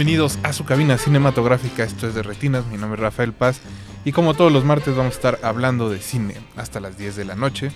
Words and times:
Bienvenidos 0.00 0.38
a 0.44 0.54
su 0.54 0.64
cabina 0.64 0.96
cinematográfica, 0.96 1.84
esto 1.84 2.08
es 2.08 2.14
de 2.14 2.22
Retinas, 2.22 2.64
mi 2.64 2.78
nombre 2.78 2.96
es 2.98 3.02
Rafael 3.02 3.34
Paz 3.34 3.60
y 4.02 4.12
como 4.12 4.32
todos 4.32 4.50
los 4.50 4.64
martes 4.64 4.96
vamos 4.96 5.12
a 5.12 5.16
estar 5.16 5.38
hablando 5.42 5.90
de 5.90 5.98
cine 5.98 6.36
hasta 6.56 6.80
las 6.80 6.96
10 6.96 7.16
de 7.16 7.26
la 7.26 7.34
noche. 7.34 7.70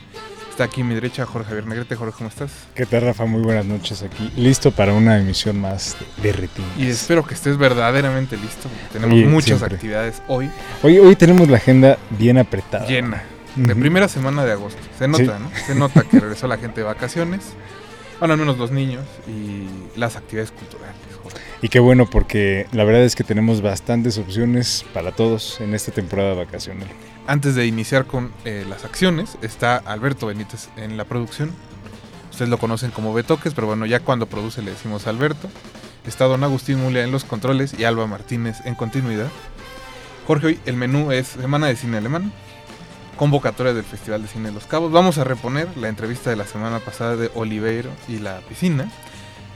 Está 0.48 0.64
aquí 0.64 0.80
a 0.80 0.84
mi 0.84 0.95
derecha 0.95 1.27
Jorge 1.27 1.48
Javier 1.48 1.66
Negrete. 1.66 1.97
Jorge, 1.97 2.14
¿cómo 2.16 2.30
estás? 2.30 2.50
¿Qué 2.74 2.87
tal, 2.87 3.02
Rafa? 3.02 3.27
Muy 3.27 3.42
buenas 3.42 3.66
noches 3.66 4.02
aquí. 4.02 4.33
Listo 4.38 4.70
para 4.70 4.95
una 4.95 5.19
emisión 5.19 5.60
más 5.60 5.98
de, 6.23 6.33
Retinas. 6.33 6.70
Y 6.78 6.87
espero 6.87 7.27
que 7.27 7.34
estés 7.34 7.59
verdaderamente 7.59 8.38
listo. 8.38 8.70
Tenemos 8.91 9.14
Oye, 9.14 9.27
muchas 9.27 9.59
siempre. 9.59 9.75
actividades 9.75 10.22
hoy 10.27 10.50
Hoy, 10.83 10.98
hoy 11.00 11.16
tenemos 11.16 11.47
la 11.50 11.59
agenda 11.59 11.98
bien 12.19 12.38
apretada. 12.38 12.86
llena. 12.86 13.22
De 13.55 13.77
primera 13.77 14.09
semana 14.09 14.47
de 14.47 14.52
agosto. 14.52 14.80
Se 14.98 15.06
nota, 15.09 15.25
Sí. 15.25 15.28
¿no? 15.42 15.50
Se 15.66 15.75
nota 15.75 16.03
que 16.05 16.20
regresó 16.20 16.48
la 16.48 16.56
gente 16.56 16.81
de 16.81 16.86
vacaciones. 16.86 17.42
Bueno, 18.19 18.34
al 18.34 18.41
menos 18.41 18.59
los 18.59 18.70
niños 18.70 19.05
y 19.27 19.98
las 19.98 20.17
actividades 20.17 20.51
culturales. 20.53 20.95
Y 21.62 21.69
qué 21.69 21.81
bueno 21.81 22.07
porque 22.07 22.67
la 22.73 22.84
verdad 22.84 23.03
es 23.03 23.17
que 23.17 23.25
tenemos 23.25 23.62
bastantes 23.62 24.19
opciones 24.19 24.84
para 24.93 25.12
todos 25.12 25.61
en 25.61 25.75
esta 25.75 25.93
temporada 25.93 26.34
vacacional. 26.34 26.89
Antes 27.27 27.55
de 27.55 27.67
iniciar 27.67 28.05
con 28.05 28.33
eh, 28.45 28.67
las 28.69 28.84
acciones, 28.84 29.39
está 29.41 29.77
Alberto 29.77 30.27
Benítez 30.27 30.69
en 30.77 30.97
la 30.97 31.05
producción. 31.05 31.53
Ustedes 32.31 32.51
lo 32.51 32.59
conocen 32.59 32.91
como 32.91 33.15
Betoques, 33.15 33.55
pero 33.55 33.67
bueno, 33.67 33.87
ya 33.87 34.01
cuando 34.01 34.27
produce 34.27 34.61
le 34.61 34.73
decimos 34.73 35.06
Alberto. 35.06 35.49
Está 36.06 36.27
don 36.27 36.45
Agustín 36.45 36.83
Mulia 36.83 37.03
en 37.03 37.12
los 37.12 37.25
controles 37.25 37.73
y 37.78 37.84
Alba 37.84 38.06
Martínez 38.06 38.59
en 38.67 38.75
continuidad. 38.75 39.28
Jorge, 40.27 40.47
hoy 40.49 40.61
el 40.67 40.77
menú 40.77 41.12
es 41.12 41.28
Semana 41.28 41.67
de 41.67 41.77
Cine 41.77 41.97
Alemán, 41.97 42.33
convocatoria 43.15 43.73
del 43.75 43.84
Festival 43.84 44.23
de 44.23 44.29
Cine 44.29 44.48
de 44.48 44.55
Los 44.55 44.67
Cabos. 44.67 44.93
Vamos 44.93 45.19
a 45.19 45.25
reponer 45.25 45.69
la 45.77 45.89
entrevista 45.89 46.31
de 46.31 46.37
la 46.37 46.47
semana 46.47 46.79
pasada 46.81 47.17
de 47.17 47.31
Oliveiro 47.34 47.91
y 48.09 48.19
la 48.19 48.39
piscina. 48.48 48.89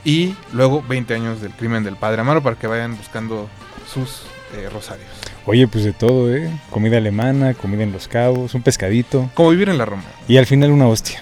Y 0.05 0.35
luego 0.53 0.81
20 0.87 1.13
años 1.13 1.41
del 1.41 1.51
crimen 1.51 1.83
del 1.83 1.95
Padre 1.95 2.21
Amaro 2.21 2.41
para 2.41 2.55
que 2.55 2.67
vayan 2.67 2.95
buscando 2.97 3.49
sus 3.91 4.23
eh, 4.55 4.69
rosarios. 4.71 5.09
Oye, 5.45 5.67
pues 5.67 5.83
de 5.83 5.93
todo, 5.93 6.33
¿eh? 6.33 6.49
Comida 6.69 6.97
alemana, 6.97 7.53
comida 7.53 7.83
en 7.83 7.91
los 7.91 8.07
cabos, 8.07 8.53
un 8.53 8.61
pescadito 8.61 9.29
Como 9.33 9.49
vivir 9.49 9.69
en 9.69 9.77
la 9.77 9.85
Roma. 9.85 10.03
y 10.27 10.37
al 10.37 10.45
final 10.45 10.71
una 10.71 10.87
hostia. 10.87 11.21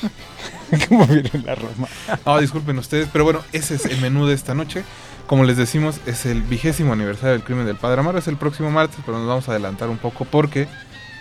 ¿Cómo 0.88 1.06
viene 1.06 1.30
la 1.44 1.54
Roma? 1.54 1.88
Ah, 2.24 2.38
disculpen 2.40 2.78
ustedes, 2.78 3.08
pero 3.12 3.24
bueno, 3.24 3.40
ese 3.52 3.76
es 3.76 3.86
el 3.86 4.00
menú 4.00 4.26
de 4.26 4.34
esta 4.34 4.54
noche. 4.54 4.84
Como 5.26 5.44
les 5.44 5.56
decimos, 5.56 6.00
es 6.06 6.26
el 6.26 6.42
vigésimo 6.42 6.92
aniversario 6.94 7.32
del 7.32 7.42
crimen 7.42 7.66
del 7.66 7.76
Padre 7.76 8.00
Amaro. 8.00 8.18
Es 8.18 8.28
el 8.28 8.36
próximo 8.36 8.70
martes, 8.70 8.98
pero 9.04 9.18
nos 9.18 9.28
vamos 9.28 9.48
a 9.48 9.52
adelantar 9.52 9.88
un 9.88 9.98
poco 9.98 10.24
porque 10.24 10.66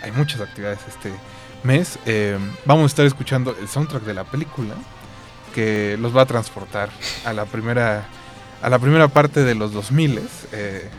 hay 0.01 0.11
muchas 0.11 0.41
actividades 0.41 0.79
este 0.87 1.11
mes. 1.63 1.99
Eh, 2.05 2.37
vamos 2.65 2.83
a 2.83 2.87
estar 2.87 3.05
escuchando 3.05 3.55
el 3.59 3.67
soundtrack 3.67 4.03
de 4.03 4.13
la 4.13 4.23
película 4.23 4.75
que 5.53 5.97
los 5.99 6.15
va 6.15 6.21
a 6.23 6.25
transportar 6.25 6.89
a 7.25 7.33
la 7.33 7.45
primera, 7.45 8.05
a 8.61 8.69
la 8.69 8.79
primera 8.79 9.07
parte 9.07 9.43
de 9.43 9.55
los 9.55 9.73
2000 9.73 10.21
eh, 10.51 10.89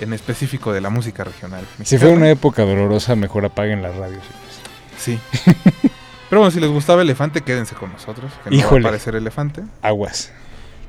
en 0.00 0.12
específico 0.12 0.72
de 0.72 0.80
la 0.80 0.90
música 0.90 1.24
regional. 1.24 1.64
Si 1.82 1.96
fue 1.98 2.10
una 2.10 2.28
época 2.28 2.62
dolorosa, 2.64 3.16
mejor 3.16 3.44
apaguen 3.46 3.82
la 3.82 3.88
radio. 3.88 4.20
señores. 4.20 4.56
Sí. 4.98 5.18
Pero 6.28 6.40
bueno, 6.40 6.50
si 6.50 6.60
les 6.60 6.70
gustaba 6.70 7.02
Elefante, 7.02 7.40
quédense 7.42 7.74
con 7.76 7.92
nosotros. 7.92 8.32
Que 8.44 8.50
no 8.50 8.56
va 8.56 8.62
a 8.62 8.66
Híjole. 8.66 8.86
aparecer 8.88 9.14
Elefante. 9.14 9.62
Aguas. 9.80 10.32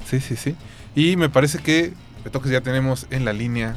Sí, 0.10 0.20
sí, 0.20 0.36
sí. 0.36 0.56
Y 0.96 1.16
me 1.16 1.30
parece 1.30 1.60
que, 1.60 1.94
Betoques, 2.26 2.52
ya 2.52 2.62
tenemos 2.62 3.06
en 3.12 3.24
la 3.24 3.34
línea 3.34 3.76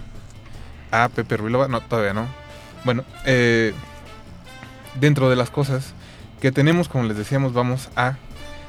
a 0.91 1.09
Pepe 1.11 1.37
Ruilova. 1.37 1.69
No, 1.69 1.81
todavía 1.83 2.15
no. 2.15 2.27
Bueno, 2.85 3.05
eh, 3.25 3.73
dentro 4.99 5.29
de 5.31 5.37
las 5.37 5.51
cosas 5.51 5.95
que 6.41 6.53
tenemos, 6.53 6.89
como 6.89 7.05
les 7.05 7.17
decíamos, 7.17 7.53
vamos 7.53 7.91
a 7.97 8.17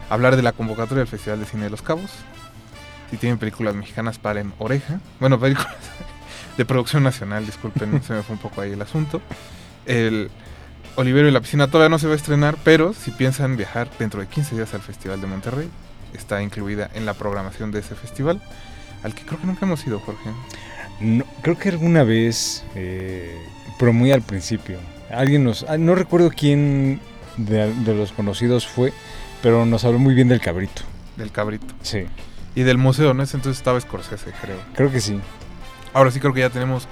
hablar 0.10 0.36
de 0.36 0.42
la 0.42 0.52
convocatoria 0.52 1.00
del 1.00 1.08
Festival 1.08 1.40
de 1.40 1.46
Cine 1.46 1.64
de 1.66 1.70
Los 1.70 1.82
Cabos. 1.82 2.12
Si 3.10 3.18
tienen 3.18 3.38
películas 3.38 3.76
mexicanas, 3.76 4.20
paren 4.20 4.54
oreja. 4.60 5.00
Bueno, 5.20 5.40
películas 5.40 5.76
de 6.58 6.66
producción 6.66 7.04
nacional, 7.04 7.46
disculpen, 7.46 8.02
se 8.04 8.14
me 8.14 8.24
fue 8.24 8.36
un 8.36 8.42
poco 8.42 8.62
ahí 8.62 8.72
el 8.72 8.82
asunto. 8.82 9.22
El 9.86 10.30
Olivero 10.96 11.28
y 11.28 11.32
la 11.32 11.40
piscina 11.40 11.68
todavía 11.68 11.90
no 11.90 12.00
se 12.00 12.08
va 12.08 12.14
a 12.14 12.18
estrenar, 12.18 12.58
pero 12.64 12.94
si 12.94 13.12
piensan 13.12 13.56
viajar 13.56 13.90
dentro 13.98 14.20
de 14.20 14.28
15 14.28 14.56
días 14.56 14.74
al 14.74 14.82
Festival 14.82 15.22
de 15.22 15.28
Monterrey, 15.28 15.70
está 16.14 16.42
incluida 16.42 16.90
en 16.94 17.06
la 17.06 17.14
programación 17.14 17.72
de 17.72 17.80
ese 17.80 17.96
festival, 17.96 18.42
al 19.04 19.16
que 19.16 19.24
creo 19.24 19.40
que 19.40 19.48
nunca 19.48 19.66
hemos 19.66 19.86
ido, 19.88 20.00
Jorge. 20.02 20.30
No, 21.02 21.24
creo 21.42 21.58
que 21.58 21.70
alguna 21.70 22.04
vez, 22.04 22.64
eh, 22.76 23.36
pero 23.80 23.94
muy 23.94 24.12
al 24.12 24.22
principio, 24.22 24.78
alguien 25.10 25.44
nos... 25.44 25.64
ah, 25.68 25.78
No 25.78 25.96
recuerdo 25.96 26.30
quién 26.36 27.00
de, 27.38 27.74
de 27.74 27.96
los 27.96 28.12
conocidos 28.12 28.68
fue, 28.68 28.94
pero 29.42 29.66
nos 29.66 29.84
habló 29.86 30.00
muy 30.00 30.14
bien 30.14 30.28
del 30.28 30.42
cabrito. 30.42 30.84
Del 31.18 31.32
cabrito. 31.32 31.74
Sí, 31.82 32.06
Y 32.56 32.64
del 32.64 32.78
museo, 32.78 33.14
¿no? 33.14 33.24
Ese 33.24 33.38
entonces 33.38 33.58
estaba 33.60 33.80
Scorsese, 33.82 34.32
creo. 34.42 34.58
creo 34.76 34.92
que 34.92 35.02
sí. 35.02 35.20
Ahora 35.94 36.12
sí 36.12 36.20
creo 36.20 36.34
que 36.34 36.42
ya 36.42 36.50
tenemos 36.50 36.88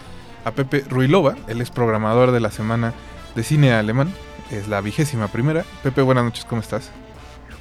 a 0.46 0.52
Pepe 0.52 0.84
Ruilova, 0.90 1.36
él 1.48 1.62
es 1.62 1.70
programador 1.70 2.32
de 2.32 2.40
la 2.40 2.52
semana 2.52 2.94
de 3.36 3.44
cine 3.44 3.74
alemán, 3.74 4.12
es 4.52 4.68
la 4.68 4.82
vigésima 4.82 5.28
primera. 5.28 5.64
Pepe, 5.84 6.02
buenas 6.02 6.24
noches, 6.24 6.46
¿cómo 6.46 6.62
estás? 6.62 6.90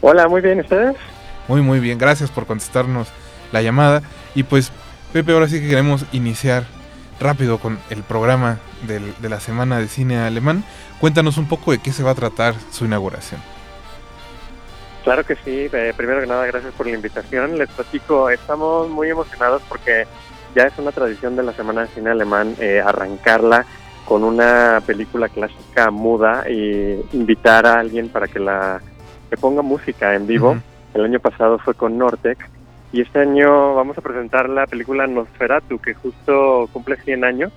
Hola, 0.00 0.28
muy 0.28 0.41
bien, 0.41 0.60
¿ustedes? 0.60 0.97
Muy, 1.48 1.60
muy 1.60 1.81
bien, 1.81 1.98
gracias 1.98 2.31
por 2.31 2.47
contestarnos 2.47 3.08
la 3.53 3.62
llamada. 3.62 4.03
Y 4.34 4.42
pues, 4.44 4.70
Pepe, 5.12 5.32
ahora 5.32 5.48
sí 5.48 5.60
que 5.60 5.69
queremos 5.69 6.04
iniciar 6.12 6.64
rápido 7.20 7.58
con 7.58 7.78
el 7.91 8.02
programa 8.02 8.58
del- 8.86 9.14
de 9.20 9.28
la 9.28 9.41
semana 9.41 9.78
de 9.78 9.88
cine 9.88 10.19
alemán. 10.19 10.64
Cuéntanos 11.00 11.38
un 11.38 11.48
poco 11.48 11.72
de 11.72 11.78
qué 11.78 11.92
se 11.92 12.02
va 12.02 12.12
a 12.12 12.14
tratar 12.14 12.54
su 12.70 12.84
inauguración. 12.84 13.41
Claro 15.04 15.24
que 15.24 15.34
sí. 15.36 15.69
Eh, 15.72 15.94
primero 15.96 16.20
que 16.20 16.26
nada, 16.26 16.46
gracias 16.46 16.72
por 16.74 16.86
la 16.86 16.94
invitación. 16.94 17.56
Les 17.58 17.69
platico, 17.70 18.28
estamos 18.30 18.88
muy 18.91 19.08
emocionados 19.08 19.62
porque 19.69 20.06
ya 20.54 20.64
es 20.64 20.78
una 20.78 20.92
tradición 20.92 21.34
de 21.36 21.42
la 21.42 21.52
Semana 21.54 21.82
de 21.82 21.88
Cine 21.88 22.10
Alemán 22.10 22.54
eh, 22.60 22.80
arrancarla 22.84 23.64
con 24.04 24.22
una 24.25 24.82
película 24.86 25.28
clásica 25.28 25.90
muda 25.90 26.48
y 26.50 27.00
invitar 27.12 27.66
a 27.66 27.78
alguien 27.80 28.08
para 28.08 28.26
que 28.28 28.38
la 28.38 28.80
que 29.30 29.36
ponga 29.36 29.62
música 29.62 30.14
en 30.14 30.26
vivo. 30.26 30.56
El 30.94 31.04
año 31.04 31.20
pasado 31.20 31.58
fue 31.58 31.75
con 31.75 31.98
Nortec 31.98 32.38
y 32.93 33.03
este 33.03 33.21
año 33.21 33.75
vamos 33.75 33.99
a 33.99 34.03
presentar 34.03 34.49
la 34.49 34.66
película 34.66 35.06
Nosferatu, 35.06 35.78
que 35.78 35.94
justo 35.94 36.69
cumple 36.72 36.97
100 36.97 37.25
años 37.25 37.53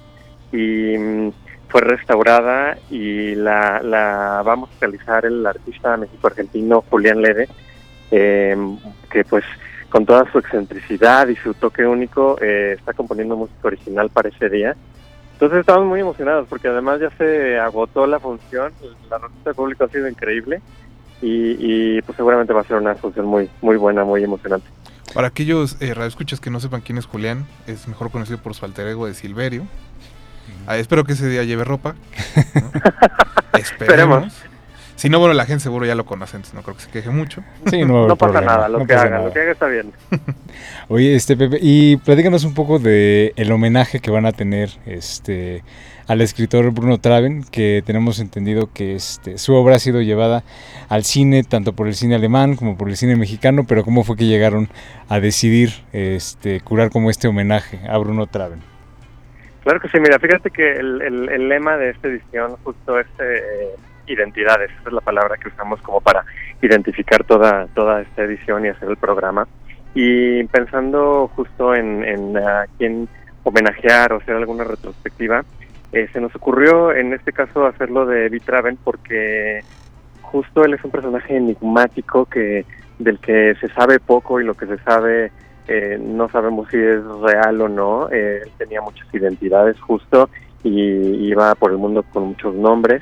y 0.52 0.98
mm, 0.98 1.32
fue 1.70 1.82
restaurada 1.82 2.78
y 2.90 3.36
la, 3.36 3.82
la 3.82 4.44
va 4.46 4.54
a 4.54 4.58
musicalizar 4.58 5.26
el 5.26 5.46
artista 5.46 5.96
mexico-argentino 5.96 6.84
Julián 6.90 7.22
Lede, 7.22 7.48
eh, 8.12 8.58
que 9.10 9.24
pues 9.24 9.46
con 9.90 10.06
toda 10.06 10.30
su 10.32 10.40
excentricidad 10.40 11.28
y 11.30 11.36
su 11.38 11.54
toque 11.54 11.86
único 11.86 12.38
eh, 12.42 12.76
está 12.78 12.94
componiendo 12.94 13.38
música 13.38 13.68
original 13.68 14.10
para 14.10 14.30
ese 14.30 14.50
día. 14.50 14.76
Entonces 15.34 15.60
estamos 15.60 15.86
muy 15.86 16.02
emocionados 16.02 16.48
porque 16.50 16.68
además 16.68 17.00
ya 17.00 17.10
se 17.12 17.58
agotó 17.58 18.06
la 18.06 18.20
función, 18.20 18.74
la 19.10 19.18
respuesta 19.18 19.50
del 19.50 19.56
público 19.56 19.86
ha 19.86 19.90
sido 19.90 20.08
increíble 20.08 20.62
y, 21.22 21.56
y, 21.98 22.02
pues 22.02 22.16
seguramente 22.16 22.54
va 22.54 22.62
a 22.62 22.66
ser 22.66 22.78
una 22.78 22.96
función 22.96 23.28
muy 23.28 23.50
muy 23.62 23.78
buena, 23.78 24.04
muy 24.04 24.24
emocionante. 24.24 24.68
Para 25.14 25.28
aquellos 25.28 25.78
eh, 25.80 25.94
radioescuchas 25.94 26.40
que 26.40 26.50
no 26.50 26.60
sepan 26.60 26.82
quién 26.82 26.98
es 26.98 27.06
Julián, 27.06 27.46
es 27.68 27.88
mejor 27.88 28.12
conocido 28.12 28.38
por 28.38 28.54
su 28.56 28.66
alter 28.66 28.88
ego 28.88 29.08
de 29.08 29.14
Silverio. 29.14 29.68
Ah, 30.68 30.78
espero 30.78 31.04
que 31.04 31.14
ese 31.14 31.28
día 31.28 31.44
lleve 31.44 31.64
ropa. 31.64 31.96
¿no? 32.56 32.72
Esperemos. 33.60 34.34
Si 35.02 35.10
no, 35.10 35.18
bueno, 35.18 35.34
la 35.34 35.46
gente 35.46 35.64
seguro 35.64 35.84
ya 35.88 35.96
lo 35.96 36.06
conoce, 36.06 36.36
entonces 36.38 36.54
no 36.54 36.62
creo 36.62 36.76
que 36.76 36.84
se 36.84 36.92
queje 36.92 37.10
mucho. 37.10 37.44
Sí, 37.72 37.84
no, 37.84 38.04
pasa 38.10 38.16
problema, 38.34 38.54
nada, 38.56 38.70
lo 38.70 38.78
no 38.80 38.86
que 38.86 38.94
haga, 38.94 39.10
nada. 39.10 39.24
lo 39.26 39.34
que 39.34 39.40
haga 39.40 39.52
está 39.54 39.66
bien. 39.66 39.92
Oye, 40.90 41.16
este 41.16 41.36
Pepe, 41.36 41.58
y 41.60 41.98
platícanos 41.98 42.44
un 42.44 42.54
poco 42.54 42.78
de 42.78 43.34
el 43.36 43.52
homenaje 43.52 44.00
que 44.00 44.12
van 44.12 44.28
a 44.28 44.32
tener 44.32 44.70
este 44.86 45.64
al 46.08 46.22
escritor 46.22 46.70
Bruno 46.70 47.00
Traven, 47.00 47.44
que 47.52 47.82
tenemos 47.84 48.20
entendido 48.20 48.70
que 48.72 48.94
este 48.94 49.40
su 49.40 49.56
obra 49.56 49.78
ha 49.78 49.80
sido 49.80 50.02
llevada 50.04 50.44
al 50.88 51.04
cine 51.04 51.44
tanto 51.44 51.74
por 51.74 51.88
el 51.88 51.96
cine 51.96 52.14
alemán 52.14 52.56
como 52.56 52.78
por 52.78 52.88
el 52.88 52.96
cine 52.96 53.16
mexicano, 53.16 53.66
pero 53.68 53.84
cómo 53.84 54.04
fue 54.04 54.16
que 54.18 54.26
llegaron 54.28 54.70
a 55.10 55.20
decidir 55.20 55.72
este 55.94 56.60
curar 56.62 56.92
como 56.92 57.10
este 57.10 57.28
homenaje 57.28 57.80
a 57.90 57.98
Bruno 57.98 58.28
Traven. 58.28 58.60
Claro 59.64 59.80
que 59.80 59.90
sí, 59.90 60.00
mira, 60.00 60.20
fíjate 60.20 60.52
que 60.52 60.74
el, 60.78 61.02
el- 61.02 61.30
el 61.30 61.50
lema 61.50 61.76
de 61.78 61.90
esta 61.90 62.08
edición 62.08 62.56
justo 62.64 63.00
es 63.00 63.08
eh, 63.20 63.70
identidades, 64.12 64.72
esa 64.72 64.90
es 64.90 64.94
la 64.94 65.02
palabra 65.02 65.38
que 65.38 65.50
usamos 65.50 65.82
como 65.82 66.02
para 66.02 66.26
identificar 66.62 67.24
toda, 67.24 67.68
toda 67.74 68.02
esta 68.02 68.24
edición 68.24 68.66
y 68.66 68.70
hacer 68.70 68.90
el 68.90 68.98
programa. 68.98 69.48
Y 69.94 70.44
pensando 70.46 71.30
justo 71.36 71.76
en, 71.76 72.04
en 72.04 72.38
a 72.38 72.66
quién 72.78 73.08
homenajear 73.44 74.14
o 74.14 74.18
hacer 74.18 74.36
alguna 74.36 74.64
retrospectiva, 74.64 75.44
eh, 75.92 76.08
se 76.14 76.22
nos 76.22 76.34
ocurrió 76.36 76.94
en 76.94 77.14
este 77.14 77.34
caso 77.34 77.66
hacerlo 77.66 78.06
de 78.06 78.30
Vitraven 78.30 78.78
porque 78.78 79.62
justo 80.22 80.64
él 80.64 80.74
es 80.74 80.84
un 80.86 80.92
personaje 80.92 81.36
enigmático 81.36 82.26
que 82.26 82.66
del 82.98 83.20
que 83.20 83.56
se 83.60 83.68
sabe 83.70 84.00
poco 84.00 84.40
y 84.40 84.46
lo 84.46 84.54
que 84.54 84.68
se 84.68 84.78
sabe 84.80 85.32
eh, 85.68 86.00
no 86.02 86.30
sabemos 86.30 86.70
si 86.70 86.78
es 86.78 87.04
real 87.22 87.62
o 87.62 87.68
no. 87.68 88.10
Eh, 88.10 88.42
él 88.44 88.52
tenía 88.58 88.82
muchas 88.82 89.08
identidades 89.14 89.80
justo 89.82 90.30
y 90.64 91.28
iba 91.30 91.54
por 91.56 91.72
el 91.72 91.78
mundo 91.78 92.04
con 92.04 92.28
muchos 92.28 92.56
nombres. 92.56 93.02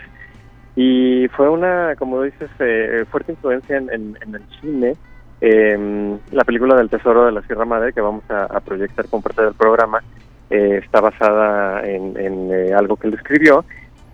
Y 0.76 1.28
fue 1.30 1.50
una, 1.50 1.96
como 1.98 2.22
dices, 2.24 2.50
eh, 2.60 3.06
fuerte 3.10 3.34
influencia 3.34 3.78
en, 3.78 4.18
el 4.22 4.42
cine. 4.62 4.96
Em, 5.42 6.18
la 6.32 6.44
película 6.44 6.76
del 6.76 6.90
Tesoro 6.90 7.26
de 7.26 7.32
la 7.32 7.42
Sierra 7.42 7.66
Madre, 7.66 7.94
que 7.94 8.02
vamos 8.02 8.24
a, 8.30 8.60
proyectar 8.62 9.08
con 9.08 9.22
parte 9.22 9.42
del 9.42 9.54
programa, 9.54 10.02
está 10.50 11.00
basada 11.00 11.84
en, 11.86 12.74
algo 12.74 12.96
que 12.98 13.08
él 13.08 13.14
escribió. 13.14 13.66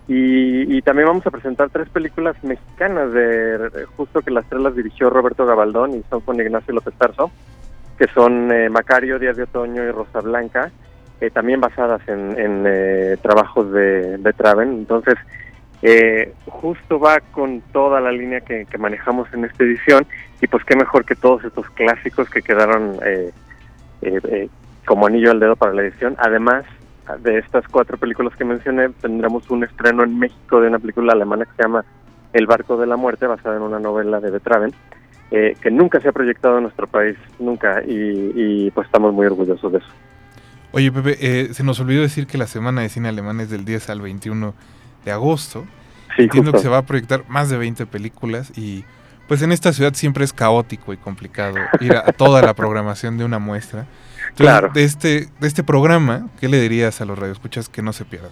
Y, 0.08 0.80
también 0.82 1.08
vamos 1.08 1.26
a 1.26 1.30
presentar 1.30 1.68
tres 1.70 1.88
películas 1.88 2.36
mexicanas, 2.44 3.12
de 3.12 3.86
justo 3.96 4.20
que 4.22 4.30
las 4.30 4.44
tres 4.48 4.62
las 4.62 4.76
dirigió 4.76 5.10
Roberto 5.10 5.46
Gabaldón 5.46 5.94
y 5.94 6.02
son 6.08 6.20
con 6.20 6.40
Ignacio 6.40 6.72
López 6.72 6.94
Tarso, 6.94 7.30
que 7.98 8.06
son 8.08 8.52
eh, 8.52 8.68
Macario, 8.68 9.18
Díaz 9.18 9.36
de 9.36 9.44
Otoño 9.44 9.82
y 9.82 9.90
Rosa 9.90 10.20
Blanca, 10.20 10.70
eh, 11.20 11.30
también 11.30 11.60
basadas 11.60 12.02
en, 12.08 12.64
eh, 12.66 13.16
trabajos 13.22 13.72
de, 13.72 14.32
Traven. 14.36 14.70
Entonces, 14.70 15.14
justo 16.46 16.98
va 16.98 17.20
con 17.32 17.60
toda 17.72 18.00
la 18.00 18.10
línea 18.10 18.40
que, 18.40 18.66
manejamos 18.78 19.32
en 19.32 19.44
esta 19.44 19.64
edición 19.64 20.06
y 20.40 20.46
pues 20.46 20.64
qué 20.64 20.76
mejor 20.76 21.04
que 21.04 21.14
todos 21.14 21.44
estos 21.44 21.68
clásicos 21.70 22.28
que 22.30 22.42
quedaron 22.42 22.98
como 24.86 25.06
anillo 25.06 25.30
al 25.30 25.40
dedo 25.40 25.56
para 25.56 25.74
la 25.74 25.82
edición. 25.82 26.16
Además, 26.18 26.64
de 27.20 27.38
estas 27.38 27.66
cuatro 27.68 27.98
películas 27.98 28.34
que 28.36 28.44
mencioné, 28.44 28.88
tendremos 29.00 29.48
un 29.50 29.64
estreno 29.64 30.02
en 30.02 30.18
México 30.18 30.60
de 30.60 30.68
una 30.68 30.78
película 30.78 31.12
alemana 31.12 31.44
que 31.44 31.52
se 31.56 31.62
llama 31.62 31.84
El 32.32 32.46
barco 32.46 32.76
de 32.76 32.86
la 32.86 32.96
muerte, 32.96 33.26
basada 33.26 33.56
en 33.56 33.62
una 33.62 33.78
novela 33.78 34.20
de 34.20 34.30
Betraven, 34.30 34.72
eh, 35.30 35.56
que 35.60 35.70
nunca 35.70 36.00
se 36.00 36.08
ha 36.08 36.12
proyectado 36.12 36.56
en 36.56 36.64
nuestro 36.64 36.86
país, 36.86 37.16
nunca, 37.38 37.82
y, 37.86 38.70
pues 38.72 38.86
estamos 38.86 39.12
muy 39.12 39.26
orgullosos 39.26 39.72
de 39.72 39.78
eso. 39.78 39.88
Oye, 40.72 40.90
Pepe, 40.90 41.16
eh, 41.20 41.54
se 41.54 41.64
nos 41.64 41.80
olvidó 41.80 42.02
decir 42.02 42.26
que 42.26 42.38
la 42.38 42.46
Semana 42.46 42.82
de 42.82 42.88
Cine 42.88 43.08
Alemán 43.08 43.40
es 43.40 43.50
del 43.50 43.64
10 43.64 43.88
al 43.90 44.00
21 44.02 44.54
de 45.06 45.12
agosto. 45.12 45.64
Sí, 46.16 46.24
Entiendo 46.24 46.52
que 46.52 46.58
se 46.58 46.68
va 46.68 46.78
a 46.78 46.82
proyectar 46.82 47.24
más 47.28 47.48
de 47.48 47.56
20 47.56 47.86
películas 47.86 48.52
y 48.56 48.84
pues 49.28 49.42
en 49.42 49.52
esta 49.52 49.72
ciudad 49.72 49.94
siempre 49.94 50.24
es 50.24 50.32
caótico 50.32 50.92
y 50.92 50.96
complicado 50.96 51.56
ir 51.80 51.92
a 51.92 52.12
toda 52.12 52.42
la 52.42 52.54
programación 52.54 53.18
de 53.18 53.24
una 53.24 53.38
muestra 53.38 53.86
claro. 54.34 54.70
de 54.72 54.84
este, 54.84 55.26
de 55.40 55.48
este 55.48 55.64
programa, 55.64 56.28
¿qué 56.40 56.48
le 56.48 56.60
dirías 56.60 57.00
a 57.00 57.04
los 57.04 57.18
radioescuchas 57.18 57.68
que 57.68 57.82
no 57.82 57.92
se 57.92 58.04
pierda? 58.04 58.30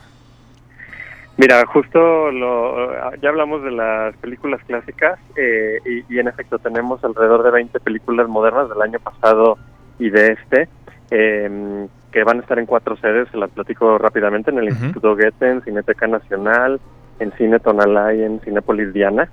Mira, 1.36 1.66
justo 1.66 2.30
lo, 2.30 3.16
ya 3.16 3.28
hablamos 3.28 3.64
de 3.64 3.72
las 3.72 4.16
películas 4.18 4.60
clásicas 4.66 5.18
eh, 5.36 5.80
y, 6.08 6.18
en 6.18 6.28
efecto 6.28 6.60
tenemos 6.60 7.02
alrededor 7.02 7.42
de 7.42 7.50
20 7.50 7.80
películas 7.80 8.28
modernas 8.28 8.68
del 8.68 8.80
año 8.80 9.00
pasado 9.00 9.58
y 9.98 10.10
de 10.10 10.32
este 10.32 10.68
em, 11.10 11.88
que 12.14 12.22
van 12.22 12.38
a 12.38 12.43
estar 12.43 12.61
en 12.61 12.66
cuatro 12.66 12.96
sedes, 12.99 13.28
se 13.32 13.37
las 13.37 13.50
platico 13.50 13.99
rápidamente, 13.99 14.52
en 14.52 14.58
el 14.58 14.69
Instituto 14.69 15.16
Goethe, 15.16 15.50
en 15.50 15.62
Cineteca 15.62 16.06
Nacional, 16.06 16.81
en 17.19 17.32
Cine 17.32 17.58
Tonalá 17.58 18.14
y 18.14 18.22
en 18.22 18.38
Cinepolis 18.38 18.93
Diana. 18.93 19.28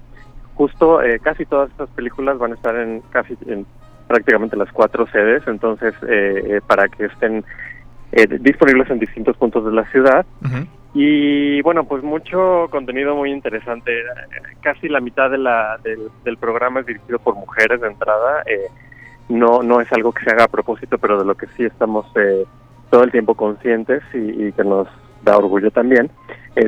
Justo 0.55 0.99
eh, 1.03 1.19
casi 1.19 1.45
todas 1.45 1.69
estas 1.69 1.89
películas 1.89 2.39
van 2.39 2.53
a 2.53 2.55
estar 2.55 2.75
en 2.75 3.01
casi 3.11 3.37
en 3.45 3.67
prácticamente 4.07 4.57
las 4.57 4.71
cuatro 4.71 5.05
sedes, 5.11 5.43
entonces 5.45 5.93
eh, 6.09 6.43
eh, 6.57 6.61
para 6.65 6.89
que 6.89 7.05
estén 7.05 7.45
eh, 8.13 8.25
disponibles 8.39 8.89
en 8.89 8.97
distintos 8.97 9.37
puntos 9.37 9.63
de 9.63 9.71
la 9.71 9.85
ciudad. 9.91 10.25
Y 10.95 11.61
bueno, 11.61 11.83
pues 11.83 12.01
mucho 12.03 12.67
contenido 12.71 13.15
muy 13.15 13.31
interesante. 13.31 13.91
Casi 14.61 14.89
la 14.89 15.01
mitad 15.01 15.29
de 15.29 15.37
la, 15.37 15.79
del, 15.83 16.37
programa 16.37 16.79
es 16.79 16.87
dirigido 16.87 17.19
por 17.19 17.35
mujeres 17.35 17.79
de 17.79 17.87
entrada. 17.87 18.43
no, 19.29 19.61
no 19.61 19.79
es 19.79 19.91
algo 19.93 20.11
que 20.11 20.23
se 20.25 20.31
haga 20.31 20.45
a 20.45 20.49
propósito, 20.49 20.97
pero 20.97 21.19
de 21.19 21.25
lo 21.25 21.35
que 21.35 21.45
sí 21.55 21.63
estamos 21.63 22.07
todo 22.91 23.03
el 23.03 23.11
tiempo 23.11 23.33
conscientes 23.33 24.03
y, 24.13 24.51
que 24.51 24.63
nos 24.63 24.87
da 25.23 25.37
orgullo 25.37 25.71
también. 25.71 26.11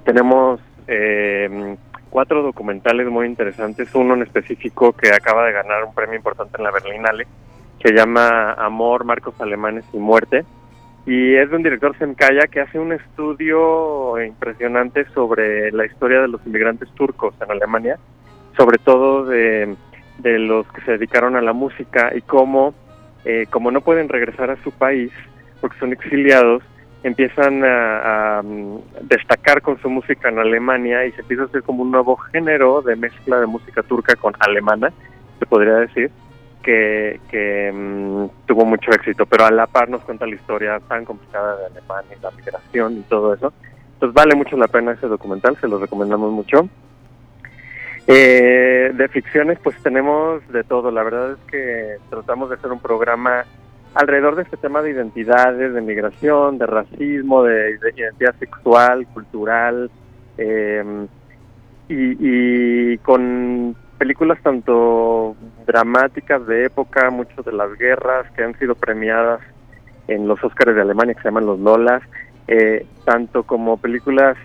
tenemos 0.06 0.60
cuatro 2.14 2.44
documentales 2.44 3.08
muy 3.08 3.26
interesantes, 3.26 3.94
uno 3.96 4.14
en 4.14 4.22
específico 4.22 4.94
que 4.94 5.10
acaba 5.10 5.46
de 5.46 5.52
ganar 5.52 5.84
un 5.84 5.96
premio 5.96 6.16
importante 6.16 6.58
en 6.58 6.64
la 6.64 6.72
Berlinale, 6.72 7.26
que 7.80 7.92
llama 7.92 8.54
Amor, 8.54 9.04
Marcos 9.04 9.34
Alemanes 9.42 9.84
y 9.94 9.98
Muerte, 9.98 10.46
y 11.08 11.34
es 11.34 11.50
de 11.50 11.56
un 11.56 11.64
director 11.64 11.98
Semkaya 11.98 12.48
que 12.48 12.62
hace 12.62 12.78
un 12.78 12.94
estudio 12.94 14.24
impresionante 14.24 15.06
sobre 15.16 15.72
la 15.72 15.86
historia 15.86 16.22
de 16.22 16.28
los 16.28 16.46
inmigrantes 16.46 16.88
turcos 16.94 17.34
en 17.42 17.50
Alemania, 17.50 17.98
sobre 18.56 18.78
todo 18.78 19.26
de, 19.26 19.76
de 20.20 20.38
los 20.38 20.68
que 20.68 20.82
se 20.82 20.92
dedicaron 20.92 21.36
a 21.36 21.42
la 21.42 21.54
música 21.54 22.12
y 22.16 22.22
cómo, 22.22 22.76
eh, 23.26 23.48
como 23.50 23.72
no 23.72 23.82
pueden 23.82 24.08
regresar 24.08 24.52
a 24.52 24.64
su 24.64 24.72
país 24.72 25.12
porque 25.64 25.80
son 25.80 25.94
exiliados, 25.94 26.62
empiezan 27.04 27.64
a, 27.64 28.42
mm, 28.44 28.80
destacar 29.04 29.62
con 29.62 29.82
su 29.82 29.90
música 29.90 30.28
en 30.28 30.40
Alemania 30.40 31.06
y 31.06 31.14
se 31.14 31.22
empieza 31.22 31.44
a 31.44 31.46
hacer 31.46 31.64
como 31.64 31.84
un 31.84 31.92
nuevo 31.92 32.18
género 32.18 32.82
de 32.82 32.98
mezcla 32.98 33.40
de 33.40 33.46
música 33.46 33.82
turca 33.82 34.14
con 34.18 34.34
alemana, 34.40 34.92
se 35.40 35.46
podría 35.46 35.76
decir, 35.76 36.12
que, 36.62 37.22
que 37.32 37.72
mm, 37.74 38.46
tuvo 38.46 38.66
mucho 38.66 38.92
éxito, 38.92 39.26
pero 39.26 39.46
a 39.46 39.52
la 39.52 39.66
par 39.66 39.88
nos 39.88 40.04
cuenta 40.04 40.26
la 40.26 40.36
historia 40.36 40.82
tan 40.82 41.06
complicada 41.06 41.56
de 41.56 41.66
Alemania, 41.68 42.18
la 42.22 42.32
migración 42.32 42.98
y 42.98 43.02
todo 43.04 43.34
eso. 43.34 43.54
Entonces 43.94 44.14
vale 44.14 44.36
mucho 44.36 44.58
la 44.58 44.68
pena 44.68 44.92
ese 44.92 45.08
documental, 45.08 45.56
se 45.62 45.70
lo 45.70 45.80
recomendamos 45.80 46.30
mucho. 46.30 46.68
Eh, 48.06 48.92
de 48.94 49.08
ficciones 49.08 49.60
pues 49.64 49.82
tenemos 49.82 50.46
de 50.50 50.66
todo, 50.66 50.92
la 50.92 51.04
verdad 51.04 51.32
es 51.32 51.40
que 51.50 51.96
tratamos 52.10 52.50
de 52.50 52.56
hacer 52.56 52.70
un 52.70 52.82
programa 52.82 53.46
alrededor 53.94 54.36
de 54.36 54.44
este 54.44 54.58
tema 54.58 54.82
de 54.82 54.92
identidades, 54.92 55.74
de 55.74 55.82
migración, 55.82 56.58
de 56.58 56.66
racismo, 56.66 57.44
de, 57.44 57.80
identidad 57.96 58.36
sexual, 58.40 59.06
cultural, 59.08 59.90
em, 60.38 61.08
y, 61.90 62.98
con 63.00 63.76
películas 63.98 64.40
tanto 64.42 65.36
dramáticas 65.68 66.46
de 66.48 66.66
época, 66.66 67.10
muchas 67.12 67.46
de 67.46 67.52
las 67.54 67.78
guerras 67.78 68.30
que 68.32 68.44
han 68.44 68.58
sido 68.58 68.76
premiadas 68.76 69.42
en 70.08 70.28
los 70.28 70.44
Óscares 70.44 70.76
de 70.76 70.82
Alemania, 70.82 71.14
que 71.14 71.22
se 71.22 71.28
llaman 71.28 71.46
los 71.46 71.60
Lolas, 71.60 72.02
eh, 72.48 72.86
tanto 73.06 73.44
como 73.44 73.78
películas 73.78 74.38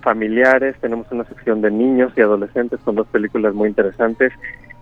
familiares, 0.00 0.76
tenemos 0.80 1.06
una 1.12 1.24
sección 1.24 1.60
de 1.60 1.70
niños 1.70 2.12
y 2.16 2.20
adolescentes 2.20 2.80
con 2.80 2.94
dos 2.94 3.06
películas 3.08 3.54
muy 3.54 3.68
interesantes, 3.68 4.32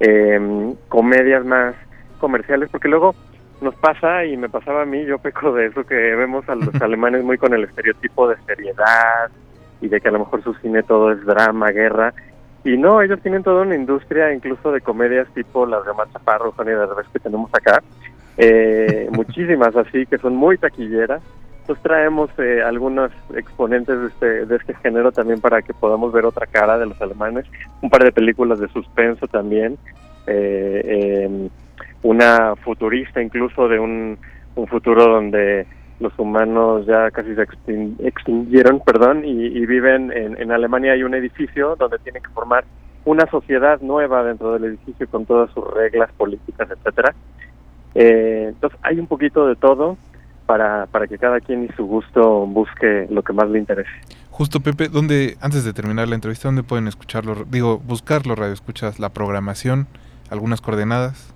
em, 0.01 0.75
comedias 0.89 1.45
más 1.45 1.75
comerciales, 2.19 2.69
porque 2.71 2.89
luego 2.89 3.15
nos 3.63 3.75
pasa 3.77 4.25
y 4.25 4.37
me 4.37 4.49
pasaba 4.49 4.83
a 4.83 4.87
mí, 4.87 5.05
yo 5.05 5.19
peco 5.19 5.53
de 5.53 5.67
eso, 5.67 5.85
que 5.85 5.95
vemos 5.95 6.49
a 6.49 6.55
los 6.55 6.75
alemanes 6.83 7.25
muy 7.25 7.39
con 7.39 7.55
el 7.55 7.65
estereotipo 7.65 8.29
de 8.29 8.37
seriedad 8.47 9.31
y 9.81 9.89
de 9.89 10.01
que 10.01 10.09
a 10.09 10.13
lo 10.13 10.21
mejor 10.21 10.43
su 10.43 10.55
cine 10.55 10.83
todo 10.83 11.13
es 11.13 11.25
drama, 11.25 11.71
guerra. 11.71 12.15
Y 12.65 12.77
no, 12.77 13.03
ellos 13.03 13.21
tienen 13.21 13.43
toda 13.43 13.63
una 13.63 13.75
industria 13.75 14.33
incluso 14.33 14.71
de 14.71 14.81
comedias 14.81 15.27
tipo 15.35 15.67
las 15.67 15.85
de 15.85 15.93
Macha 15.93 16.19
Parro, 16.21 16.55
y 16.61 16.65
de 16.65 16.87
Revés 16.87 17.07
que 17.13 17.19
tenemos 17.19 17.51
acá. 17.53 17.83
Eh, 18.37 19.09
muchísimas 19.13 19.75
así, 19.75 20.07
que 20.07 20.19
son 20.19 20.37
muy 20.37 20.59
taquilleras. 20.59 21.23
Entonces 21.61 21.83
traemos 21.83 22.31
eh, 22.39 22.63
algunos 22.63 23.13
exponentes 23.35 24.01
de 24.01 24.07
este, 24.09 24.47
de 24.47 24.57
este 24.57 24.75
género 24.75 25.13
también 25.13 25.41
para 25.41 25.63
que 25.63 25.73
podamos 25.73 26.13
ver 26.13 26.25
otra 26.25 26.47
cara 26.47 26.79
de 26.79 26.87
los 26.87 27.01
alemanes. 27.01 27.47
Un 27.81 27.91
par 27.91 28.05
de 28.05 28.13
películas 28.13 28.59
de 28.59 28.69
suspenso 28.69 29.27
también. 29.27 29.79
Eh, 30.27 31.49
una 32.03 32.57
futurista 32.57 33.23
incluso 33.23 33.69
de 33.69 33.79
un, 33.79 34.19
futuro 34.69 35.05
donde 35.05 35.67
los 35.99 36.13
humanos 36.19 36.85
ya 36.87 37.11
casi 37.11 37.35
se 37.35 37.47
extinguieron, 38.07 38.81
perdón, 38.81 39.25
y, 39.25 39.65
viven 39.67 40.13
en, 40.13 40.41
en, 40.41 40.53
Alemania 40.53 40.93
hay 40.93 41.05
un 41.05 41.15
edificio 41.15 41.75
donde 41.77 41.99
tienen 42.01 42.23
que 42.23 42.29
formar 42.31 42.65
una 43.05 43.27
sociedad 43.31 43.81
nueva 43.81 44.23
dentro 44.23 44.53
del 44.53 44.65
edificio 44.65 45.09
con 45.09 45.27
todas 45.27 45.51
sus 45.53 45.65
reglas 45.73 46.11
políticas, 46.13 46.69
etcétera. 46.71 47.15
Eh, 47.95 48.47
entonces 48.49 48.79
hay 48.83 48.99
un 48.99 49.07
poquito 49.07 49.47
de 49.47 49.57
todo 49.57 49.97
para, 50.47 50.87
para 50.87 51.07
que 51.07 51.19
cada 51.19 51.41
quien 51.41 51.65
y 51.65 51.69
su 51.77 51.87
gusto 51.87 52.47
busque 52.47 53.07
lo 53.11 53.23
que 53.23 53.33
más 53.33 53.49
le 53.49 53.59
interese. 53.59 53.91
Justo 54.31 54.61
Pepe, 54.61 54.89
¿dónde 54.89 55.37
antes 55.41 55.65
de 55.65 55.73
terminar 55.73 56.09
la 56.09 56.15
entrevista 56.15 56.49
dónde 56.49 56.63
pueden 56.63 56.89
escucharlo? 56.89 57.45
Digo, 57.51 57.79
buscarlo, 57.79 58.35
radio 58.35 58.53
escuchas 58.53 58.99
la 58.99 59.11
programación, 59.11 59.87
algunas 60.31 60.61
coordenadas. 60.61 61.35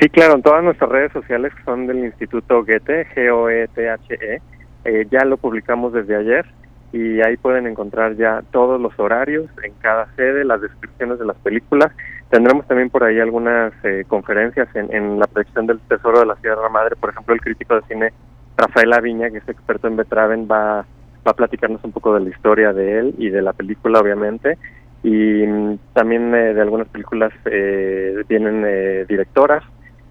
Sí, 0.00 0.08
claro, 0.08 0.34
en 0.34 0.42
todas 0.42 0.64
nuestras 0.64 0.90
redes 0.90 1.12
sociales 1.12 1.54
que 1.54 1.62
son 1.62 1.86
del 1.86 2.04
Instituto 2.04 2.64
Goethe, 2.64 3.06
G-O-E-T-H-E, 3.14 4.42
eh, 4.84 5.06
ya 5.10 5.24
lo 5.24 5.36
publicamos 5.36 5.92
desde 5.92 6.16
ayer 6.16 6.44
y 6.92 7.20
ahí 7.20 7.36
pueden 7.36 7.66
encontrar 7.66 8.16
ya 8.16 8.42
todos 8.50 8.80
los 8.80 8.98
horarios 8.98 9.46
en 9.62 9.72
cada 9.80 10.06
sede, 10.16 10.44
las 10.44 10.60
descripciones 10.60 11.18
de 11.18 11.26
las 11.26 11.36
películas. 11.36 11.92
Tendremos 12.30 12.66
también 12.66 12.90
por 12.90 13.04
ahí 13.04 13.20
algunas 13.20 13.72
eh, 13.84 14.04
conferencias 14.06 14.68
en, 14.74 14.92
en, 14.94 15.18
la 15.18 15.26
proyección 15.26 15.66
del 15.66 15.80
Tesoro 15.80 16.20
de 16.20 16.26
la 16.26 16.36
Sierra 16.36 16.68
Madre. 16.68 16.96
Por 16.96 17.10
ejemplo, 17.10 17.34
el 17.34 17.40
crítico 17.40 17.76
de 17.76 17.82
cine 17.88 18.12
Rafael 18.56 18.92
Aviña, 18.92 19.30
que 19.30 19.38
es 19.38 19.48
experto 19.48 19.88
en 19.88 19.96
Betraven, 19.96 20.48
va, 20.50 20.84
va 21.26 21.30
a 21.30 21.34
platicarnos 21.34 21.82
un 21.84 21.92
poco 21.92 22.14
de 22.14 22.20
la 22.20 22.30
historia 22.30 22.72
de 22.72 22.98
él 22.98 23.14
y 23.18 23.30
de 23.30 23.42
la 23.42 23.52
película, 23.52 24.00
obviamente. 24.00 24.58
Y 25.02 25.46
mm, 25.46 25.78
también 25.92 26.34
eh, 26.34 26.54
de 26.54 26.60
algunas 26.60 26.88
películas 26.88 27.32
eh, 27.44 28.22
vienen 28.28 28.64
eh, 28.66 29.04
directoras. 29.08 29.62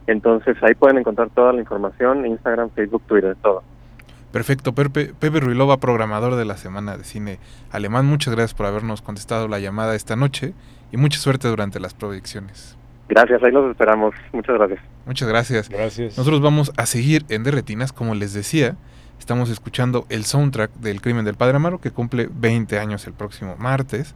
Entonces 0.08 0.58
ahí 0.62 0.74
pueden 0.76 0.98
encontrar 0.98 1.30
toda 1.30 1.54
la 1.54 1.60
información, 1.60 2.26
Instagram, 2.26 2.70
Facebook, 2.72 3.04
Twitter, 3.08 3.36
todo. 3.42 3.64
Perfecto, 4.32 4.74
Pepe, 4.74 5.14
Pepe 5.14 5.40
Ruilova, 5.40 5.78
programador 5.78 6.36
de 6.36 6.46
la 6.46 6.58
Semana 6.58 6.98
de 6.98 7.04
Cine 7.04 7.38
Alemán, 7.72 8.08
muchas 8.08 8.34
gracias 8.34 8.56
por 8.56 8.66
habernos 8.66 9.04
contestado 9.04 9.48
la 9.48 9.60
llamada 9.60 9.96
esta 9.96 10.16
noche 10.16 10.54
y 10.92 10.98
mucha 10.98 11.20
suerte 11.20 11.48
durante 11.48 11.80
las 11.80 11.94
proyecciones. 11.94 12.76
Gracias, 13.10 13.44
ahí 13.44 13.52
los 13.52 13.70
esperamos. 13.70 14.16
Muchas 14.32 14.56
gracias. 14.58 14.80
Muchas 15.06 15.28
gracias. 15.28 15.70
Gracias. 15.70 16.18
Nosotros 16.18 16.42
vamos 16.42 16.74
a 16.78 16.86
seguir 16.88 17.26
en 17.30 17.44
Derretinas, 17.44 17.94
como 17.94 18.16
les 18.16 18.34
decía. 18.34 18.76
Estamos 19.20 19.52
escuchando 19.52 20.06
el 20.10 20.26
soundtrack 20.26 20.72
del 20.78 21.00
Crimen 21.00 21.26
del 21.26 21.36
Padre 21.36 21.58
Amaro, 21.58 21.80
que 21.80 21.92
cumple 21.92 22.28
20 22.34 22.80
años 22.80 23.06
el 23.06 23.14
próximo 23.14 23.56
martes. 23.58 24.16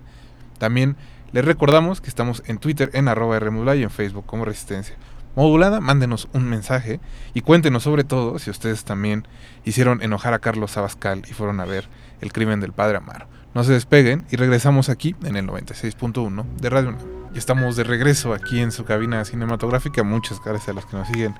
También 0.58 0.96
les 1.32 1.46
recordamos 1.46 2.01
que 2.01 2.10
estamos 2.10 2.41
en 2.48 2.58
Twitter 2.58 2.89
en 2.94 3.08
arroba 3.08 3.38
y 3.75 3.84
en 3.84 3.91
Facebook 3.91 4.25
como 4.25 4.46
Resistencia 4.46 4.96
modulada, 5.38 5.79
mándenos 5.79 6.27
un 6.34 6.50
mensaje 6.50 7.00
y 7.36 7.41
cuéntenos 7.41 7.84
sobre 7.84 8.03
todo 8.03 8.39
si 8.39 8.50
ustedes 8.50 8.84
también 8.84 9.27
hicieron 9.65 10.01
enojar 10.01 10.34
a 10.34 10.39
Carlos 10.39 10.75
Abascal 10.77 11.22
y 11.29 11.34
fueron 11.34 11.60
a 11.60 11.65
ver 11.65 11.88
el 12.22 12.34
crimen 12.34 12.60
del 12.60 12.74
padre 12.74 12.98
Amaro. 12.98 13.27
No 13.53 13.63
se 13.63 13.72
despeguen 13.74 14.25
y 14.32 14.36
regresamos 14.36 14.89
aquí 14.89 15.15
en 15.24 15.36
el 15.36 15.46
96.1 15.46 16.44
de 16.60 16.70
Radio 16.72 16.89
UNAM. 16.89 17.01
Y 17.36 17.38
estamos 17.38 17.75
de 17.75 17.84
regreso 17.84 18.34
aquí 18.34 18.60
en 18.60 18.72
su 18.72 18.84
cabina 18.84 19.24
cinematográfica. 19.25 20.01
Muchas 20.01 20.41
gracias 20.44 20.70
a 20.70 20.74
los 20.74 20.88
que 20.88 20.98
nos 20.98 21.08
siguen 21.08 21.36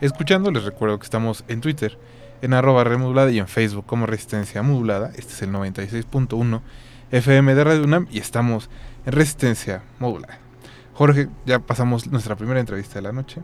escuchando. 0.00 0.52
Les 0.52 0.62
recuerdo 0.62 1.00
que 1.00 1.04
estamos 1.04 1.44
en 1.48 1.60
Twitter 1.60 1.98
en 2.42 2.54
arroba 2.54 2.84
remodulada 2.84 3.32
y 3.32 3.40
en 3.40 3.48
Facebook 3.48 3.84
como 3.84 4.06
Resistencia 4.06 4.62
Modulada. 4.62 5.10
Este 5.16 5.32
es 5.32 5.42
el 5.42 5.50
96.1 5.50 6.60
FM 7.10 7.54
de 7.56 7.64
Radio 7.64 7.82
UNAM 7.82 8.06
y 8.12 8.20
estamos 8.20 8.70
en 9.06 9.12
Resistencia 9.12 9.82
Modulada. 9.98 10.49
Jorge, 11.00 11.28
ya 11.46 11.58
pasamos 11.60 12.06
nuestra 12.08 12.36
primera 12.36 12.60
entrevista 12.60 12.96
de 12.96 13.00
la 13.00 13.10
noche. 13.10 13.40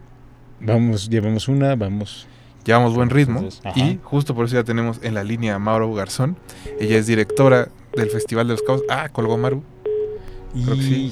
Vamos, 0.61 1.09
llevamos 1.09 1.49
una, 1.49 1.75
vamos. 1.75 2.27
Llevamos 2.67 2.95
buen 2.95 3.09
ritmo 3.09 3.49
y 3.75 3.99
justo 4.03 4.35
por 4.35 4.45
eso 4.45 4.57
ya 4.57 4.63
tenemos 4.63 5.01
en 5.03 5.15
la 5.15 5.25
línea 5.25 5.55
a 5.55 5.59
Mauro 5.59 5.91
Garzón. 5.95 6.37
Ella 6.79 6.99
es 6.99 7.07
directora 7.07 7.69
del 7.95 8.11
Festival 8.11 8.47
de 8.47 8.53
los 8.53 8.63
Cabos. 8.63 8.83
Ah, 8.91 9.09
colgó 9.09 9.39
Maru. 9.39 9.63
Y 10.55 11.11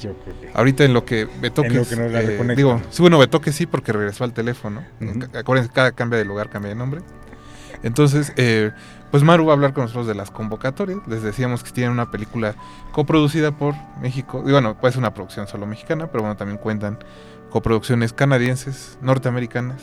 Ahorita 0.53 0.83
en 0.83 0.93
lo 0.93 1.03
que 1.03 1.27
Betoques, 1.41 1.71
En 1.71 1.77
lo 1.79 1.85
que 1.87 1.95
nos 1.95 2.11
la 2.11 2.21
eh, 2.21 2.55
digo, 2.55 2.79
sí, 2.91 3.01
bueno, 3.01 3.17
Betoques 3.17 3.55
sí 3.55 3.65
porque 3.65 3.91
regresó 3.91 4.23
al 4.23 4.33
teléfono. 4.33 4.83
Acuérdense, 5.33 5.71
cada 5.73 5.93
cambia 5.93 6.19
de 6.19 6.25
lugar 6.25 6.51
cambia 6.51 6.69
de 6.69 6.75
nombre. 6.75 7.01
Entonces, 7.81 8.33
eh, 8.37 8.71
pues 9.15 9.23
Maru 9.23 9.45
va 9.45 9.53
a 9.53 9.55
hablar 9.55 9.71
con 9.71 9.83
nosotros 9.83 10.07
de 10.07 10.13
las 10.13 10.29
convocatorias. 10.29 10.99
Les 11.07 11.23
decíamos 11.23 11.63
que 11.63 11.71
tienen 11.71 11.93
una 11.93 12.11
película 12.11 12.53
coproducida 12.91 13.53
por 13.53 13.73
México. 14.01 14.43
Y 14.45 14.51
bueno, 14.51 14.75
puede 14.75 14.91
ser 14.91 14.99
una 14.99 15.13
producción 15.13 15.47
solo 15.47 15.65
mexicana, 15.65 16.07
pero 16.07 16.19
bueno, 16.23 16.35
también 16.35 16.57
cuentan 16.57 16.99
coproducciones 17.49 18.11
canadienses, 18.11 18.97
norteamericanas. 19.01 19.81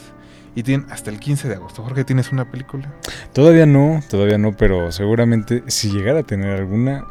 Y 0.54 0.64
tienen 0.64 0.86
hasta 0.92 1.08
el 1.08 1.18
15 1.18 1.48
de 1.48 1.54
agosto. 1.54 1.82
Jorge, 1.82 2.04
¿tienes 2.04 2.30
una 2.30 2.50
película? 2.50 2.92
Todavía 3.32 3.64
no, 3.64 4.02
todavía 4.10 4.36
no, 4.36 4.54
pero 4.54 4.92
seguramente 4.92 5.64
si 5.66 5.90
llegara 5.90 6.20
a 6.20 6.24
tener 6.24 6.50
alguna, 6.50 7.06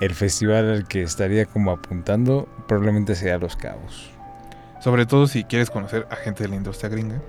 el 0.00 0.16
festival 0.16 0.68
al 0.68 0.88
que 0.88 1.02
estaría 1.02 1.46
como 1.46 1.70
apuntando 1.70 2.48
probablemente 2.66 3.14
sea 3.14 3.38
Los 3.38 3.54
Cabos. 3.54 4.10
Sobre 4.80 5.06
todo 5.06 5.28
si 5.28 5.44
quieres 5.44 5.70
conocer 5.70 6.08
a 6.10 6.16
gente 6.16 6.42
de 6.42 6.48
la 6.48 6.56
industria 6.56 6.90
gringa. 6.90 7.22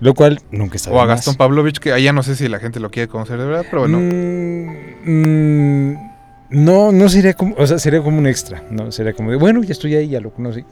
Lo 0.00 0.14
cual 0.14 0.40
nunca 0.50 0.76
está 0.76 0.90
O 0.90 1.00
a 1.00 1.06
Gastón 1.06 1.36
Pavlovich, 1.36 1.78
que 1.78 1.92
allá 1.92 2.12
no 2.12 2.22
sé 2.22 2.36
si 2.36 2.48
la 2.48 2.58
gente 2.58 2.80
lo 2.80 2.90
quiere 2.90 3.08
conocer 3.08 3.38
de 3.38 3.46
verdad, 3.46 3.64
pero 3.70 3.82
bueno. 3.82 3.98
Mm, 3.98 4.68
mm, 5.04 5.96
no, 6.50 6.92
no 6.92 7.08
sería 7.08 7.34
como, 7.34 7.54
o 7.56 7.66
sea, 7.66 7.78
sería 7.78 8.02
como 8.02 8.18
un 8.18 8.26
extra, 8.26 8.62
¿no? 8.70 8.92
Sería 8.92 9.12
como 9.12 9.30
de, 9.30 9.36
bueno, 9.36 9.62
ya 9.62 9.72
estoy 9.72 9.94
ahí, 9.94 10.08
ya 10.08 10.20
lo 10.20 10.30
conocí. 10.30 10.64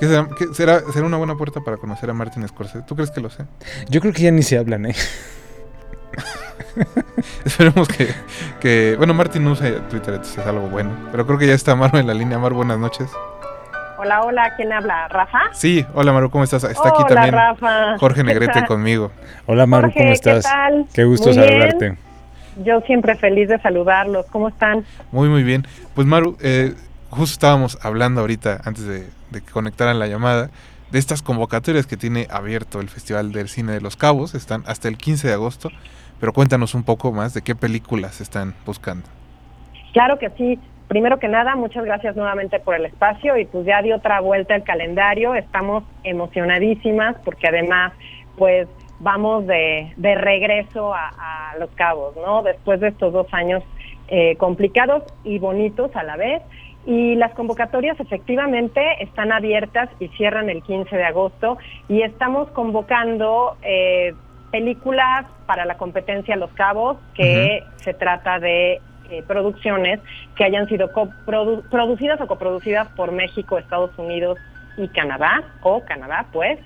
¿Qué 0.00 0.08
será, 0.08 0.28
qué 0.36 0.46
será, 0.52 0.82
será 0.92 1.06
una 1.06 1.16
buena 1.16 1.36
puerta 1.36 1.60
para 1.60 1.76
conocer 1.76 2.10
a 2.10 2.14
Martin 2.14 2.46
Scorsese? 2.48 2.82
¿Tú 2.82 2.96
crees 2.96 3.10
que 3.10 3.20
lo 3.20 3.30
sé? 3.30 3.44
Yo 3.88 4.00
creo 4.00 4.12
que 4.12 4.22
ya 4.22 4.30
ni 4.30 4.42
se 4.42 4.58
hablan, 4.58 4.86
¿eh? 4.86 4.94
Esperemos 7.44 7.88
que, 7.88 8.08
que, 8.60 8.94
Bueno, 8.96 9.14
Martin 9.14 9.44
no 9.44 9.52
usa 9.52 9.88
Twitter, 9.88 10.14
entonces 10.14 10.38
es 10.38 10.46
algo 10.46 10.68
bueno. 10.68 10.90
Pero 11.10 11.26
creo 11.26 11.38
que 11.38 11.46
ya 11.46 11.54
está 11.54 11.76
Maru 11.76 11.98
en 11.98 12.06
la 12.06 12.14
línea. 12.14 12.38
Mar, 12.38 12.52
buenas 12.52 12.78
noches. 12.78 13.10
Hola, 14.04 14.22
hola, 14.22 14.54
¿quién 14.56 14.72
habla? 14.72 15.06
¿Rafa? 15.06 15.38
Sí, 15.52 15.86
hola 15.94 16.12
Maru, 16.12 16.28
¿cómo 16.28 16.42
estás? 16.42 16.64
Está 16.64 16.88
aquí 16.88 17.04
también 17.06 17.32
Rafa. 17.34 17.96
Jorge 17.98 18.24
Negrete 18.24 18.66
conmigo. 18.66 19.12
Hola 19.46 19.64
Maru, 19.64 19.82
Jorge, 19.84 19.98
¿cómo 20.00 20.08
¿qué 20.08 20.14
estás? 20.14 20.42
tal? 20.42 20.86
Qué 20.92 21.04
gusto 21.04 21.28
Muy 21.28 21.38
bien. 21.38 21.48
saludarte. 21.48 21.96
Yo 22.64 22.80
siempre 22.80 23.14
feliz 23.14 23.48
de 23.48 23.60
saludarlos. 23.60 24.26
¿Cómo 24.32 24.48
están? 24.48 24.84
Muy, 25.12 25.28
muy 25.28 25.44
bien. 25.44 25.68
Pues 25.94 26.08
Maru, 26.08 26.36
eh, 26.40 26.74
justo 27.10 27.32
estábamos 27.34 27.78
hablando 27.80 28.22
ahorita, 28.22 28.60
antes 28.64 28.84
de, 28.86 29.08
de 29.30 29.40
que 29.40 29.52
conectaran 29.52 30.00
la 30.00 30.08
llamada, 30.08 30.50
de 30.90 30.98
estas 30.98 31.22
convocatorias 31.22 31.86
que 31.86 31.96
tiene 31.96 32.26
abierto 32.28 32.80
el 32.80 32.88
Festival 32.88 33.30
del 33.30 33.48
Cine 33.48 33.70
de 33.70 33.80
los 33.80 33.94
Cabos. 33.94 34.34
Están 34.34 34.64
hasta 34.66 34.88
el 34.88 34.98
15 34.98 35.28
de 35.28 35.34
agosto. 35.34 35.70
Pero 36.18 36.32
cuéntanos 36.32 36.74
un 36.74 36.82
poco 36.82 37.12
más 37.12 37.34
de 37.34 37.42
qué 37.42 37.54
películas 37.54 38.20
están 38.20 38.54
buscando. 38.66 39.06
Claro 39.92 40.18
que 40.18 40.28
sí. 40.30 40.58
Primero 40.92 41.18
que 41.18 41.26
nada, 41.26 41.56
muchas 41.56 41.86
gracias 41.86 42.16
nuevamente 42.16 42.60
por 42.60 42.74
el 42.74 42.84
espacio 42.84 43.38
y 43.38 43.46
pues 43.46 43.64
ya 43.64 43.80
dio 43.80 43.96
otra 43.96 44.20
vuelta 44.20 44.54
el 44.54 44.62
calendario. 44.62 45.34
Estamos 45.34 45.84
emocionadísimas 46.04 47.16
porque 47.24 47.48
además, 47.48 47.94
pues 48.36 48.68
vamos 49.00 49.46
de, 49.46 49.90
de 49.96 50.14
regreso 50.16 50.92
a, 50.92 51.08
a 51.16 51.56
Los 51.56 51.70
Cabos, 51.70 52.14
¿no? 52.16 52.42
Después 52.42 52.78
de 52.80 52.88
estos 52.88 53.10
dos 53.10 53.26
años 53.32 53.62
eh, 54.08 54.36
complicados 54.36 55.02
y 55.24 55.38
bonitos 55.38 55.96
a 55.96 56.02
la 56.02 56.18
vez. 56.18 56.42
Y 56.84 57.14
las 57.14 57.32
convocatorias 57.32 57.98
efectivamente 57.98 58.82
están 59.02 59.32
abiertas 59.32 59.88
y 59.98 60.08
cierran 60.08 60.50
el 60.50 60.62
15 60.62 60.94
de 60.94 61.04
agosto 61.04 61.56
y 61.88 62.02
estamos 62.02 62.50
convocando 62.50 63.56
eh, 63.62 64.12
películas 64.50 65.24
para 65.46 65.64
la 65.64 65.78
competencia 65.78 66.36
Los 66.36 66.52
Cabos, 66.52 66.98
que 67.14 67.62
se 67.76 67.94
trata 67.94 68.38
de 68.38 68.82
eh, 69.12 69.22
producciones 69.26 70.00
que 70.36 70.44
hayan 70.44 70.66
sido 70.68 70.90
coprodu- 70.92 71.62
producidas 71.70 72.20
o 72.20 72.26
coproducidas 72.26 72.88
por 72.96 73.12
México, 73.12 73.58
Estados 73.58 73.96
Unidos 73.98 74.38
y 74.76 74.88
Canadá, 74.88 75.42
o 75.62 75.82
Canadá, 75.84 76.26
pues, 76.32 76.58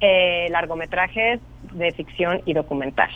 eh, 0.00 0.46
largometrajes 0.50 1.40
de 1.72 1.92
ficción 1.92 2.40
y 2.44 2.52
documental. 2.54 3.10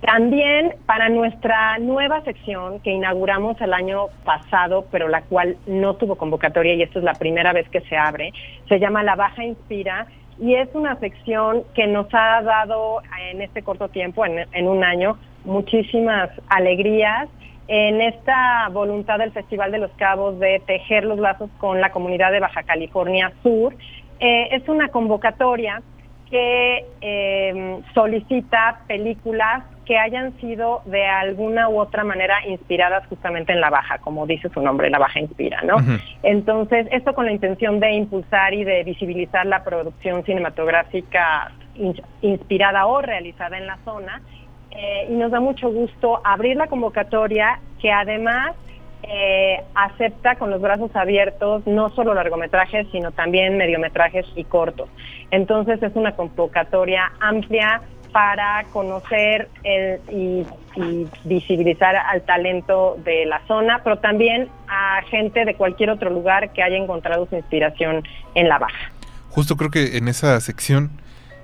También 0.00 0.74
para 0.86 1.08
nuestra 1.10 1.78
nueva 1.78 2.22
sección 2.22 2.80
que 2.80 2.90
inauguramos 2.90 3.60
el 3.60 3.72
año 3.74 4.06
pasado, 4.24 4.86
pero 4.90 5.08
la 5.08 5.22
cual 5.22 5.56
no 5.66 5.94
tuvo 5.94 6.16
convocatoria 6.16 6.74
y 6.74 6.82
esta 6.82 6.98
es 6.98 7.04
la 7.04 7.14
primera 7.14 7.52
vez 7.52 7.68
que 7.68 7.82
se 7.82 7.96
abre, 7.96 8.32
se 8.68 8.80
llama 8.80 9.02
La 9.02 9.14
Baja 9.14 9.44
Inspira 9.44 10.06
y 10.40 10.54
es 10.54 10.68
una 10.74 10.96
sección 10.96 11.64
que 11.74 11.86
nos 11.86 12.06
ha 12.14 12.40
dado 12.42 13.02
en 13.30 13.42
este 13.42 13.62
corto 13.62 13.88
tiempo, 13.88 14.24
en 14.24 14.68
un 14.68 14.84
año, 14.84 15.18
muchísimas 15.44 16.30
alegrías 16.48 17.28
en 17.72 18.00
esta 18.00 18.68
voluntad 18.72 19.18
del 19.20 19.30
Festival 19.30 19.70
de 19.70 19.78
los 19.78 19.92
Cabos 19.92 20.40
de 20.40 20.60
tejer 20.66 21.04
los 21.04 21.20
lazos 21.20 21.48
con 21.58 21.80
la 21.80 21.92
comunidad 21.92 22.32
de 22.32 22.40
Baja 22.40 22.64
California 22.64 23.32
Sur. 23.44 23.76
Eh, 24.18 24.48
es 24.50 24.68
una 24.68 24.88
convocatoria 24.88 25.80
que 26.28 26.84
eh, 27.00 27.78
solicita 27.94 28.80
películas 28.88 29.62
que 29.84 29.98
hayan 29.98 30.36
sido 30.40 30.82
de 30.84 31.06
alguna 31.06 31.68
u 31.68 31.78
otra 31.78 32.02
manera 32.02 32.44
inspiradas 32.48 33.06
justamente 33.06 33.52
en 33.52 33.60
la 33.60 33.70
baja, 33.70 33.98
como 33.98 34.26
dice 34.26 34.48
su 34.48 34.60
nombre, 34.60 34.90
la 34.90 34.98
baja 34.98 35.20
inspira, 35.20 35.62
¿no? 35.62 35.76
Entonces, 36.24 36.88
esto 36.90 37.14
con 37.14 37.26
la 37.26 37.32
intención 37.32 37.78
de 37.78 37.92
impulsar 37.92 38.52
y 38.52 38.64
de 38.64 38.82
visibilizar 38.82 39.46
la 39.46 39.62
producción 39.62 40.24
cinematográfica 40.24 41.52
in- 41.76 42.00
inspirada 42.20 42.86
o 42.86 43.00
realizada 43.00 43.58
en 43.58 43.66
la 43.66 43.78
zona. 43.84 44.22
Eh, 44.70 45.06
y 45.10 45.12
nos 45.14 45.30
da 45.30 45.40
mucho 45.40 45.68
gusto 45.70 46.20
abrir 46.24 46.56
la 46.56 46.68
convocatoria 46.68 47.58
que 47.80 47.90
además 47.90 48.54
eh, 49.02 49.62
acepta 49.74 50.36
con 50.36 50.50
los 50.50 50.60
brazos 50.60 50.94
abiertos 50.94 51.66
no 51.66 51.88
solo 51.90 52.14
largometrajes, 52.14 52.86
sino 52.92 53.10
también 53.12 53.56
mediometrajes 53.56 54.26
y 54.36 54.44
cortos. 54.44 54.88
Entonces 55.30 55.82
es 55.82 55.96
una 55.96 56.12
convocatoria 56.12 57.10
amplia 57.20 57.80
para 58.12 58.64
conocer 58.72 59.48
el- 59.64 60.00
y, 60.10 60.46
y 60.76 61.06
visibilizar 61.24 61.96
al 61.96 62.22
talento 62.22 62.96
de 63.04 63.24
la 63.26 63.40
zona, 63.46 63.80
pero 63.82 63.98
también 63.98 64.48
a 64.68 65.00
gente 65.10 65.44
de 65.44 65.54
cualquier 65.54 65.90
otro 65.90 66.10
lugar 66.10 66.52
que 66.52 66.62
haya 66.62 66.76
encontrado 66.76 67.26
su 67.26 67.36
inspiración 67.36 68.02
en 68.34 68.48
la 68.48 68.58
baja. 68.58 68.92
Justo 69.30 69.56
creo 69.56 69.70
que 69.70 69.96
en 69.96 70.08
esa 70.08 70.40
sección 70.40 70.90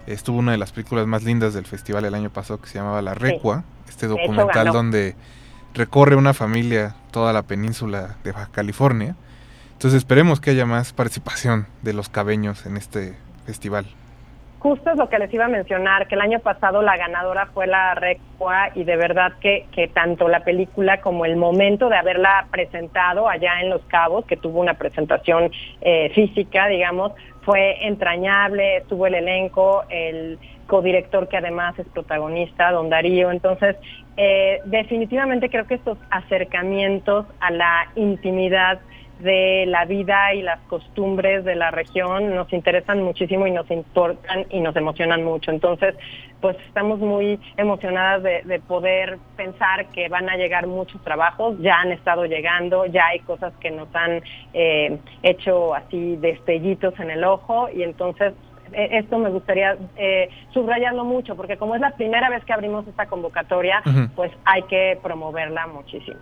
estuvo 0.06 0.38
una 0.38 0.52
de 0.52 0.58
las 0.58 0.72
películas 0.72 1.06
más 1.06 1.24
lindas 1.24 1.54
del 1.54 1.66
festival 1.66 2.04
el 2.04 2.14
año 2.14 2.30
pasado 2.30 2.60
que 2.60 2.68
se 2.68 2.78
llamaba 2.78 3.02
La 3.02 3.14
Recua, 3.14 3.64
este 3.88 4.06
documental 4.06 4.68
donde 4.72 5.14
recorre 5.74 6.16
una 6.16 6.34
familia 6.34 6.94
toda 7.10 7.32
la 7.32 7.42
península 7.42 8.16
de 8.24 8.32
Baja 8.32 8.48
California. 8.52 9.14
Entonces 9.72 9.98
esperemos 9.98 10.40
que 10.40 10.50
haya 10.50 10.64
más 10.64 10.92
participación 10.92 11.66
de 11.82 11.92
los 11.92 12.08
cabeños 12.08 12.64
en 12.66 12.76
este 12.76 13.14
festival. 13.44 13.86
Justo 14.58 14.90
es 14.90 14.96
lo 14.96 15.08
que 15.08 15.18
les 15.18 15.32
iba 15.32 15.44
a 15.44 15.48
mencionar, 15.48 16.08
que 16.08 16.14
el 16.14 16.22
año 16.22 16.40
pasado 16.40 16.82
la 16.82 16.96
ganadora 16.96 17.46
fue 17.54 17.66
la 17.66 17.94
Recua 17.94 18.70
y 18.74 18.84
de 18.84 18.96
verdad 18.96 19.34
que, 19.38 19.66
que 19.70 19.86
tanto 19.86 20.28
la 20.28 20.40
película 20.40 21.00
como 21.02 21.24
el 21.24 21.36
momento 21.36 21.88
de 21.88 21.96
haberla 21.96 22.46
presentado 22.50 23.28
allá 23.28 23.60
en 23.60 23.70
Los 23.70 23.82
Cabos, 23.82 24.24
que 24.24 24.36
tuvo 24.36 24.60
una 24.60 24.74
presentación 24.74 25.52
eh, 25.82 26.10
física, 26.14 26.66
digamos, 26.68 27.12
fue 27.46 27.86
entrañable, 27.86 28.78
estuvo 28.78 29.06
el 29.06 29.14
elenco, 29.14 29.84
el 29.88 30.36
codirector 30.66 31.28
que 31.28 31.36
además 31.36 31.78
es 31.78 31.86
protagonista, 31.86 32.72
don 32.72 32.90
Darío. 32.90 33.30
Entonces, 33.30 33.76
eh, 34.16 34.60
definitivamente 34.64 35.48
creo 35.48 35.64
que 35.64 35.74
estos 35.74 35.96
acercamientos 36.10 37.24
a 37.38 37.52
la 37.52 37.88
intimidad 37.94 38.80
de 39.20 39.64
la 39.66 39.84
vida 39.84 40.34
y 40.34 40.42
las 40.42 40.60
costumbres 40.62 41.44
de 41.44 41.54
la 41.54 41.70
región 41.70 42.34
nos 42.34 42.52
interesan 42.52 43.02
muchísimo 43.02 43.46
y 43.46 43.50
nos 43.50 43.70
importan 43.70 44.46
y 44.50 44.60
nos 44.60 44.76
emocionan 44.76 45.24
mucho. 45.24 45.50
Entonces, 45.50 45.94
pues 46.40 46.56
estamos 46.66 46.98
muy 46.98 47.40
emocionadas 47.56 48.22
de, 48.22 48.60
poder 48.66 49.18
pensar 49.36 49.86
que 49.86 50.08
van 50.08 50.28
a 50.28 50.36
llegar 50.36 50.66
muchos 50.66 51.02
trabajos, 51.02 51.56
ya 51.60 51.80
han 51.80 51.92
estado 51.92 52.26
llegando, 52.26 52.86
ya 52.86 53.06
hay 53.06 53.20
cosas 53.20 53.52
que 53.60 53.70
nos 53.70 53.88
han 53.94 54.22
eh, 54.52 54.98
hecho 55.22 55.74
así 55.74 56.16
destellitos 56.16 56.98
en 57.00 57.10
el 57.10 57.24
ojo 57.24 57.68
y 57.72 57.82
entonces 57.82 58.34
e, 58.72 58.98
esto 58.98 59.18
me 59.18 59.30
gustaría 59.30 59.76
eh, 59.96 60.28
subrayarlo 60.52 61.04
mucho, 61.04 61.36
porque 61.36 61.56
como 61.56 61.74
es 61.74 61.80
la 61.80 61.90
primera 61.90 62.28
vez 62.28 62.44
que 62.44 62.52
abrimos 62.52 62.86
esta 62.86 63.06
convocatoria, 63.06 63.82
pues 64.14 64.32
hay 64.44 64.62
que 64.64 64.98
promoverla 65.02 65.66
muchísimo. 65.66 66.18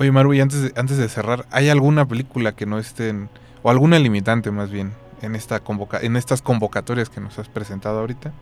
Oye, 0.00 0.12
Maru, 0.12 0.32
y 0.32 0.40
antes 0.40 0.62
de, 0.62 0.80
antes 0.80 0.96
de 0.96 1.08
cerrar, 1.08 1.46
¿hay 1.50 1.70
alguna 1.70 2.06
película 2.06 2.52
que 2.52 2.66
no 2.66 2.78
estén, 2.78 3.28
o 3.64 3.70
alguna 3.70 3.98
limitante 3.98 4.52
más 4.52 4.70
bien, 4.70 4.92
en, 5.22 5.34
esta 5.34 5.58
convoca 5.58 5.98
en 6.00 6.16
estas 6.16 6.40
convocatorias 6.40 7.10
que 7.10 7.20
nos 7.20 7.36
has 7.40 7.48
presentado 7.48 7.98
ahorita? 7.98 8.32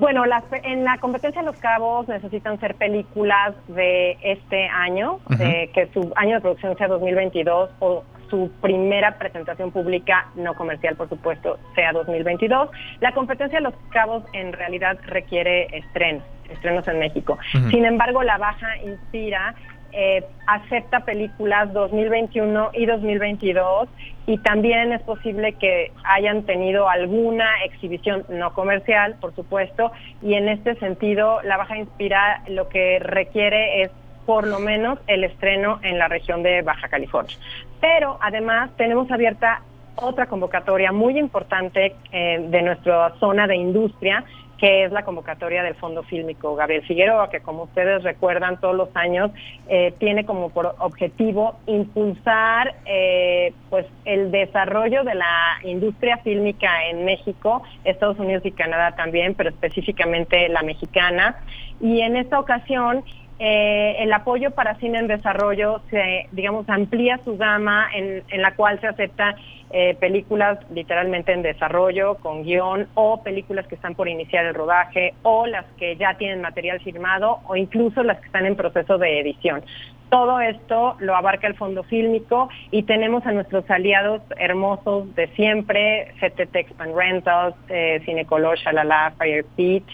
Bueno, 0.00 0.24
en 0.64 0.84
la 0.84 0.98
competencia 0.98 1.42
de 1.42 1.46
Los 1.46 1.56
Cabos 1.58 2.08
necesitan 2.08 2.58
ser 2.58 2.74
películas 2.74 3.54
de 3.68 4.16
este 4.22 4.68
año, 4.68 5.20
que 5.28 5.88
su 5.92 6.12
año 6.16 6.36
de 6.36 6.40
producción 6.40 6.76
sea 6.76 6.88
2022 6.88 7.70
o 7.78 8.04
su 8.28 8.50
primera 8.60 9.18
presentación 9.18 9.70
pública 9.70 10.26
no 10.34 10.54
comercial, 10.54 10.96
por 10.96 11.08
supuesto, 11.08 11.58
sea 11.74 11.92
2022. 11.92 12.70
La 13.00 13.12
competencia 13.12 13.58
de 13.58 13.64
Los 13.64 13.74
Cabos 13.90 14.24
en 14.32 14.52
realidad 14.52 14.98
requiere 15.06 15.66
estrenos, 15.76 16.22
estrenos 16.48 16.86
en 16.88 16.98
México. 16.98 17.38
Sin 17.70 17.84
embargo, 17.84 18.22
la 18.22 18.38
baja 18.38 18.76
inspira 18.78 19.54
eh, 19.92 20.24
acepta 20.46 21.00
películas 21.00 21.72
2021 21.72 22.70
y 22.74 22.86
2022 22.86 23.88
y 24.26 24.38
también 24.38 24.92
es 24.92 25.02
posible 25.02 25.54
que 25.54 25.92
hayan 26.04 26.42
tenido 26.42 26.88
alguna 26.88 27.46
exhibición 27.64 28.24
no 28.28 28.52
comercial, 28.52 29.16
por 29.20 29.34
supuesto, 29.34 29.90
y 30.22 30.34
en 30.34 30.48
este 30.48 30.74
sentido 30.76 31.40
la 31.42 31.56
Baja 31.56 31.78
Inspira 31.78 32.42
lo 32.48 32.68
que 32.68 32.98
requiere 32.98 33.82
es 33.82 33.90
por 34.26 34.46
lo 34.46 34.58
menos 34.58 34.98
el 35.06 35.24
estreno 35.24 35.80
en 35.82 35.98
la 35.98 36.08
región 36.08 36.42
de 36.42 36.60
Baja 36.60 36.88
California. 36.88 37.34
Pero 37.80 38.18
además 38.20 38.70
tenemos 38.76 39.10
abierta 39.10 39.62
otra 39.96 40.26
convocatoria 40.26 40.92
muy 40.92 41.18
importante 41.18 41.96
eh, 42.12 42.46
de 42.50 42.62
nuestra 42.62 43.14
zona 43.18 43.46
de 43.46 43.56
industria, 43.56 44.24
que 44.58 44.84
es 44.84 44.92
la 44.92 45.04
convocatoria 45.04 45.62
del 45.62 45.76
Fondo 45.76 46.02
Fílmico 46.02 46.56
Gabriel 46.56 46.82
Figueroa, 46.82 47.30
que 47.30 47.40
como 47.40 47.64
ustedes 47.64 48.02
recuerdan 48.02 48.60
todos 48.60 48.74
los 48.74 48.88
años 48.94 49.30
eh, 49.68 49.94
tiene 49.98 50.26
como 50.26 50.50
por 50.50 50.74
objetivo 50.78 51.56
impulsar 51.66 52.74
eh, 52.84 53.52
pues 53.70 53.86
el 54.04 54.30
desarrollo 54.32 55.04
de 55.04 55.14
la 55.14 55.58
industria 55.62 56.18
fílmica 56.18 56.86
en 56.90 57.04
México, 57.04 57.62
Estados 57.84 58.18
Unidos 58.18 58.44
y 58.44 58.50
Canadá 58.50 58.96
también, 58.96 59.34
pero 59.34 59.50
específicamente 59.50 60.48
la 60.48 60.62
mexicana. 60.62 61.36
Y 61.80 62.00
en 62.00 62.16
esta 62.16 62.40
ocasión 62.40 63.04
eh, 63.38 63.94
el 64.00 64.12
apoyo 64.12 64.50
para 64.50 64.74
cine 64.76 64.98
en 64.98 65.06
desarrollo 65.06 65.80
se, 65.90 66.26
digamos, 66.32 66.68
amplía 66.68 67.20
su 67.24 67.36
gama 67.36 67.88
en, 67.94 68.24
en 68.30 68.42
la 68.42 68.56
cual 68.56 68.80
se 68.80 68.88
acepta 68.88 69.36
eh, 69.70 69.96
películas 70.00 70.58
literalmente 70.70 71.32
en 71.32 71.42
desarrollo 71.42 72.16
con 72.16 72.42
guion 72.42 72.88
o 72.94 73.22
películas 73.22 73.66
que 73.66 73.74
están 73.74 73.94
por 73.94 74.08
iniciar 74.08 74.46
el 74.46 74.54
rodaje 74.54 75.14
o 75.22 75.46
las 75.46 75.66
que 75.78 75.96
ya 75.96 76.14
tienen 76.14 76.40
material 76.40 76.80
firmado 76.80 77.40
o 77.46 77.56
incluso 77.56 78.02
las 78.02 78.18
que 78.20 78.26
están 78.26 78.46
en 78.46 78.56
proceso 78.56 78.98
de 78.98 79.20
edición. 79.20 79.62
Todo 80.10 80.40
esto 80.40 80.96
lo 81.00 81.14
abarca 81.14 81.46
el 81.46 81.54
Fondo 81.54 81.82
Fílmico 81.82 82.48
y 82.70 82.84
tenemos 82.84 83.26
a 83.26 83.32
nuestros 83.32 83.68
aliados 83.70 84.22
hermosos 84.38 85.14
de 85.14 85.28
siempre, 85.28 86.14
GTT 86.18 86.56
Expand 86.56 86.96
Rentals, 86.96 87.54
eh, 87.68 88.00
Cinecolor, 88.06 88.58
Shalala, 88.58 89.12
Fire 89.18 89.44
Pitch, 89.54 89.86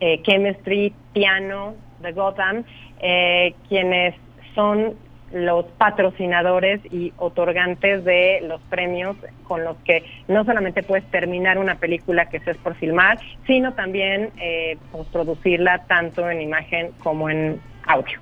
eh, 0.00 0.20
Chemistry, 0.22 0.92
Piano, 1.12 1.74
The 2.02 2.12
Gotham, 2.12 2.64
eh, 3.00 3.54
quienes 3.68 4.16
son 4.56 4.96
los 5.32 5.64
patrocinadores 5.78 6.80
y 6.92 7.12
otorgantes 7.16 8.04
de 8.04 8.40
los 8.46 8.60
premios 8.62 9.16
con 9.44 9.64
los 9.64 9.76
que 9.78 10.04
no 10.28 10.44
solamente 10.44 10.82
puedes 10.82 11.04
terminar 11.10 11.58
una 11.58 11.76
película 11.76 12.26
que 12.26 12.38
es 12.38 12.56
por 12.58 12.74
filmar, 12.74 13.18
sino 13.46 13.72
también 13.74 14.30
eh, 14.40 14.76
pues, 14.92 15.06
producirla 15.08 15.84
tanto 15.86 16.28
en 16.28 16.40
imagen 16.40 16.90
como 17.02 17.30
en 17.30 17.60
audio. 17.86 18.18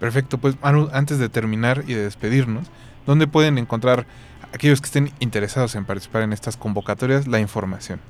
Perfecto, 0.00 0.38
pues 0.38 0.60
Manu, 0.62 0.88
antes 0.92 1.18
de 1.18 1.28
terminar 1.28 1.82
y 1.86 1.94
de 1.94 2.04
despedirnos, 2.04 2.70
¿dónde 3.06 3.26
pueden 3.26 3.58
encontrar 3.58 4.06
aquellos 4.52 4.80
que 4.80 4.86
estén 4.86 5.10
interesados 5.18 5.74
en 5.74 5.84
participar 5.84 6.22
en 6.22 6.32
estas 6.32 6.56
convocatorias 6.56 7.26
la 7.26 7.40
información? 7.40 8.00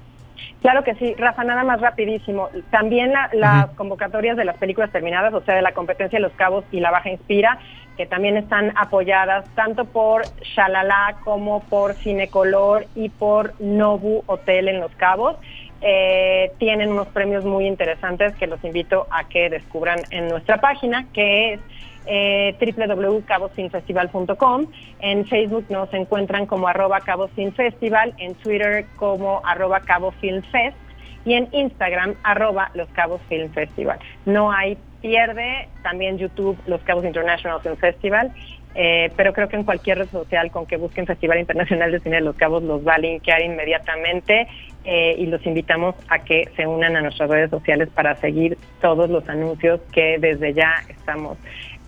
Claro 0.61 0.83
que 0.83 0.95
sí, 0.97 1.15
Rafa, 1.17 1.45
nada 1.45 1.63
más 1.63 1.81
rapidísimo. 1.81 2.49
También 2.71 3.13
las 3.33 3.71
convocatorias 3.71 4.37
de 4.37 4.45
las 4.45 4.57
películas 4.57 4.91
terminadas, 4.91 5.33
o 5.33 5.41
sea, 5.43 5.55
de 5.55 5.63
la 5.63 5.73
competencia 5.73 6.19
de 6.19 6.23
los 6.23 6.33
cabos 6.33 6.65
y 6.73 6.81
la 6.81 6.91
Baja 6.91 7.11
Inspira, 7.11 7.59
que 7.99 8.07
también 8.07 8.37
están 8.37 8.73
apoyadas 8.77 9.45
tanto 9.57 9.85
por 9.85 10.23
Shalala 10.55 11.17
como 11.25 11.65
por 11.65 11.95
Cinecolor 11.95 12.87
y 12.95 13.09
por 13.09 13.61
Nobu 13.61 14.23
Hotel 14.27 14.69
en 14.69 14.81
Los 14.81 14.95
Cabos. 14.95 15.37
Eh, 15.81 16.53
tienen 16.59 16.93
unos 16.93 17.09
premios 17.09 17.45
muy 17.45 17.67
interesantes 17.67 18.37
que 18.37 18.47
los 18.47 18.63
invito 18.65 19.09
a 19.11 19.25
que 19.25 19.51
descubran 19.51 19.99
en 20.11 20.29
nuestra 20.29 20.61
página, 20.61 21.07
que 21.13 21.55
es 21.55 21.61
eh, 22.07 22.55
www.cabosfilmfestival.com. 22.61 24.67
En 25.01 25.27
Facebook 25.27 25.65
nos 25.69 25.93
encuentran 25.93 26.47
como 26.47 26.69
arroba 26.69 27.01
cabosfilmfestival, 27.01 28.15
en 28.19 28.37
Twitter 28.37 28.87
como 28.95 29.43
arroba 29.45 29.81
cabofilmfest 29.81 30.77
y 31.25 31.35
en 31.35 31.49
Instagram 31.51 32.15
arroba 32.23 32.71
los 32.75 32.89
cabos 32.91 33.21
film 33.29 33.51
festival. 33.51 33.99
No 34.25 34.53
hay 34.53 34.79
pierde, 35.01 35.69
también 35.83 36.19
YouTube 36.19 36.59
Los 36.67 36.81
Cabos 36.83 37.05
International 37.05 37.61
Film 37.61 37.77
Festival, 37.77 38.33
eh, 38.75 39.11
pero 39.17 39.33
creo 39.33 39.49
que 39.49 39.57
en 39.57 39.65
cualquier 39.65 39.99
red 39.99 40.09
social 40.09 40.51
con 40.51 40.67
que 40.67 40.77
busquen 40.77 41.07
Festival 41.07 41.39
Internacional 41.39 41.91
de 41.91 42.01
Cine 42.01 42.17
de 42.17 42.23
los 42.23 42.37
Cabos 42.37 42.63
los 42.63 42.87
va 42.87 42.95
a 42.95 42.99
linkear 42.99 43.43
inmediatamente 43.43 44.47
eh, 44.85 45.17
y 45.19 45.27
los 45.27 45.45
invitamos 45.47 45.95
a 46.09 46.21
que 46.21 46.51
se 46.55 46.67
unan 46.67 46.95
a 46.97 47.01
nuestras 47.01 47.29
redes 47.29 47.51
sociales 47.51 47.89
para 47.93 48.15
seguir 48.17 48.57
todos 48.81 49.11
los 49.11 49.29
anuncios 49.29 49.81
que 49.93 50.19
desde 50.21 50.55
ya 50.55 50.75
estamos 50.89 51.39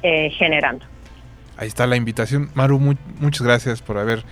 eh, 0.02 0.30
generando. 0.30 0.84
Ahí 1.56 1.68
está 1.68 1.86
la 1.86 1.96
invitación. 1.96 2.48
Maru, 2.54 2.78
muchas 3.20 3.46
gracias 3.46 3.82
por 3.82 3.98
habernos 3.98 4.24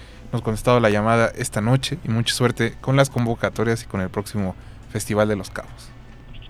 contestado 0.43 0.81
la 0.81 0.91
llamada 0.91 1.31
esta 1.37 1.61
noche 1.61 1.99
y 2.03 2.09
mucha 2.09 2.35
suerte 2.35 2.75
con 2.81 2.97
las 2.97 3.11
convocatorias 3.11 3.85
y 3.85 3.87
con 3.87 4.01
el 4.01 4.09
próximo 4.09 4.57
Festival 4.91 5.29
de 5.29 5.37
los 5.37 5.51
Cabos. 5.51 5.97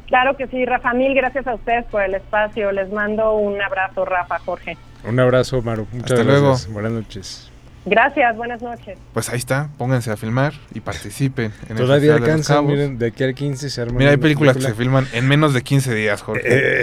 Claro 0.09 0.37
que 0.37 0.47
sí, 0.49 0.65
Rafa. 0.65 0.95
Mil 0.95 1.15
gracias 1.15 1.47
a 1.47 1.55
ustedes 1.55 1.85
por 1.87 2.03
el 2.03 2.15
espacio. 2.15 2.73
Les 2.73 2.91
mando 2.91 3.35
un 3.35 3.61
abrazo, 3.61 4.05
Rafa, 4.05 4.39
Jorge. 4.41 4.77
Un 5.05 5.21
abrazo, 5.21 5.63
Maru. 5.63 5.87
Muchas 5.93 6.13
Hasta 6.13 6.25
gracias. 6.25 6.41
Luego. 6.41 6.73
Buenas 6.73 6.93
noches. 6.93 7.53
Gracias, 7.89 8.37
buenas 8.37 8.61
noches. 8.61 8.99
Pues 9.15 9.31
ahí 9.31 9.39
está, 9.39 9.71
pónganse 9.79 10.11
a 10.11 10.17
filmar 10.17 10.53
y 10.75 10.81
participen. 10.81 11.53
En 11.69 11.77
Todavía 11.77 12.17
el 12.17 12.23
alcanza, 12.23 12.61
miren, 12.61 12.99
de 12.99 13.07
aquí 13.07 13.25
al 13.25 13.35
15 13.35 13.71
se 13.71 13.81
arma. 13.81 13.99
Mira, 13.99 14.11
hay 14.11 14.17
películas 14.17 14.57
que 14.57 14.63
se 14.63 14.75
filman 14.75 15.07
en 15.13 15.27
menos 15.27 15.55
de 15.55 15.63
15 15.63 15.95
días, 15.95 16.21
Jorge. 16.23 16.43
Eh, 16.45 16.83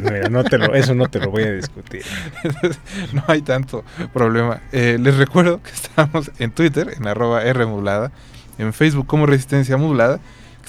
no, 0.00 0.28
no 0.30 0.44
te 0.44 0.58
lo, 0.58 0.74
eso 0.74 0.94
no 0.94 1.08
te 1.08 1.20
lo 1.20 1.30
voy 1.30 1.44
a 1.44 1.52
discutir. 1.52 2.02
no 3.12 3.22
hay 3.28 3.42
tanto 3.42 3.84
problema. 4.12 4.60
Eh, 4.72 4.98
les 5.00 5.16
recuerdo 5.16 5.62
que 5.62 5.70
estamos 5.70 6.30
en 6.38 6.50
Twitter, 6.50 6.94
en 6.96 7.06
arroba 7.06 7.40
Rmodulada, 7.40 8.12
en 8.58 8.72
Facebook 8.72 9.06
como 9.06 9.26
Resistencia 9.26 9.76
Modulada. 9.76 10.20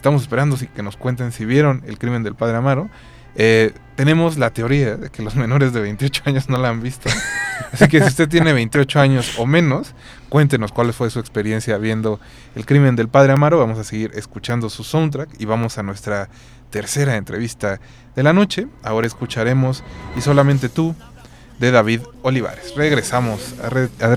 Estamos 0.05 0.21
esperando 0.21 0.55
que 0.55 0.83
nos 0.83 0.97
cuenten 0.97 1.31
si 1.31 1.45
vieron 1.45 1.81
el 1.87 1.97
crimen 1.97 2.21
del 2.21 2.35
padre 2.35 2.57
Amaro. 2.57 2.91
Eh, 3.35 3.73
tenemos 3.95 4.37
la 4.37 4.51
teoría 4.51 4.97
de 4.97 5.09
que 5.09 5.23
los 5.23 5.35
menores 5.35 5.73
de 5.73 5.81
28 5.81 6.21
años 6.27 6.47
no 6.47 6.59
la 6.59 6.69
han 6.69 6.83
visto. 6.83 7.09
Así 7.71 7.87
que 7.87 7.99
si 8.01 8.09
usted 8.09 8.29
tiene 8.29 8.53
28 8.53 8.99
años 8.99 9.39
o 9.39 9.47
menos, 9.47 9.95
cuéntenos 10.29 10.71
cuál 10.71 10.93
fue 10.93 11.09
su 11.09 11.17
experiencia 11.17 11.79
viendo 11.79 12.19
El 12.55 12.67
crimen 12.67 12.95
del 12.95 13.07
padre 13.07 13.33
Amaro. 13.33 13.57
Vamos 13.57 13.79
a 13.79 13.83
seguir 13.83 14.11
escuchando 14.13 14.69
su 14.69 14.83
soundtrack 14.83 15.41
y 15.41 15.45
vamos 15.45 15.79
a 15.79 15.81
nuestra 15.81 16.29
tercera 16.69 17.15
entrevista 17.15 17.79
de 18.15 18.21
la 18.21 18.31
noche. 18.31 18.67
Ahora 18.83 19.07
escucharemos 19.07 19.83
Y 20.15 20.21
solamente 20.21 20.69
tú 20.69 20.93
de 21.57 21.71
David 21.71 22.01
Olivares. 22.21 22.75
Regresamos 22.75 23.55
a, 23.59 23.69
Red, 23.69 23.89
a 23.99 24.13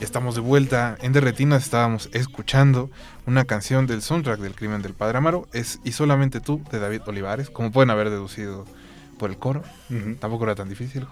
Estamos 0.00 0.34
de 0.34 0.40
vuelta 0.40 0.96
en 1.02 1.12
Derretinas, 1.12 1.64
estábamos 1.64 2.08
escuchando 2.14 2.90
una 3.30 3.44
canción 3.44 3.86
del 3.86 4.02
soundtrack 4.02 4.40
del 4.40 4.56
crimen 4.56 4.82
del 4.82 4.92
Padre 4.92 5.18
Amaro, 5.18 5.46
es 5.52 5.78
Y 5.84 5.92
solamente 5.92 6.40
tú, 6.40 6.62
de 6.72 6.80
David 6.80 7.02
Olivares, 7.06 7.48
como 7.48 7.70
pueden 7.70 7.90
haber 7.90 8.10
deducido 8.10 8.64
por 9.18 9.30
el 9.30 9.36
coro. 9.36 9.62
Tampoco 10.18 10.44
era 10.44 10.56
tan 10.56 10.68
difícil. 10.68 11.06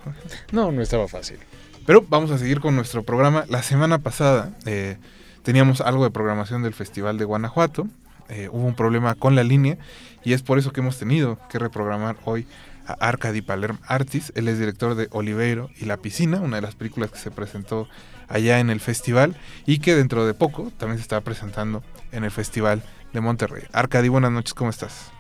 No, 0.50 0.72
no 0.72 0.82
estaba 0.82 1.06
fácil. 1.06 1.38
Pero 1.86 2.04
vamos 2.08 2.32
a 2.32 2.38
seguir 2.38 2.60
con 2.60 2.74
nuestro 2.74 3.04
programa. 3.04 3.44
La 3.48 3.62
semana 3.62 3.98
pasada 3.98 4.50
eh, 4.66 4.96
teníamos 5.44 5.80
algo 5.80 6.02
de 6.02 6.10
programación 6.10 6.62
del 6.62 6.74
Festival 6.74 7.18
de 7.18 7.24
Guanajuato. 7.24 7.86
Eh, 8.28 8.48
hubo 8.50 8.66
un 8.66 8.74
problema 8.74 9.14
con 9.14 9.36
la 9.36 9.44
línea 9.44 9.78
y 10.24 10.32
es 10.32 10.42
por 10.42 10.58
eso 10.58 10.72
que 10.72 10.80
hemos 10.80 10.98
tenido 10.98 11.38
que 11.48 11.60
reprogramar 11.60 12.16
hoy 12.24 12.46
a 12.86 12.94
Arcadi 12.94 13.42
Palerm 13.42 13.78
Artis. 13.86 14.32
Él 14.34 14.48
es 14.48 14.58
director 14.58 14.96
de 14.96 15.06
Oliveiro 15.12 15.70
y 15.78 15.84
La 15.84 15.98
Piscina, 15.98 16.40
una 16.40 16.56
de 16.56 16.62
las 16.62 16.74
películas 16.74 17.12
que 17.12 17.18
se 17.18 17.30
presentó 17.30 17.88
allá 18.28 18.60
en 18.60 18.70
el 18.70 18.80
festival 18.80 19.36
y 19.66 19.78
que 19.78 19.94
dentro 19.94 20.26
de 20.26 20.34
poco 20.34 20.70
también 20.76 20.98
se 20.98 21.02
está 21.02 21.20
presentando 21.20 21.82
en 22.12 22.24
el 22.24 22.30
Festival 22.30 22.82
de 23.12 23.20
Monterrey. 23.20 23.64
Arcadi, 23.72 24.08
buenas 24.08 24.32
noches, 24.32 24.54
¿cómo 24.54 24.70
estás? 24.70 25.10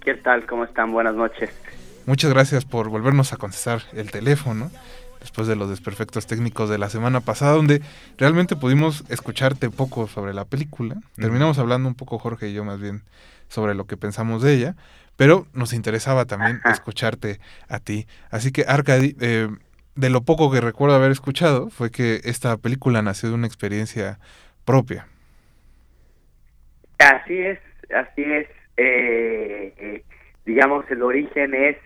¿Qué 0.00 0.14
tal? 0.14 0.46
¿Cómo 0.46 0.64
están? 0.64 0.92
Buenas 0.92 1.14
noches. 1.14 1.50
Muchas 2.06 2.32
gracias 2.32 2.64
por 2.64 2.88
volvernos 2.88 3.32
a 3.32 3.36
contestar 3.36 3.82
el 3.92 4.10
teléfono 4.10 4.70
después 5.20 5.48
de 5.48 5.56
los 5.56 5.68
desperfectos 5.68 6.26
técnicos 6.26 6.70
de 6.70 6.78
la 6.78 6.88
semana 6.88 7.20
pasada, 7.20 7.52
donde 7.52 7.82
realmente 8.16 8.56
pudimos 8.56 9.04
escucharte 9.08 9.68
poco 9.68 10.06
sobre 10.06 10.32
la 10.32 10.44
película. 10.44 10.96
Terminamos 11.16 11.58
hablando 11.58 11.88
un 11.88 11.94
poco, 11.94 12.18
Jorge 12.18 12.48
y 12.48 12.54
yo, 12.54 12.64
más 12.64 12.80
bien, 12.80 13.02
sobre 13.48 13.74
lo 13.74 13.86
que 13.86 13.96
pensamos 13.96 14.42
de 14.42 14.54
ella, 14.54 14.76
pero 15.16 15.46
nos 15.52 15.72
interesaba 15.72 16.24
también 16.24 16.60
escucharte 16.64 17.40
a 17.68 17.80
ti. 17.80 18.06
Así 18.30 18.52
que, 18.52 18.64
Arcadi, 18.66 19.16
eh, 19.20 19.48
de 19.98 20.10
lo 20.10 20.20
poco 20.20 20.52
que 20.52 20.60
recuerdo 20.60 20.94
haber 20.94 21.10
escuchado 21.10 21.70
fue 21.70 21.90
que 21.90 22.20
esta 22.22 22.56
película 22.56 23.02
nació 23.02 23.30
de 23.30 23.34
una 23.34 23.48
experiencia 23.48 24.20
propia. 24.64 25.08
Así 26.98 27.36
es, 27.36 27.58
así 27.92 28.22
es. 28.22 28.46
Eh, 28.76 29.74
eh, 29.76 30.04
digamos, 30.46 30.88
el 30.92 31.02
origen 31.02 31.52
es 31.52 31.76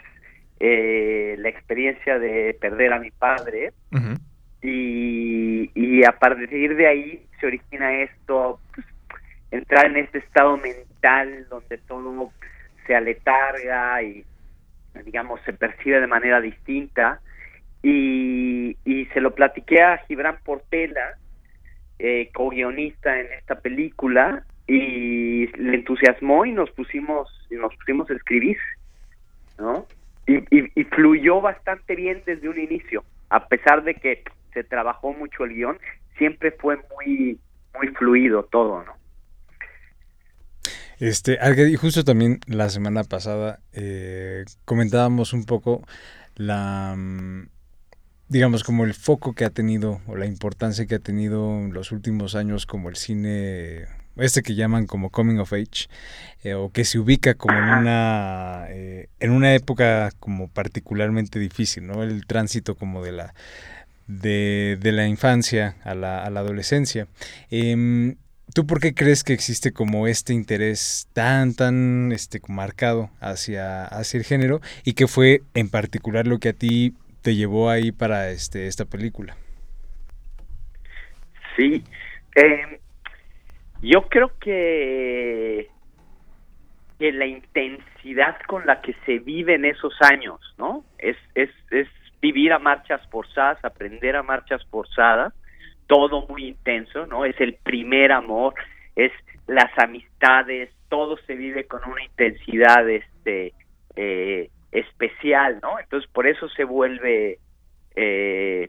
eh, 0.60 1.36
la 1.38 1.48
experiencia 1.48 2.18
de 2.18 2.54
perder 2.60 2.92
a 2.92 2.98
mi 2.98 3.10
padre 3.12 3.72
y, 4.60 5.70
y, 5.74 6.04
a 6.04 6.12
partir 6.12 6.76
de 6.76 6.86
ahí 6.86 7.26
se 7.40 7.46
origina 7.46 8.02
esto, 8.02 8.60
pues, 8.74 8.86
entrar 9.50 9.86
en 9.86 9.96
este 9.96 10.18
estado 10.18 10.58
mental 10.58 11.46
donde 11.48 11.78
todo 11.78 12.30
se 12.86 12.94
aletarga 12.94 14.02
y, 14.02 14.22
digamos, 15.02 15.40
se 15.46 15.54
percibe 15.54 15.98
de 15.98 16.06
manera 16.06 16.42
distinta 16.42 17.22
y, 17.82 18.76
y 18.84 19.06
se 19.06 19.20
lo 19.20 19.34
platiqué 19.34 19.82
a 19.82 19.98
Gibran 20.06 20.38
Portela, 20.44 21.18
eh, 21.98 22.30
co-guionista 22.32 23.18
en 23.18 23.32
esta 23.32 23.60
película, 23.60 24.44
y 24.66 25.46
le 25.56 25.74
entusiasmó 25.74 26.44
y 26.46 26.52
nos 26.52 26.70
pusimos, 26.70 27.28
y 27.50 27.56
nos 27.56 27.74
pusimos 27.76 28.08
a 28.10 28.14
escribir, 28.14 28.56
¿no? 29.58 29.86
Y, 30.26 30.38
y, 30.50 30.84
fluyó 30.84 31.40
bastante 31.40 31.96
bien 31.96 32.22
desde 32.24 32.48
un 32.48 32.58
inicio, 32.58 33.04
a 33.28 33.48
pesar 33.48 33.82
de 33.82 33.94
que 33.94 34.22
se 34.52 34.62
trabajó 34.62 35.12
mucho 35.12 35.44
el 35.44 35.54
guion, 35.54 35.78
siempre 36.16 36.52
fue 36.52 36.78
muy, 36.94 37.40
muy 37.74 37.88
fluido 37.88 38.44
todo, 38.44 38.84
¿no? 38.84 38.92
Este, 41.00 41.36
y 41.68 41.74
justo 41.74 42.04
también 42.04 42.38
la 42.46 42.68
semana 42.68 43.02
pasada 43.02 43.58
eh, 43.72 44.44
comentábamos 44.64 45.32
un 45.32 45.44
poco 45.44 45.82
la, 46.36 46.94
mm, 46.96 47.48
digamos, 48.32 48.64
como 48.64 48.84
el 48.84 48.94
foco 48.94 49.34
que 49.34 49.44
ha 49.44 49.50
tenido 49.50 50.00
o 50.06 50.16
la 50.16 50.24
importancia 50.24 50.86
que 50.86 50.94
ha 50.94 50.98
tenido 50.98 51.58
en 51.58 51.74
los 51.74 51.92
últimos 51.92 52.34
años 52.34 52.64
como 52.64 52.88
el 52.88 52.96
cine, 52.96 53.84
este 54.16 54.42
que 54.42 54.54
llaman 54.54 54.86
como 54.86 55.10
coming 55.10 55.36
of 55.36 55.52
age, 55.52 55.88
eh, 56.42 56.54
o 56.54 56.70
que 56.72 56.86
se 56.86 56.98
ubica 56.98 57.34
como 57.34 57.58
en 57.58 57.64
una, 57.64 58.64
eh, 58.70 59.10
en 59.20 59.32
una 59.32 59.54
época 59.54 60.10
como 60.18 60.48
particularmente 60.48 61.38
difícil, 61.38 61.86
¿no? 61.86 62.02
El 62.02 62.24
tránsito 62.26 62.74
como 62.74 63.04
de 63.04 63.12
la, 63.12 63.34
de, 64.06 64.78
la 64.82 65.06
infancia 65.06 65.76
a 65.84 65.94
la, 65.94 66.24
a 66.24 66.30
la 66.30 66.40
adolescencia. 66.40 67.08
Em, 67.50 68.16
¿Tú 68.54 68.66
por 68.66 68.80
qué 68.80 68.94
crees 68.94 69.24
que 69.24 69.34
existe 69.34 69.72
como 69.72 70.06
este 70.06 70.32
interés 70.32 71.06
tan, 71.12 71.54
tan 71.54 72.12
este, 72.12 72.40
marcado 72.48 73.10
hacia, 73.20 73.84
hacia 73.84 74.18
el 74.18 74.24
género 74.24 74.60
y 74.84 74.94
que 74.94 75.06
fue 75.06 75.42
en 75.54 75.68
particular 75.68 76.26
lo 76.26 76.38
que 76.38 76.50
a 76.50 76.52
ti 76.52 76.94
te 77.22 77.34
llevó 77.34 77.70
ahí 77.70 77.92
para 77.92 78.30
este 78.30 78.66
esta 78.66 78.84
película. 78.84 79.36
Sí, 81.56 81.84
eh, 82.34 82.80
yo 83.82 84.02
creo 84.08 84.32
que, 84.38 85.68
que 86.98 87.12
la 87.12 87.26
intensidad 87.26 88.36
con 88.46 88.66
la 88.66 88.80
que 88.80 88.94
se 89.04 89.18
vive 89.18 89.54
en 89.54 89.64
esos 89.64 89.94
años, 90.00 90.40
¿no? 90.56 90.84
Es, 90.98 91.16
es, 91.34 91.50
es 91.70 91.88
vivir 92.20 92.52
a 92.52 92.58
marchas 92.58 93.00
forzadas, 93.10 93.62
aprender 93.64 94.16
a 94.16 94.22
marchas 94.22 94.64
forzadas, 94.66 95.34
todo 95.86 96.26
muy 96.28 96.46
intenso, 96.46 97.06
¿no? 97.06 97.24
Es 97.24 97.38
el 97.40 97.54
primer 97.54 98.12
amor, 98.12 98.54
es 98.96 99.12
las 99.46 99.76
amistades, 99.78 100.70
todo 100.88 101.18
se 101.26 101.34
vive 101.34 101.64
con 101.64 101.80
una 101.88 102.04
intensidad, 102.04 102.88
este, 102.88 103.52
eh, 103.96 104.48
especial, 104.72 105.60
¿no? 105.62 105.78
Entonces 105.78 106.10
por 106.10 106.26
eso 106.26 106.48
se 106.48 106.64
vuelve 106.64 107.38
eh, 107.94 108.68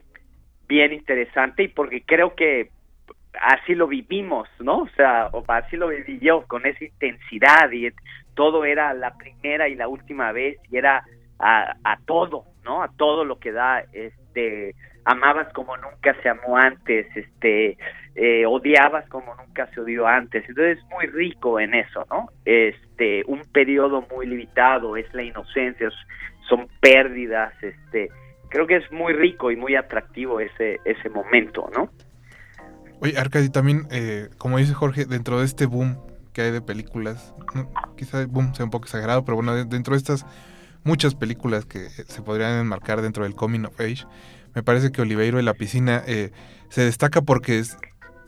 bien 0.68 0.92
interesante 0.92 1.64
y 1.64 1.68
porque 1.68 2.02
creo 2.02 2.34
que 2.34 2.70
así 3.40 3.74
lo 3.74 3.88
vivimos, 3.88 4.48
¿no? 4.60 4.82
O 4.82 4.88
sea, 4.90 5.30
así 5.48 5.76
lo 5.76 5.88
viví 5.88 6.18
yo, 6.20 6.46
con 6.46 6.66
esa 6.66 6.84
intensidad 6.84 7.70
y 7.72 7.90
todo 8.34 8.64
era 8.64 8.94
la 8.94 9.16
primera 9.16 9.68
y 9.68 9.74
la 9.74 9.88
última 9.88 10.32
vez 10.32 10.58
y 10.70 10.76
era 10.76 11.04
a, 11.38 11.76
a 11.82 11.98
todo, 12.04 12.44
¿no? 12.64 12.82
A 12.82 12.88
todo 12.96 13.24
lo 13.24 13.38
que 13.38 13.52
da, 13.52 13.84
este, 13.92 14.74
amabas 15.04 15.52
como 15.52 15.76
nunca 15.76 16.16
se 16.22 16.28
amó 16.28 16.56
antes, 16.56 17.06
este, 17.14 17.76
eh, 18.14 18.46
odiabas 18.46 19.08
como 19.08 19.34
nunca 19.34 19.68
se 19.74 19.80
odió 19.80 20.06
antes. 20.06 20.44
Entonces 20.48 20.78
es 20.78 20.84
muy 20.90 21.06
rico 21.06 21.60
en 21.60 21.74
eso, 21.74 22.06
¿no? 22.10 22.28
Este, 22.44 23.22
un 23.26 23.42
periodo 23.52 24.06
muy 24.10 24.26
limitado, 24.26 24.96
es 24.96 25.12
la 25.14 25.22
inocencia, 25.22 25.90
son 26.48 26.68
pérdidas, 26.80 27.52
este, 27.62 28.08
creo 28.48 28.66
que 28.66 28.76
es 28.76 28.92
muy 28.92 29.12
rico 29.12 29.50
y 29.50 29.56
muy 29.56 29.76
atractivo 29.76 30.40
ese, 30.40 30.80
ese 30.84 31.08
momento, 31.08 31.70
¿no? 31.74 31.90
Oye, 33.00 33.18
Arcadi, 33.18 33.50
también, 33.50 33.86
eh, 33.90 34.28
como 34.38 34.58
dice 34.58 34.72
Jorge, 34.72 35.04
dentro 35.04 35.40
de 35.40 35.44
este 35.44 35.66
boom 35.66 35.98
que 36.32 36.42
hay 36.42 36.50
de 36.50 36.60
películas, 36.60 37.34
quizá 37.96 38.20
el 38.20 38.28
boom 38.28 38.54
sea 38.54 38.64
un 38.64 38.70
poco 38.70 38.86
exagerado, 38.86 39.24
pero 39.24 39.36
bueno, 39.36 39.54
dentro 39.64 39.92
de 39.92 39.98
estas 39.98 40.26
muchas 40.84 41.14
películas 41.14 41.64
que 41.64 41.88
se 41.88 42.22
podrían 42.22 42.60
enmarcar 42.60 43.02
dentro 43.02 43.24
del 43.24 43.34
Coming 43.34 43.64
of 43.64 43.80
Age, 43.80 44.06
me 44.54 44.62
parece 44.62 44.92
que 44.92 45.02
Oliveiro 45.02 45.38
en 45.38 45.44
la 45.44 45.54
piscina 45.54 46.02
eh, 46.06 46.30
se 46.68 46.82
destaca 46.82 47.22
porque 47.22 47.58
es, 47.58 47.76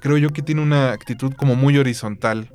creo 0.00 0.16
yo 0.16 0.30
que 0.30 0.42
tiene 0.42 0.62
una 0.62 0.92
actitud 0.92 1.32
como 1.34 1.54
muy 1.54 1.78
horizontal 1.78 2.50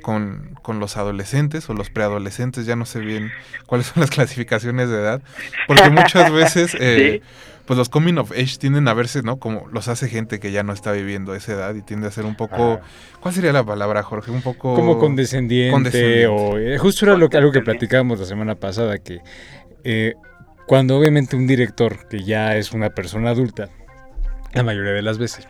con, 0.00 0.56
los 0.78 0.96
adolescentes 0.96 1.68
o 1.68 1.74
los 1.74 1.90
preadolescentes, 1.90 2.66
ya 2.66 2.76
no 2.76 2.86
sé 2.86 3.00
bien 3.00 3.30
cuáles 3.66 3.88
son 3.88 4.00
las 4.00 4.10
clasificaciones 4.10 4.88
de 4.88 4.96
edad, 4.96 5.22
porque 5.66 5.90
muchas 5.90 6.32
veces 6.32 6.76
eh, 6.80 7.22
pues 7.66 7.78
los 7.78 7.88
coming 7.88 8.14
of 8.14 8.32
age 8.32 8.56
tienden 8.58 8.88
a 8.88 8.94
verse, 8.94 9.22
¿no? 9.22 9.38
Como 9.38 9.66
los 9.72 9.88
hace 9.88 10.08
gente 10.08 10.40
que 10.40 10.52
ya 10.52 10.62
no 10.62 10.72
está 10.72 10.92
viviendo 10.92 11.34
esa 11.34 11.52
edad 11.52 11.74
y 11.74 11.82
tiende 11.82 12.06
a 12.06 12.10
ser 12.10 12.24
un 12.24 12.36
poco, 12.36 12.80
ah. 12.82 12.86
¿cuál 13.20 13.34
sería 13.34 13.52
la 13.52 13.64
palabra, 13.64 14.02
Jorge? 14.02 14.30
Un 14.30 14.42
poco... 14.42 14.74
Como 14.74 14.98
condescendiente, 14.98 16.26
o... 16.26 16.58
Eh, 16.58 16.78
justo 16.78 17.04
era 17.04 17.16
lo, 17.16 17.28
algo 17.32 17.52
que 17.52 17.60
platicábamos 17.60 18.20
la 18.20 18.26
semana 18.26 18.54
pasada, 18.54 18.98
que 18.98 19.20
cuando 20.66 20.96
obviamente 20.96 21.34
un 21.34 21.48
director 21.48 22.06
que 22.08 22.22
ya 22.22 22.56
es 22.56 22.72
una 22.72 22.90
persona 22.90 23.30
adulta, 23.30 23.70
la 24.52 24.62
mayoría 24.62 24.92
de 24.92 25.02
las 25.02 25.18
veces, 25.18 25.48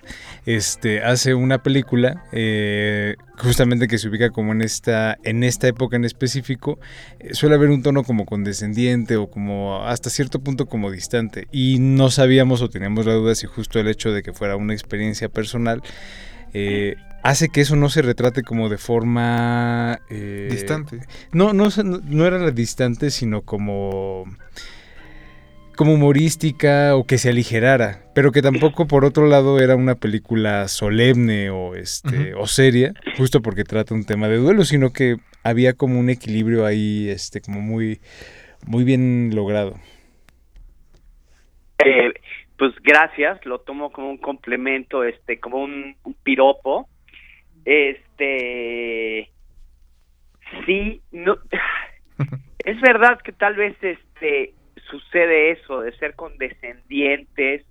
este, 0.57 1.03
hace 1.03 1.35
una 1.35 1.63
película 1.63 2.25
eh, 2.33 3.17
justamente 3.39 3.89
que 3.89 3.99
se 3.99 4.09
ubica 4.09 4.31
como 4.31 4.53
en 4.53 4.63
esta, 4.63 5.19
en 5.23 5.43
esta 5.45 5.69
época 5.69 5.97
en 5.97 6.05
específico, 6.05 6.79
eh, 7.19 7.35
suele 7.35 7.55
haber 7.55 7.71
un 7.71 7.83
tono 7.83 8.03
como 8.03 8.27
condescendiente 8.27 9.17
o 9.17 9.31
como 9.31 9.85
hasta 9.85 10.11
cierto 10.11 10.41
punto 10.41 10.67
como 10.67 10.91
distante. 10.91 11.47
Y 11.53 11.79
no 11.79 12.11
sabíamos 12.11 12.63
o 12.63 12.69
teníamos 12.69 13.07
la 13.07 13.15
duda 13.15 13.35
si 13.35 13.47
justo 13.47 13.79
el 13.79 13.89
hecho 13.89 14.13
de 14.13 14.23
que 14.23 14.33
fuera 14.33 14.57
una 14.57 14.73
experiencia 14.73 15.29
personal, 15.29 15.83
eh, 16.53 16.97
hace 17.23 17.49
que 17.49 17.61
eso 17.61 17.77
no 17.77 17.89
se 17.89 18.03
retrate 18.03 18.43
como 18.43 18.69
de 18.69 18.79
forma... 18.79 20.01
eh, 20.11 20.49
Distante. 20.51 21.01
No, 21.33 21.53
no, 21.53 21.69
no, 21.85 22.27
era 22.27 22.51
distante, 22.51 23.11
sino 23.11 23.43
como 23.43 24.25
como 25.81 25.95
humorística 25.95 26.95
o 26.95 27.07
que 27.07 27.17
se 27.17 27.31
aligerara, 27.31 28.01
pero 28.15 28.33
que 28.33 28.43
tampoco 28.43 28.87
por 28.87 29.07
otro 29.07 29.27
lado 29.27 29.59
era 29.59 29.77
una 29.77 29.95
película 29.95 30.69
solemne 30.69 31.49
o 31.49 31.75
este 31.75 32.35
o 32.35 32.47
seria, 32.47 32.93
justo 33.17 33.41
porque 33.41 33.65
trata 33.65 33.95
un 33.95 34.05
tema 34.05 34.29
de 34.29 34.37
duelo, 34.37 34.65
sino 34.65 34.93
que 34.93 35.17
había 35.43 35.73
como 35.73 35.99
un 35.99 36.11
equilibrio 36.11 36.67
ahí 36.67 37.09
este 37.09 37.41
como 37.41 37.63
muy 37.63 37.99
muy 38.67 38.85
bien 38.85 39.35
logrado. 39.35 39.77
Eh, 41.83 42.13
pues 42.59 42.75
gracias, 42.83 43.43
lo 43.47 43.61
tomo 43.61 43.91
como 43.91 44.11
un 44.11 44.19
complemento, 44.19 45.03
este, 45.03 45.41
como 45.41 45.63
un, 45.63 45.97
un 46.05 46.15
piropo. 46.23 46.91
Este, 47.65 49.31
sí, 50.67 51.01
no, 51.11 51.39
es 52.67 52.79
verdad 52.83 53.19
que 53.25 53.33
tal 53.33 53.57
vez 53.57 53.75
este 53.81 54.53
sucede 54.91 55.53
eso 55.53 55.81
de 55.81 55.93
ser 55.93 56.15
condescendientes. 56.15 57.65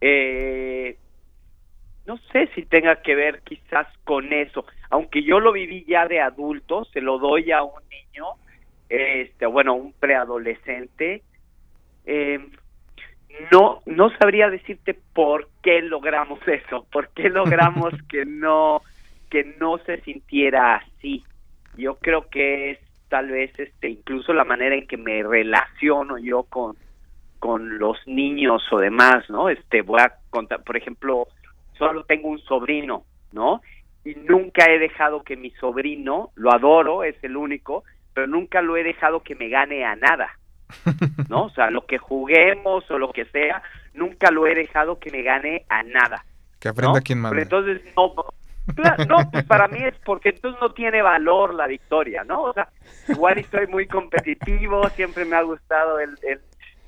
Eh, 0.00 0.96
no 2.06 2.18
sé 2.32 2.48
si 2.54 2.64
tenga 2.64 3.02
que 3.02 3.14
ver 3.14 3.42
quizás 3.42 3.86
con 4.04 4.32
eso, 4.32 4.64
aunque 4.90 5.22
yo 5.22 5.40
lo 5.40 5.52
viví 5.52 5.84
ya 5.84 6.06
de 6.06 6.20
adulto, 6.20 6.84
se 6.86 7.00
lo 7.00 7.18
doy 7.18 7.52
a 7.52 7.62
un 7.62 7.80
niño, 7.88 8.26
este, 8.88 9.46
bueno, 9.46 9.74
un 9.74 9.92
preadolescente. 9.92 11.22
Eh, 12.04 12.40
no 13.50 13.80
no 13.86 14.10
sabría 14.18 14.50
decirte 14.50 14.94
por 15.14 15.48
qué 15.62 15.80
logramos 15.80 16.40
eso, 16.46 16.86
por 16.92 17.08
qué 17.10 17.28
logramos 17.30 17.94
que 18.08 18.24
no 18.24 18.82
que 19.30 19.44
no 19.58 19.78
se 19.78 20.00
sintiera 20.02 20.76
así. 20.76 21.24
Yo 21.76 21.96
creo 21.96 22.28
que 22.28 22.72
es 22.72 22.78
tal 23.12 23.28
vez 23.28 23.52
este 23.58 23.90
incluso 23.90 24.32
la 24.32 24.44
manera 24.44 24.74
en 24.74 24.86
que 24.86 24.96
me 24.96 25.22
relaciono 25.22 26.16
yo 26.16 26.44
con 26.44 26.74
con 27.38 27.78
los 27.78 27.98
niños 28.06 28.62
o 28.70 28.78
demás, 28.78 29.28
¿no? 29.28 29.50
Este 29.50 29.82
voy 29.82 30.00
a 30.00 30.14
contar, 30.30 30.62
por 30.62 30.78
ejemplo, 30.78 31.28
solo 31.76 32.04
tengo 32.04 32.28
un 32.28 32.38
sobrino, 32.38 33.04
¿no? 33.32 33.60
Y 34.02 34.14
nunca 34.14 34.64
he 34.70 34.78
dejado 34.78 35.24
que 35.24 35.36
mi 35.36 35.50
sobrino, 35.50 36.30
lo 36.36 36.52
adoro, 36.52 37.04
es 37.04 37.16
el 37.22 37.36
único, 37.36 37.84
pero 38.14 38.26
nunca 38.26 38.62
lo 38.62 38.78
he 38.78 38.82
dejado 38.82 39.22
que 39.22 39.34
me 39.34 39.50
gane 39.50 39.84
a 39.84 39.94
nada. 39.94 40.30
¿no? 41.28 41.44
O 41.46 41.50
sea, 41.50 41.68
lo 41.70 41.84
que 41.84 41.98
juguemos 41.98 42.90
o 42.90 42.98
lo 42.98 43.12
que 43.12 43.26
sea, 43.26 43.62
nunca 43.92 44.30
lo 44.30 44.46
he 44.46 44.54
dejado 44.54 44.98
que 44.98 45.10
me 45.10 45.22
gane 45.22 45.66
a 45.68 45.82
nada. 45.82 46.24
Que 46.60 46.68
aprenda 46.68 47.00
¿no? 47.00 47.04
quién 47.04 47.18
manda. 47.18 47.36
Pero 47.36 47.42
entonces, 47.42 47.94
no, 47.94 48.14
claro, 48.74 49.04
no, 49.06 49.30
pues 49.30 49.44
para 49.44 49.68
mí 49.68 49.78
es 49.82 49.94
porque 50.04 50.30
entonces 50.30 50.60
no 50.60 50.72
tiene 50.72 51.02
valor 51.02 51.54
la 51.54 51.66
victoria, 51.66 52.24
¿no? 52.24 52.42
O 52.42 52.52
sea, 52.52 52.68
igual 53.08 53.38
estoy 53.38 53.66
muy 53.66 53.86
competitivo, 53.86 54.88
siempre 54.90 55.24
me 55.24 55.36
ha 55.36 55.42
gustado 55.42 55.98
el, 55.98 56.16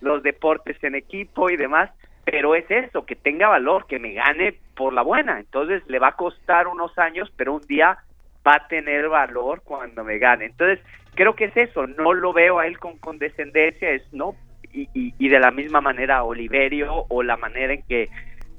los 0.00 0.22
deportes 0.22 0.82
en 0.82 0.94
equipo 0.94 1.50
y 1.50 1.56
demás, 1.56 1.90
pero 2.24 2.54
es 2.54 2.70
eso, 2.70 3.04
que 3.04 3.16
tenga 3.16 3.48
valor, 3.48 3.86
que 3.86 3.98
me 3.98 4.12
gane 4.14 4.58
por 4.76 4.92
la 4.92 5.02
buena. 5.02 5.40
Entonces 5.40 5.82
le 5.88 5.98
va 5.98 6.08
a 6.08 6.16
costar 6.16 6.68
unos 6.68 6.96
años, 6.98 7.32
pero 7.36 7.54
un 7.54 7.62
día 7.62 7.98
va 8.46 8.56
a 8.56 8.68
tener 8.68 9.08
valor 9.08 9.62
cuando 9.62 10.04
me 10.04 10.18
gane. 10.18 10.46
Entonces, 10.46 10.80
creo 11.14 11.34
que 11.34 11.46
es 11.46 11.56
eso, 11.56 11.86
no 11.86 12.12
lo 12.12 12.32
veo 12.32 12.58
a 12.58 12.66
él 12.66 12.78
con 12.78 12.98
condescendencia, 12.98 13.90
es 13.90 14.02
no, 14.12 14.34
y, 14.72 14.88
y, 14.94 15.14
y 15.18 15.28
de 15.28 15.38
la 15.38 15.50
misma 15.50 15.80
manera 15.80 16.24
Oliverio 16.24 17.06
o 17.08 17.22
la 17.22 17.36
manera 17.36 17.74
en 17.74 17.82
que 17.82 18.08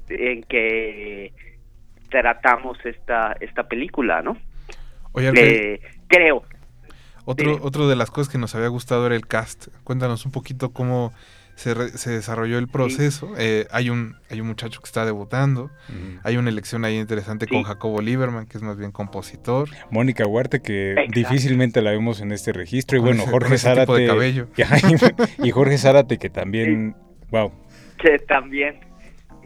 en 0.10 0.44
que 0.44 1.34
tratamos 2.22 2.78
esta 2.86 3.36
esta 3.40 3.68
película, 3.68 4.22
¿no? 4.22 4.38
Oye, 5.12 5.32
Eh, 5.36 5.82
creo. 6.08 6.44
otro, 7.26 7.56
sí. 7.56 7.60
otro 7.64 7.88
de 7.88 7.96
las 7.96 8.12
cosas 8.12 8.32
que 8.32 8.38
nos 8.38 8.54
había 8.56 8.68
gustado 8.68 9.06
era 9.06 9.16
el 9.16 9.26
cast. 9.28 9.68
Cuéntanos 9.84 10.26
un 10.26 10.32
poquito 10.32 10.72
cómo 10.72 11.12
se, 11.56 11.74
re- 11.74 11.90
se 11.90 12.12
desarrolló 12.12 12.58
el 12.60 12.68
proceso. 12.68 13.34
Eh, 13.38 13.66
hay, 13.72 13.90
un, 13.90 14.16
hay 14.30 14.42
un 14.42 14.48
muchacho 14.48 14.82
que 14.82 14.86
está 14.88 15.06
debutando. 15.06 15.72
Hay 16.24 16.36
una 16.38 16.50
elección 16.50 16.84
ahí 16.86 16.98
interesante 16.98 17.48
con. 17.48 17.64
Jacobo 17.64 18.02
Lieberman, 18.02 18.46
que 18.46 18.58
es 18.58 18.64
más 18.64 18.78
bien 18.78 18.92
compositor. 18.92 19.70
Mónica 19.90 20.26
Huarte 20.28 20.62
que 20.62 20.92
Exacto. 20.92 21.12
difícilmente 21.14 21.82
la 21.82 21.92
vemos 21.92 22.20
en 22.22 22.32
este 22.34 22.52
registro 22.52 22.98
y 22.98 23.00
Con 23.00 23.08
bueno, 23.10 23.24
ese- 23.24 23.32
Jorge 23.32 23.52
de 23.52 23.58
Zárate 23.58 24.08
cabello. 24.08 24.48
y 25.44 25.52
Jorge 25.52 25.78
Zárate 25.78 26.18
que 26.18 26.30
también 26.30 26.96
wow. 27.32 27.52
que 27.98 28.20
también, 28.20 28.82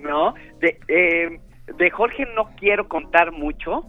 ¿no? 0.01 0.34
De, 0.60 0.79
eh, 0.88 1.39
de 1.77 1.89
Jorge 1.91 2.25
no 2.36 2.49
quiero 2.58 2.88
contar 2.88 3.32
mucho, 3.32 3.86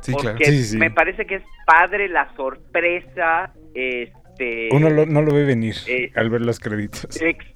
Sí, 0.00 0.12
claro. 0.14 0.36
porque 0.36 0.44
sí, 0.46 0.64
sí. 0.64 0.78
me 0.78 0.90
parece 0.90 1.26
que 1.26 1.36
es 1.36 1.42
padre 1.66 2.08
la 2.08 2.32
sorpresa, 2.34 3.52
este... 3.74 4.68
Uno 4.72 4.90
lo- 4.90 5.06
no 5.06 5.22
lo 5.22 5.32
ve 5.34 5.44
venir 5.44 5.76
eh, 5.86 6.10
al 6.16 6.28
ver 6.30 6.40
los 6.40 6.58
créditos. 6.58 7.20
Ex- 7.22 7.46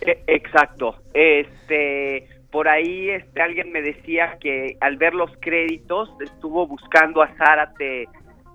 e- 0.00 0.22
exacto. 0.26 1.02
Este, 1.12 2.26
por 2.50 2.68
ahí 2.68 3.10
este 3.10 3.42
alguien 3.42 3.72
me 3.72 3.82
decía 3.82 4.38
que 4.40 4.76
al 4.80 4.96
ver 4.96 5.14
los 5.14 5.30
créditos 5.40 6.08
estuvo 6.20 6.66
buscando 6.66 7.22
a 7.22 7.28
Zárate 7.36 8.08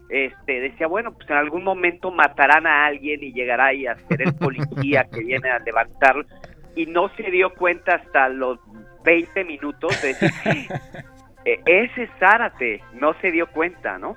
este 0.10 0.60
decía, 0.60 0.88
bueno, 0.88 1.13
pues 1.13 1.30
en 1.30 1.38
algún 1.38 1.63
momento 1.63 2.10
matarán 2.12 2.65
a 2.67 2.86
alguien 2.86 3.24
y 3.24 3.32
llegará 3.32 3.67
ahí 3.67 3.86
a 3.86 3.95
ser 4.08 4.21
el 4.24 4.34
policía 4.34 5.08
que 5.13 5.21
viene 5.24 5.50
a 5.50 5.60
levantarlo 5.60 6.26
y 6.76 6.86
no 6.88 7.10
se 7.15 7.30
dio 7.32 7.54
cuenta 7.54 7.95
hasta 7.95 8.28
los 8.30 8.60
20 9.04 9.44
minutos 9.44 10.02
de 10.02 10.10
decir, 10.10 10.68
"Eh, 11.46 11.60
ese 11.66 12.04
es 12.04 12.10
Zárate, 12.20 12.82
no 12.94 13.14
se 13.22 13.32
dio 13.32 13.48
cuenta, 13.48 13.98
¿no? 13.98 14.16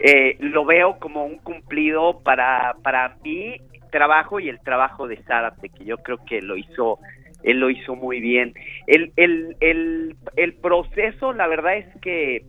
Eh, 0.00 0.36
lo 0.40 0.64
veo 0.64 0.98
como 0.98 1.24
un 1.24 1.38
cumplido 1.38 2.20
para, 2.22 2.76
para 2.82 3.16
mi 3.24 3.56
trabajo 3.90 4.38
y 4.38 4.48
el 4.48 4.60
trabajo 4.60 5.08
de 5.08 5.16
Zárate, 5.24 5.70
que 5.70 5.84
yo 5.84 5.98
creo 5.98 6.18
que 6.24 6.40
lo 6.40 6.56
hizo, 6.56 6.98
él 7.42 7.58
lo 7.58 7.70
hizo 7.70 7.96
muy 7.96 8.20
bien. 8.20 8.54
El, 8.86 9.12
el, 9.16 9.56
el, 9.60 10.16
el 10.36 10.54
proceso, 10.54 11.32
la 11.32 11.46
verdad 11.48 11.78
es 11.78 12.00
que 12.00 12.44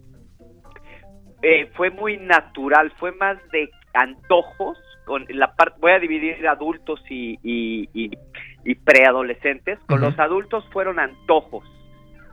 eh, 1.41 1.69
fue 1.75 1.89
muy 1.89 2.17
natural, 2.17 2.91
fue 2.97 3.13
más 3.13 3.37
de 3.51 3.69
antojos, 3.93 4.77
con 5.09 5.25
la 5.29 5.55
parte, 5.55 5.75
voy 5.79 5.93
a 5.93 5.97
dividir 5.97 6.47
adultos 6.47 7.03
y, 7.09 7.39
y, 7.41 7.89
y, 7.95 8.11
y 8.63 8.75
preadolescentes, 8.75 9.79
con 9.87 10.01
los 10.01 10.19
adultos 10.19 10.63
fueron 10.71 10.99
antojos, 10.99 11.63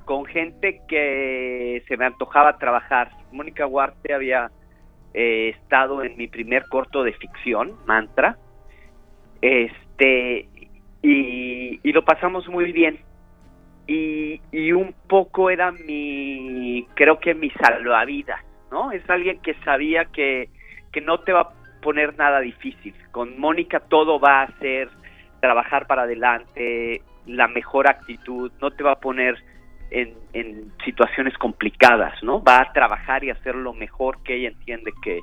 con 0.05 0.27
gente 0.27 0.83
que 0.87 1.83
se 1.89 1.97
me 1.97 2.05
antojaba 2.05 2.59
trabajar. 2.59 3.13
Mónica 3.33 3.67
Huarte 3.67 4.13
había 4.13 4.51
eh, 5.15 5.55
estado 5.59 6.05
en 6.05 6.19
mi 6.19 6.29
primer 6.29 6.69
corto 6.69 7.03
de 7.03 7.15
ficción, 7.15 7.79
Mantra, 7.87 8.37
este, 9.41 10.47
y, 11.01 11.81
y 11.83 11.93
lo 11.95 12.05
pasamos 12.05 12.47
muy 12.47 12.73
bien. 12.73 12.99
Y, 13.87 14.43
y 14.53 14.73
un 14.73 14.95
poco 15.09 15.49
era 15.49 15.73
mi, 15.73 16.87
creo 16.93 17.21
que 17.21 17.35
mi 17.35 17.49
salvavidas, 17.53 18.45
¿no? 18.71 18.93
Es 18.93 19.09
alguien 19.09 19.41
que 19.41 19.55
sabía 19.65 20.05
que, 20.05 20.51
que 20.93 21.01
no 21.01 21.21
te 21.21 21.33
va 21.33 21.41
a 21.41 21.56
poner 21.87 22.19
nada 22.19 22.41
difícil. 22.41 22.93
Con 23.13 23.39
Mónica 23.39 23.79
todo 23.79 24.19
va 24.19 24.43
a 24.43 24.59
ser 24.59 24.89
trabajar 25.41 25.87
para 25.87 26.03
adelante, 26.03 27.01
la 27.27 27.47
mejor 27.47 27.89
actitud, 27.89 28.51
no 28.61 28.73
te 28.73 28.83
va 28.83 28.93
a 28.95 29.01
poner 29.01 29.37
en, 29.93 30.73
situaciones 30.85 31.39
complicadas, 31.39 32.21
¿no? 32.25 32.43
Va 32.43 32.61
a 32.61 32.73
trabajar 32.73 33.23
y 33.23 33.31
hacer 33.31 33.55
lo 33.55 33.73
mejor 33.73 34.21
que 34.25 34.35
ella 34.35 34.49
entiende 34.49 34.91
que, 35.01 35.21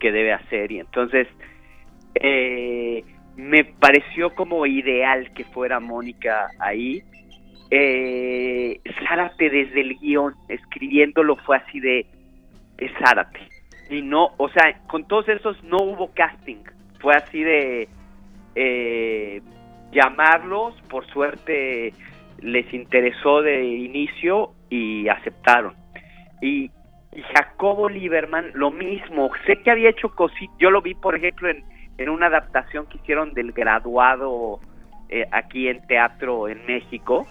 que 0.00 0.10
debe 0.10 0.32
hacer. 0.32 0.72
Y 0.72 0.80
entonces, 0.80 1.28
eh, 2.14 3.04
me 3.36 3.64
pareció 3.64 4.34
como 4.34 4.64
ideal 4.64 5.34
que 5.34 5.44
fuera 5.44 5.80
Mónica 5.80 6.48
ahí. 6.58 7.02
Eh, 7.70 8.80
Zárate 9.06 9.50
desde 9.50 9.82
el 9.82 9.98
guion, 9.98 10.32
escribiéndolo 10.48 11.36
fue 11.36 11.58
así 11.58 11.78
de, 11.78 12.06
es 12.78 12.90
Zárate. 13.04 13.55
Y 13.88 14.02
no, 14.02 14.30
o 14.36 14.48
sea, 14.48 14.80
con 14.88 15.06
todos 15.06 15.28
esos 15.28 15.62
no 15.64 15.78
hubo 15.78 16.12
casting. 16.14 16.62
Fue 17.00 17.14
así 17.14 17.42
de 17.42 17.88
eh, 18.54 19.42
llamarlos, 19.92 20.74
por 20.88 21.06
suerte 21.06 21.92
les 22.40 22.72
interesó 22.72 23.42
de 23.42 23.64
inicio 23.64 24.52
y 24.68 25.08
aceptaron. 25.08 25.74
Y, 26.42 26.70
Jacobo 27.34 27.88
Lieberman, 27.88 28.50
lo 28.52 28.70
mismo. 28.70 29.30
Sé 29.46 29.62
que 29.62 29.70
había 29.70 29.88
hecho 29.88 30.10
cositas. 30.10 30.54
Yo 30.58 30.70
lo 30.70 30.82
vi, 30.82 30.94
por 30.94 31.16
ejemplo, 31.16 31.48
en, 31.48 31.64
en 31.96 32.10
una 32.10 32.26
adaptación 32.26 32.84
que 32.86 32.98
hicieron 32.98 33.32
del 33.32 33.52
graduado 33.52 34.60
eh, 35.08 35.24
aquí 35.32 35.68
en 35.68 35.86
teatro 35.86 36.46
en 36.46 36.66
México. 36.66 37.26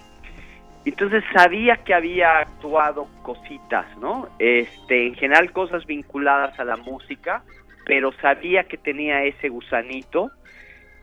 Entonces 0.86 1.24
sabía 1.34 1.78
que 1.78 1.94
había 1.94 2.38
actuado 2.38 3.08
cositas, 3.22 3.86
¿no? 3.98 4.28
Este, 4.38 5.08
en 5.08 5.16
general 5.16 5.50
cosas 5.50 5.84
vinculadas 5.84 6.58
a 6.60 6.64
la 6.64 6.76
música, 6.76 7.42
pero 7.84 8.12
sabía 8.22 8.64
que 8.64 8.76
tenía 8.76 9.24
ese 9.24 9.48
gusanito 9.48 10.30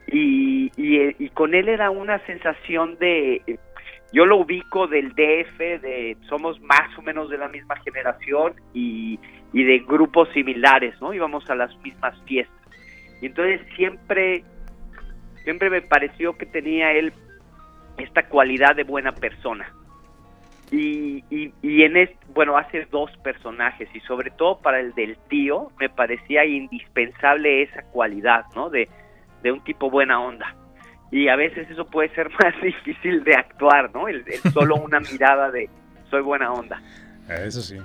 y, 0.06 0.72
y, 0.76 1.28
con 1.30 1.54
él 1.54 1.68
era 1.68 1.90
una 1.90 2.18
sensación 2.26 2.98
de 2.98 3.58
yo 4.10 4.24
lo 4.24 4.38
ubico 4.38 4.86
del 4.86 5.10
DF, 5.10 5.58
de 5.58 6.16
somos 6.28 6.58
más 6.62 6.96
o 6.96 7.02
menos 7.02 7.28
de 7.28 7.36
la 7.36 7.48
misma 7.48 7.76
generación 7.80 8.54
y, 8.72 9.18
y 9.52 9.64
de 9.64 9.80
grupos 9.80 10.30
similares, 10.32 10.98
¿no? 11.02 11.12
Íbamos 11.12 11.48
a 11.50 11.54
las 11.54 11.76
mismas 11.82 12.18
fiestas. 12.24 12.56
Y 13.20 13.26
entonces 13.26 13.60
siempre, 13.76 14.44
siempre 15.42 15.68
me 15.68 15.82
pareció 15.82 16.38
que 16.38 16.46
tenía 16.46 16.92
él 16.92 17.12
esta 17.98 18.26
cualidad 18.28 18.74
de 18.76 18.84
buena 18.84 19.12
persona. 19.12 19.72
Y, 20.70 21.22
y, 21.30 21.52
y 21.62 21.82
en 21.82 21.96
este, 21.96 22.18
bueno, 22.34 22.56
hace 22.56 22.86
dos 22.90 23.10
personajes 23.22 23.88
y 23.94 24.00
sobre 24.00 24.30
todo 24.30 24.58
para 24.58 24.80
el 24.80 24.92
del 24.94 25.16
tío 25.28 25.70
me 25.78 25.88
parecía 25.88 26.44
indispensable 26.44 27.62
esa 27.62 27.82
cualidad, 27.92 28.44
¿no? 28.56 28.70
De, 28.70 28.88
de 29.42 29.52
un 29.52 29.62
tipo 29.62 29.90
buena 29.90 30.20
onda 30.20 30.54
y 31.12 31.28
a 31.28 31.36
veces 31.36 31.70
eso 31.70 31.86
puede 31.86 32.08
ser 32.14 32.28
más 32.42 32.54
difícil 32.62 33.22
de 33.24 33.34
actuar, 33.36 33.90
¿no? 33.94 34.08
El, 34.08 34.24
el 34.26 34.52
solo 34.52 34.76
una 34.76 34.98
mirada 35.12 35.50
de 35.50 35.68
soy 36.10 36.22
buena 36.22 36.50
onda. 36.52 36.82
Eso 37.28 37.60
sí. 37.62 37.76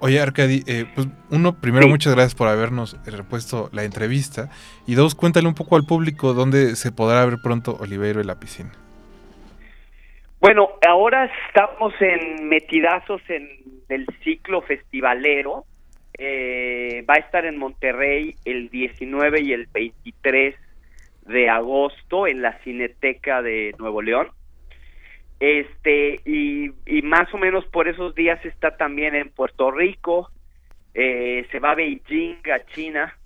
Oye, 0.00 0.20
Arcadi, 0.20 0.62
eh, 0.66 0.86
pues 0.94 1.06
uno, 1.30 1.54
primero, 1.60 1.84
Sí. 1.84 1.90
muchas 1.90 2.14
gracias 2.14 2.34
por 2.34 2.48
habernos 2.48 2.94
eh, 3.06 3.10
repuesto 3.10 3.68
la 3.72 3.84
entrevista. 3.84 4.48
Y 4.86 4.94
dos, 4.94 5.14
cuéntale 5.14 5.46
un 5.46 5.54
poco 5.54 5.76
al 5.76 5.84
público 5.84 6.32
dónde 6.34 6.74
se 6.76 6.90
podrá 6.92 7.24
ver 7.26 7.38
pronto 7.42 7.76
Oliveiro 7.78 8.20
y 8.20 8.24
la 8.24 8.40
piscina. 8.40 8.70
Bueno, 10.42 10.70
ahora 10.84 11.30
estamos 11.46 11.94
en 12.00 12.48
metidazos 12.48 13.22
en 13.28 13.48
el 13.88 14.04
ciclo 14.24 14.60
festivalero. 14.62 15.66
Eh, 16.18 17.04
va 17.08 17.14
a 17.14 17.20
estar 17.20 17.46
en 17.46 17.56
Monterrey 17.56 18.34
el 18.44 18.68
19 18.68 19.40
y 19.40 19.52
el 19.52 19.68
23 19.72 20.56
de 21.26 21.48
agosto 21.48 22.26
en 22.26 22.42
la 22.42 22.58
Cineteca 22.64 23.40
de 23.40 23.72
Nuevo 23.78 24.02
León. 24.02 24.30
Este, 25.38 26.20
y, 26.24 26.72
más 27.04 27.32
o 27.32 27.38
menos 27.38 27.64
por 27.66 27.86
esos 27.86 28.12
días 28.16 28.44
está 28.44 28.76
también 28.76 29.14
en 29.14 29.30
Puerto 29.30 29.70
Rico, 29.70 30.28
eh, 30.92 31.46
se 31.52 31.60
va 31.60 31.70
a 31.70 31.76
Beijing, 31.76 32.38
a 32.52 32.66
China, 32.74 33.16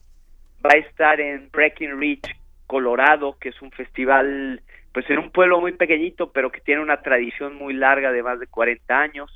va 0.63 0.73
a 0.75 0.79
estar 0.81 1.19
en 1.19 1.49
Breckenridge, 1.51 2.37
Colorado, 2.67 3.39
que 3.41 3.49
es 3.49 3.63
un 3.63 3.71
festival, 3.71 4.61
pues 4.97 5.11
en 5.11 5.19
un 5.19 5.31
pueblo 5.31 5.61
muy 5.61 5.73
pequeñito, 5.73 6.33
pero 6.33 6.51
que 6.51 6.63
tiene 6.63 6.81
una 6.81 7.03
tradición 7.03 7.55
muy 7.55 7.75
larga 7.75 8.13
de 8.13 8.23
más 8.23 8.41
de 8.41 8.47
40 8.47 8.99
años, 8.99 9.31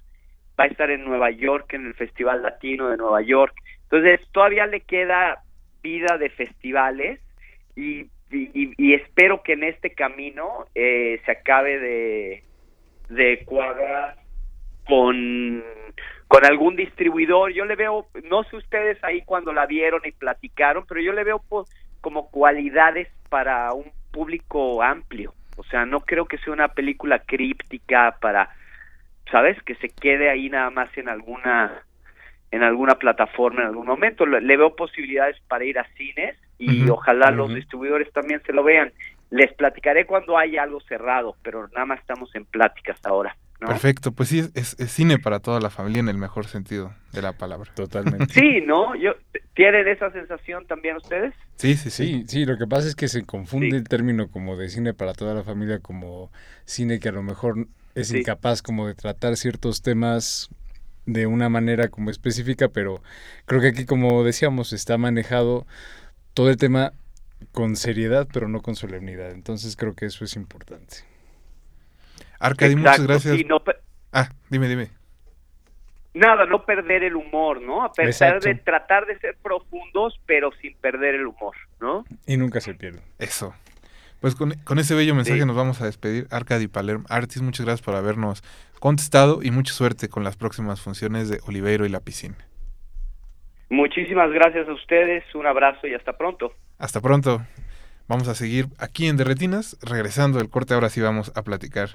va 0.59 0.65
a 0.65 0.69
estar 0.69 0.91
en 0.91 1.05
Nueva 1.05 1.31
York, 1.33 1.75
en 1.75 1.85
el 1.87 1.93
Festival 1.93 2.41
Latino 2.41 2.89
de 2.89 2.97
Nueva 2.97 3.21
York. 3.21 3.55
Entonces, 3.83 4.27
todavía 4.33 4.65
le 4.65 4.81
queda 4.81 5.43
vida 5.83 6.17
de 6.17 6.31
festivales 6.31 7.21
y, 7.77 8.07
y, 8.31 8.95
espero 8.95 9.43
que 9.43 9.53
en 9.53 9.65
este 9.65 9.91
camino 9.91 10.65
eh, 10.75 11.21
se 11.27 11.31
acabe 11.31 11.79
de, 13.11 13.45
cuadrar 13.45 14.17
con, 14.87 15.63
con 16.27 16.47
algún 16.47 16.75
distribuidor. 16.75 17.53
Yo 17.53 17.67
le 17.67 17.77
veo, 17.77 18.07
no 18.31 18.45
sé 18.45 18.57
ustedes 18.57 18.97
ahí 19.05 19.21
cuando 19.27 19.53
la 19.53 19.67
vieron 19.67 20.01
y 20.07 20.13
platicaron, 20.13 20.87
pero 20.89 21.03
yo 21.03 21.13
le 21.13 21.23
veo 21.23 21.39
po- 21.47 21.67
como 22.01 22.31
cualidades 22.31 23.09
para 23.29 23.75
un 23.75 23.93
público 24.11 24.83
amplio. 24.83 25.35
O 25.61 25.65
sea, 25.65 25.85
no 25.85 26.01
creo 26.01 26.25
que 26.25 26.39
sea 26.39 26.55
una 26.55 26.69
película 26.69 27.19
críptica 27.19 28.17
para, 28.19 28.49
¿sabes? 29.31 29.63
Que 29.63 29.75
se 29.75 29.91
quede 29.91 30.31
ahí 30.31 30.49
nada 30.49 30.71
más 30.71 30.89
en 30.97 31.09
alguna 31.09 31.83
en 32.51 32.63
alguna 32.63 32.95
plataforma 32.95 33.61
en 33.61 33.69
algún 33.69 33.87
momento. 33.87 34.25
Le, 34.25 34.57
veo 34.57 34.75
posibilidades 34.75 35.39
para 35.49 35.65
ir 35.65 35.79
a 35.79 35.87
cines 35.97 36.37
y 36.59 36.89
ojalá 36.89 37.31
los 37.31 37.55
distribuidores 37.55 38.11
también 38.13 38.43
se 38.45 38.55
lo 38.55 38.65
vean. 38.65 38.91
Les 39.29 39.53
platicaré 39.53 40.07
cuando 40.07 40.39
haya 40.39 40.63
algo 40.63 40.81
cerrado, 40.81 41.37
pero 41.43 41.69
nada 41.69 41.85
más 41.85 42.01
estamos 42.01 42.35
en 42.35 42.47
pláticas 42.47 42.99
ahora. 43.05 43.37
¿No? 43.61 43.69
Perfecto, 43.69 44.13
pues 44.13 44.29
sí, 44.31 44.41
es, 44.55 44.75
es 44.79 44.91
cine 44.91 45.19
para 45.19 45.41
toda 45.41 45.61
la 45.61 45.71
familia 45.71 46.01
en 46.01 46.09
el 46.09 46.17
mejor 46.17 46.47
sentido 46.47 46.95
de 47.13 47.23
la 47.23 47.33
palabra. 47.33 47.71
Totalmente. 47.75 48.33
Sí, 48.33 48.61
¿no? 48.67 48.95
Yo, 48.97 49.13
¿Tienen 49.55 49.87
esa 49.89 50.11
sensación 50.13 50.67
también 50.67 50.97
ustedes? 50.97 51.35
Sí, 51.57 51.75
sí, 51.77 51.91
sí. 51.91 52.07
Sí, 52.07 52.25
sí, 52.27 52.45
lo 52.47 52.57
que 52.57 52.67
pasa 52.67 52.89
es 52.89 52.95
que 52.97 53.09
se 53.09 53.25
confunde 53.25 53.71
Sí. 53.71 53.77
el 53.77 53.85
término 53.89 54.29
como 54.29 54.57
de 54.57 54.69
cine 54.71 54.95
para 54.95 55.13
toda 55.13 55.35
la 55.35 55.43
familia 55.43 55.79
como 55.81 56.31
cine 56.65 56.99
que 57.01 57.11
a 57.11 57.13
lo 57.13 57.23
mejor 57.23 57.67
es 57.95 58.09
Sí. 58.09 58.19
incapaz 58.19 58.63
como 58.63 58.87
de 58.87 58.95
tratar 58.95 59.37
ciertos 59.37 59.83
temas 59.83 60.49
de 61.07 61.27
una 61.27 61.49
manera 61.49 61.89
como 61.89 62.11
específica, 62.11 62.69
pero 62.69 63.03
creo 63.47 63.61
que 63.61 63.69
aquí 63.69 63.85
como 63.85 64.23
decíamos 64.25 64.73
está 64.73 64.97
manejado 64.97 65.67
todo 66.35 66.49
el 66.51 66.57
tema 66.57 66.93
con 67.53 67.75
seriedad, 67.77 68.29
pero 68.33 68.49
no 68.49 68.61
con 68.63 68.77
solemnidad. 68.77 69.33
Entonces 69.33 69.77
creo 69.77 69.95
que 69.95 70.07
eso 70.07 70.25
es 70.25 70.37
importante. 70.37 70.99
Arcadi, 72.41 72.75
muchas 72.77 73.07
gracias. 73.07 73.37
sí, 73.37 73.45
no 73.45 73.61
per- 73.61 73.81
Ah, 74.13 74.29
dime, 74.49 74.67
dime. 74.69 74.89
nada, 76.15 76.45
no 76.47 76.65
perder 76.65 77.05
el 77.05 77.15
humor, 77.15 77.63
¿no? 77.63 77.85
A 77.85 77.93
pesar 77.93 78.31
Exacto. 78.37 78.49
de 78.49 78.55
tratar 78.57 79.07
de 79.07 79.17
ser 79.21 79.37
profundos, 79.43 80.19
pero 80.27 80.51
sin 80.61 80.75
perder 80.79 81.15
el 81.15 81.27
humor, 81.27 81.55
¿no? 81.81 82.05
Y 82.27 82.37
nunca 82.37 82.61
se 82.61 82.75
pierde. 82.75 83.01
Eso. 83.19 83.55
Pues 84.21 84.35
con, 84.35 84.53
con 84.65 84.79
ese 84.79 84.95
bello 84.95 85.15
mensaje 85.15 85.41
Sí. 85.41 85.47
nos 85.47 85.57
vamos 85.57 85.81
a 85.81 85.87
despedir. 85.87 86.27
Arcadi 86.31 86.67
Palermo. 86.69 87.05
Artis, 87.09 87.41
muchas 87.43 87.65
gracias 87.65 87.83
por 87.85 87.95
habernos 87.95 88.43
contestado 88.81 89.41
y 89.43 89.51
mucha 89.51 89.73
suerte 89.73 90.09
con 90.09 90.25
las 90.25 90.37
próximas 90.37 90.81
funciones 90.81 91.29
de 91.31 91.39
Oliveiro 91.47 91.87
y 91.87 91.89
la 91.89 92.01
piscina. 92.01 92.37
Muchísimas 93.69 94.31
gracias 94.33 94.69
a 94.69 94.73
ustedes, 94.73 95.23
un 95.35 95.47
abrazo 95.47 95.87
y 95.87 95.95
hasta 95.95 96.13
pronto. 96.19 96.53
Hasta 96.79 97.01
pronto. 97.01 97.41
Vamos 98.11 98.27
a 98.27 98.35
seguir 98.35 98.69
aquí 98.79 99.07
en 99.07 99.17
Derretinas. 99.17 99.77
Regresando 99.83 100.39
del 100.39 100.51
corte, 100.51 100.75
ahora 100.75 100.91
sí 100.91 101.01
vamos 101.01 101.31
a 101.37 101.43
platicar 101.43 101.91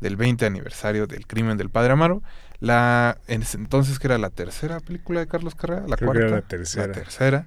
del 0.00 0.16
20 0.16 0.46
aniversario 0.46 1.06
del 1.06 1.26
crimen 1.26 1.58
del 1.58 1.68
Padre 1.68 1.92
Amaro. 1.92 2.22
La, 2.58 3.18
en 3.26 3.42
ese 3.42 3.58
entonces, 3.58 3.98
que 3.98 4.06
era 4.06 4.16
la 4.16 4.30
tercera 4.30 4.80
película 4.80 5.20
de 5.20 5.26
Carlos 5.26 5.54
Carrera, 5.54 5.82
la 5.86 5.96
Creo 5.96 6.12
que 6.12 6.18
cuarta. 6.20 6.26
era 6.26 6.36
la 6.36 6.48
tercera. 6.48 6.86
La 6.86 6.92
tercera. 6.94 7.46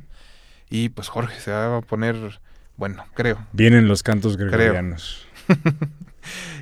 Y 0.69 0.89
pues 0.89 1.07
Jorge 1.07 1.39
se 1.39 1.49
va 1.51 1.77
a 1.77 1.81
poner, 1.81 2.39
bueno, 2.77 3.03
creo. 3.15 3.43
Vienen 3.53 3.87
los 3.87 4.03
cantos 4.03 4.37
gregorianos. 4.37 5.25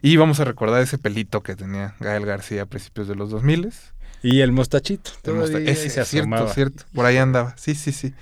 Y 0.02 0.16
vamos 0.16 0.40
a 0.40 0.46
recordar 0.46 0.82
ese 0.82 0.98
pelito 0.98 1.44
que 1.44 1.54
tenía 1.58 1.94
Gael 2.00 2.26
García 2.26 2.62
a 2.62 2.66
principios 2.66 3.10
de 3.10 3.16
los 3.16 3.30
2000 3.30 3.70
Y 4.24 4.40
el 4.40 4.54
mostachito. 4.54 5.12
El 5.26 5.34
mosta- 5.34 5.60
ese, 5.60 5.90
se 5.90 6.06
cierto, 6.06 6.48
cierto. 6.54 6.86
Por 6.94 7.06
ahí 7.06 7.18
andaba. 7.18 7.54
Sí, 7.58 7.76
sí, 7.76 7.92
sí. 7.92 8.14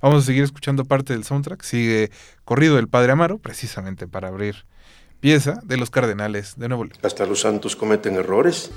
Vamos 0.00 0.22
a 0.22 0.26
seguir 0.26 0.44
escuchando 0.44 0.84
parte 0.84 1.12
del 1.12 1.24
soundtrack. 1.24 1.62
Sigue 1.62 2.10
Corrido 2.44 2.76
del 2.76 2.88
Padre 2.88 3.12
Amaro, 3.12 3.38
precisamente 3.38 4.06
para 4.06 4.28
abrir 4.28 4.66
pieza 5.20 5.60
de 5.64 5.76
los 5.76 5.90
Cardenales 5.90 6.54
de 6.56 6.68
Nuevo 6.68 6.84
León. 6.84 6.98
Hasta 7.02 7.26
los 7.26 7.40
santos 7.40 7.76
cometen 7.76 8.14
errores. 8.14 8.70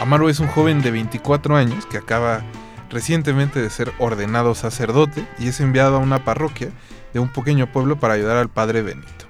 Amaro 0.00 0.28
es 0.28 0.40
un 0.40 0.48
joven 0.48 0.82
de 0.82 0.90
24 0.90 1.56
años 1.56 1.86
que 1.86 1.98
acaba 1.98 2.42
recientemente 2.88 3.60
de 3.60 3.70
ser 3.70 3.92
ordenado 3.98 4.54
sacerdote 4.54 5.24
y 5.38 5.48
es 5.48 5.60
enviado 5.60 5.96
a 5.96 5.98
una 6.00 6.24
parroquia 6.24 6.70
de 7.12 7.20
un 7.20 7.32
pequeño 7.32 7.70
pueblo 7.70 8.00
para 8.00 8.14
ayudar 8.14 8.36
al 8.36 8.48
padre 8.48 8.82
Benito. 8.82 9.29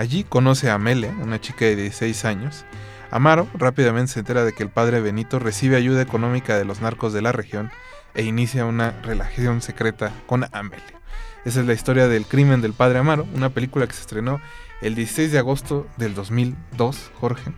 Allí 0.00 0.24
conoce 0.24 0.70
a 0.70 0.76
Amelia, 0.76 1.14
una 1.20 1.42
chica 1.42 1.66
de 1.66 1.76
16 1.76 2.24
años. 2.24 2.64
Amaro 3.10 3.46
rápidamente 3.52 4.12
se 4.12 4.20
entera 4.20 4.46
de 4.46 4.54
que 4.54 4.62
el 4.62 4.70
padre 4.70 5.02
Benito 5.02 5.38
recibe 5.38 5.76
ayuda 5.76 6.00
económica 6.00 6.56
de 6.56 6.64
los 6.64 6.80
narcos 6.80 7.12
de 7.12 7.20
la 7.20 7.32
región 7.32 7.70
e 8.14 8.22
inicia 8.22 8.64
una 8.64 8.92
relación 9.02 9.60
secreta 9.60 10.10
con 10.24 10.46
Amelia. 10.52 10.98
Esa 11.44 11.60
es 11.60 11.66
la 11.66 11.74
historia 11.74 12.08
del 12.08 12.24
crimen 12.24 12.62
del 12.62 12.72
padre 12.72 13.00
Amaro, 13.00 13.26
una 13.34 13.50
película 13.50 13.86
que 13.86 13.92
se 13.92 14.00
estrenó 14.00 14.40
el 14.80 14.94
16 14.94 15.32
de 15.32 15.38
agosto 15.38 15.86
del 15.98 16.14
2002, 16.14 17.10
Jorge. 17.20 17.52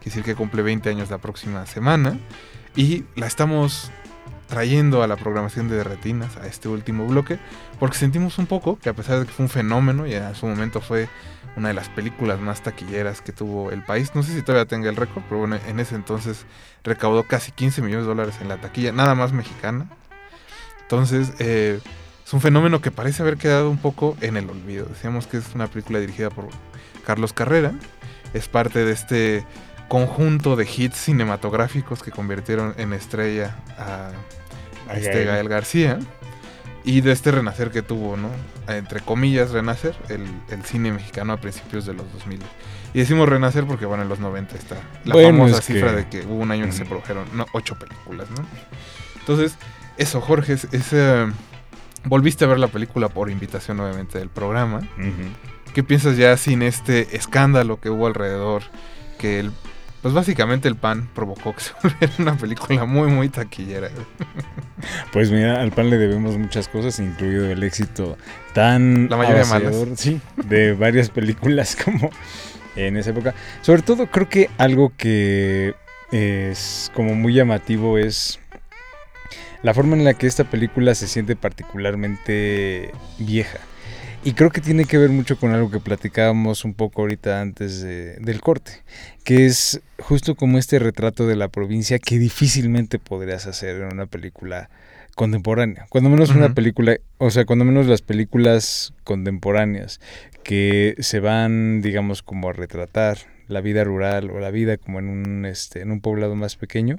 Quiere 0.00 0.04
decir 0.06 0.24
que 0.24 0.34
cumple 0.34 0.62
20 0.62 0.90
años 0.90 1.08
la 1.08 1.18
próxima 1.18 1.66
semana. 1.66 2.18
Y 2.74 3.04
la 3.14 3.28
estamos 3.28 3.92
trayendo 4.48 5.04
a 5.04 5.06
la 5.06 5.14
programación 5.14 5.68
de 5.68 5.84
Retinas, 5.84 6.36
a 6.36 6.48
este 6.48 6.68
último 6.68 7.06
bloque, 7.06 7.38
porque 7.78 7.96
sentimos 7.96 8.38
un 8.38 8.46
poco 8.46 8.78
que 8.78 8.88
a 8.88 8.94
pesar 8.94 9.20
de 9.20 9.26
que 9.26 9.32
fue 9.32 9.44
un 9.44 9.50
fenómeno 9.50 10.06
y 10.06 10.14
en 10.14 10.34
su 10.34 10.46
momento 10.46 10.80
fue 10.80 11.08
una 11.56 11.68
de 11.68 11.74
las 11.74 11.88
películas 11.88 12.38
más 12.40 12.62
taquilleras 12.62 13.22
que 13.22 13.32
tuvo 13.32 13.70
el 13.70 13.82
país, 13.82 14.14
no 14.14 14.22
sé 14.22 14.34
si 14.34 14.42
todavía 14.42 14.66
tenga 14.66 14.90
el 14.90 14.96
récord, 14.96 15.22
pero 15.28 15.40
bueno, 15.40 15.58
en 15.66 15.80
ese 15.80 15.94
entonces 15.94 16.44
recaudó 16.84 17.24
casi 17.24 17.52
15 17.52 17.82
millones 17.82 18.04
de 18.04 18.08
dólares 18.08 18.36
en 18.40 18.48
la 18.48 18.60
taquilla, 18.60 18.92
nada 18.92 19.14
más 19.14 19.32
mexicana. 19.32 19.88
Entonces, 20.82 21.32
eh, 21.38 21.80
es 22.24 22.32
un 22.32 22.40
fenómeno 22.40 22.80
que 22.80 22.90
parece 22.90 23.22
haber 23.22 23.38
quedado 23.38 23.70
un 23.70 23.78
poco 23.78 24.16
en 24.20 24.36
el 24.36 24.48
olvido. 24.50 24.86
Decíamos 24.86 25.26
que 25.26 25.38
es 25.38 25.54
una 25.54 25.66
película 25.66 25.98
dirigida 25.98 26.30
por 26.30 26.48
Carlos 27.04 27.32
Carrera, 27.32 27.72
es 28.34 28.48
parte 28.48 28.84
de 28.84 28.92
este 28.92 29.46
conjunto 29.88 30.56
de 30.56 30.64
hits 30.64 30.96
cinematográficos 30.96 32.02
que 32.02 32.10
convirtieron 32.10 32.74
en 32.76 32.92
estrella 32.92 33.56
a, 33.78 34.10
a 34.90 34.96
este. 34.96 35.24
Gael 35.24 35.48
García 35.48 35.98
y 36.86 37.02
de 37.02 37.12
este 37.12 37.30
renacer 37.32 37.70
que 37.70 37.82
tuvo, 37.82 38.16
¿no? 38.16 38.30
Entre 38.68 39.00
comillas, 39.00 39.50
renacer, 39.50 39.94
el, 40.08 40.24
el 40.48 40.64
cine 40.64 40.92
mexicano 40.92 41.34
a 41.34 41.36
principios 41.36 41.84
de 41.84 41.92
los 41.92 42.10
2000. 42.14 42.40
Y 42.94 43.00
decimos 43.00 43.28
renacer 43.28 43.66
porque, 43.66 43.84
bueno, 43.84 44.04
en 44.04 44.08
los 44.08 44.20
90 44.20 44.56
está 44.56 44.76
la 45.04 45.12
Bueno, 45.14 45.30
famosa 45.30 45.58
es 45.58 45.66
que- 45.66 45.74
cifra 45.74 45.92
de 45.92 46.08
que 46.08 46.20
hubo 46.22 46.36
un 46.36 46.50
año 46.50 46.64
que 46.64 46.72
se 46.72 46.84
produjeron 46.86 47.24
no, 47.34 47.44
ocho 47.52 47.74
películas, 47.78 48.30
¿no? 48.30 48.46
Entonces, 49.20 49.56
eso, 49.98 50.20
Jorge, 50.20 50.52
es, 50.54 50.68
es, 50.72 50.92
eh, 50.92 51.26
volviste 52.04 52.44
a 52.44 52.48
ver 52.48 52.58
la 52.60 52.68
película 52.68 53.08
por 53.08 53.30
invitación, 53.30 53.80
obviamente, 53.80 54.18
del 54.18 54.28
programa. 54.30 54.80
¿Qué 55.74 55.82
piensas 55.82 56.16
ya 56.16 56.36
sin 56.38 56.62
este 56.62 57.16
escándalo 57.16 57.80
que 57.80 57.90
hubo 57.90 58.06
alrededor? 58.06 58.62
Que 59.18 59.40
el, 59.40 59.50
pues 60.02 60.14
básicamente 60.14 60.68
el 60.68 60.76
pan 60.76 61.08
provocó 61.14 61.54
que 61.54 61.60
se 61.60 61.72
volviera 61.82 62.12
una 62.18 62.36
película 62.36 62.84
muy, 62.84 63.08
muy 63.08 63.28
taquillera. 63.28 63.90
Pues 65.12 65.30
mira, 65.30 65.60
al 65.60 65.72
pan 65.72 65.90
le 65.90 65.98
debemos 65.98 66.36
muchas 66.36 66.68
cosas, 66.68 66.98
incluido 66.98 67.50
el 67.50 67.62
éxito 67.62 68.16
tan 68.52 69.08
La 69.08 69.16
mayoría 69.16 69.42
avasallador, 69.42 69.96
sí, 69.96 70.20
de 70.36 70.72
varias 70.74 71.10
películas 71.10 71.76
como 71.84 72.10
en 72.76 72.96
esa 72.96 73.10
época. 73.10 73.34
Sobre 73.62 73.82
todo 73.82 74.06
creo 74.06 74.28
que 74.28 74.50
algo 74.58 74.92
que 74.96 75.74
es 76.12 76.90
como 76.94 77.14
muy 77.14 77.34
llamativo 77.34 77.98
es 77.98 78.38
la 79.62 79.74
forma 79.74 79.96
en 79.96 80.04
la 80.04 80.14
que 80.14 80.26
esta 80.26 80.44
película 80.44 80.94
se 80.94 81.08
siente 81.08 81.34
particularmente 81.36 82.92
vieja. 83.18 83.58
Y 84.26 84.32
creo 84.32 84.50
que 84.50 84.60
tiene 84.60 84.86
que 84.86 84.98
ver 84.98 85.10
mucho 85.10 85.38
con 85.38 85.54
algo 85.54 85.70
que 85.70 85.78
platicábamos 85.78 86.64
un 86.64 86.74
poco 86.74 87.02
ahorita 87.02 87.40
antes 87.40 87.80
de- 87.80 88.14
del 88.16 88.40
corte, 88.40 88.72
que 89.22 89.46
es 89.46 89.80
justo 90.00 90.34
como 90.34 90.58
este 90.58 90.80
retrato 90.80 91.28
de 91.28 91.36
la 91.36 91.46
provincia 91.46 92.00
que 92.00 92.18
difícilmente 92.18 92.98
podrías 92.98 93.46
hacer 93.46 93.76
en 93.76 93.92
una 93.92 94.06
película 94.06 94.68
contemporánea. 95.14 95.86
Cuando 95.90 96.10
menos 96.10 96.30
una 96.30 96.54
película, 96.54 96.96
o 97.18 97.30
sea, 97.30 97.44
cuando 97.44 97.64
menos 97.64 97.86
las 97.86 98.02
películas 98.02 98.92
contemporáneas 99.04 100.00
que 100.42 100.96
se 100.98 101.20
van, 101.20 101.80
digamos, 101.80 102.22
como 102.24 102.48
a 102.48 102.52
retratar 102.52 103.18
la 103.46 103.60
vida 103.60 103.84
rural 103.84 104.30
o 104.30 104.40
la 104.40 104.50
vida 104.50 104.76
como 104.76 104.98
en 104.98 105.08
un, 105.08 105.46
este, 105.46 105.82
en 105.82 105.92
un 105.92 106.00
poblado 106.00 106.34
más 106.34 106.56
pequeño, 106.56 106.98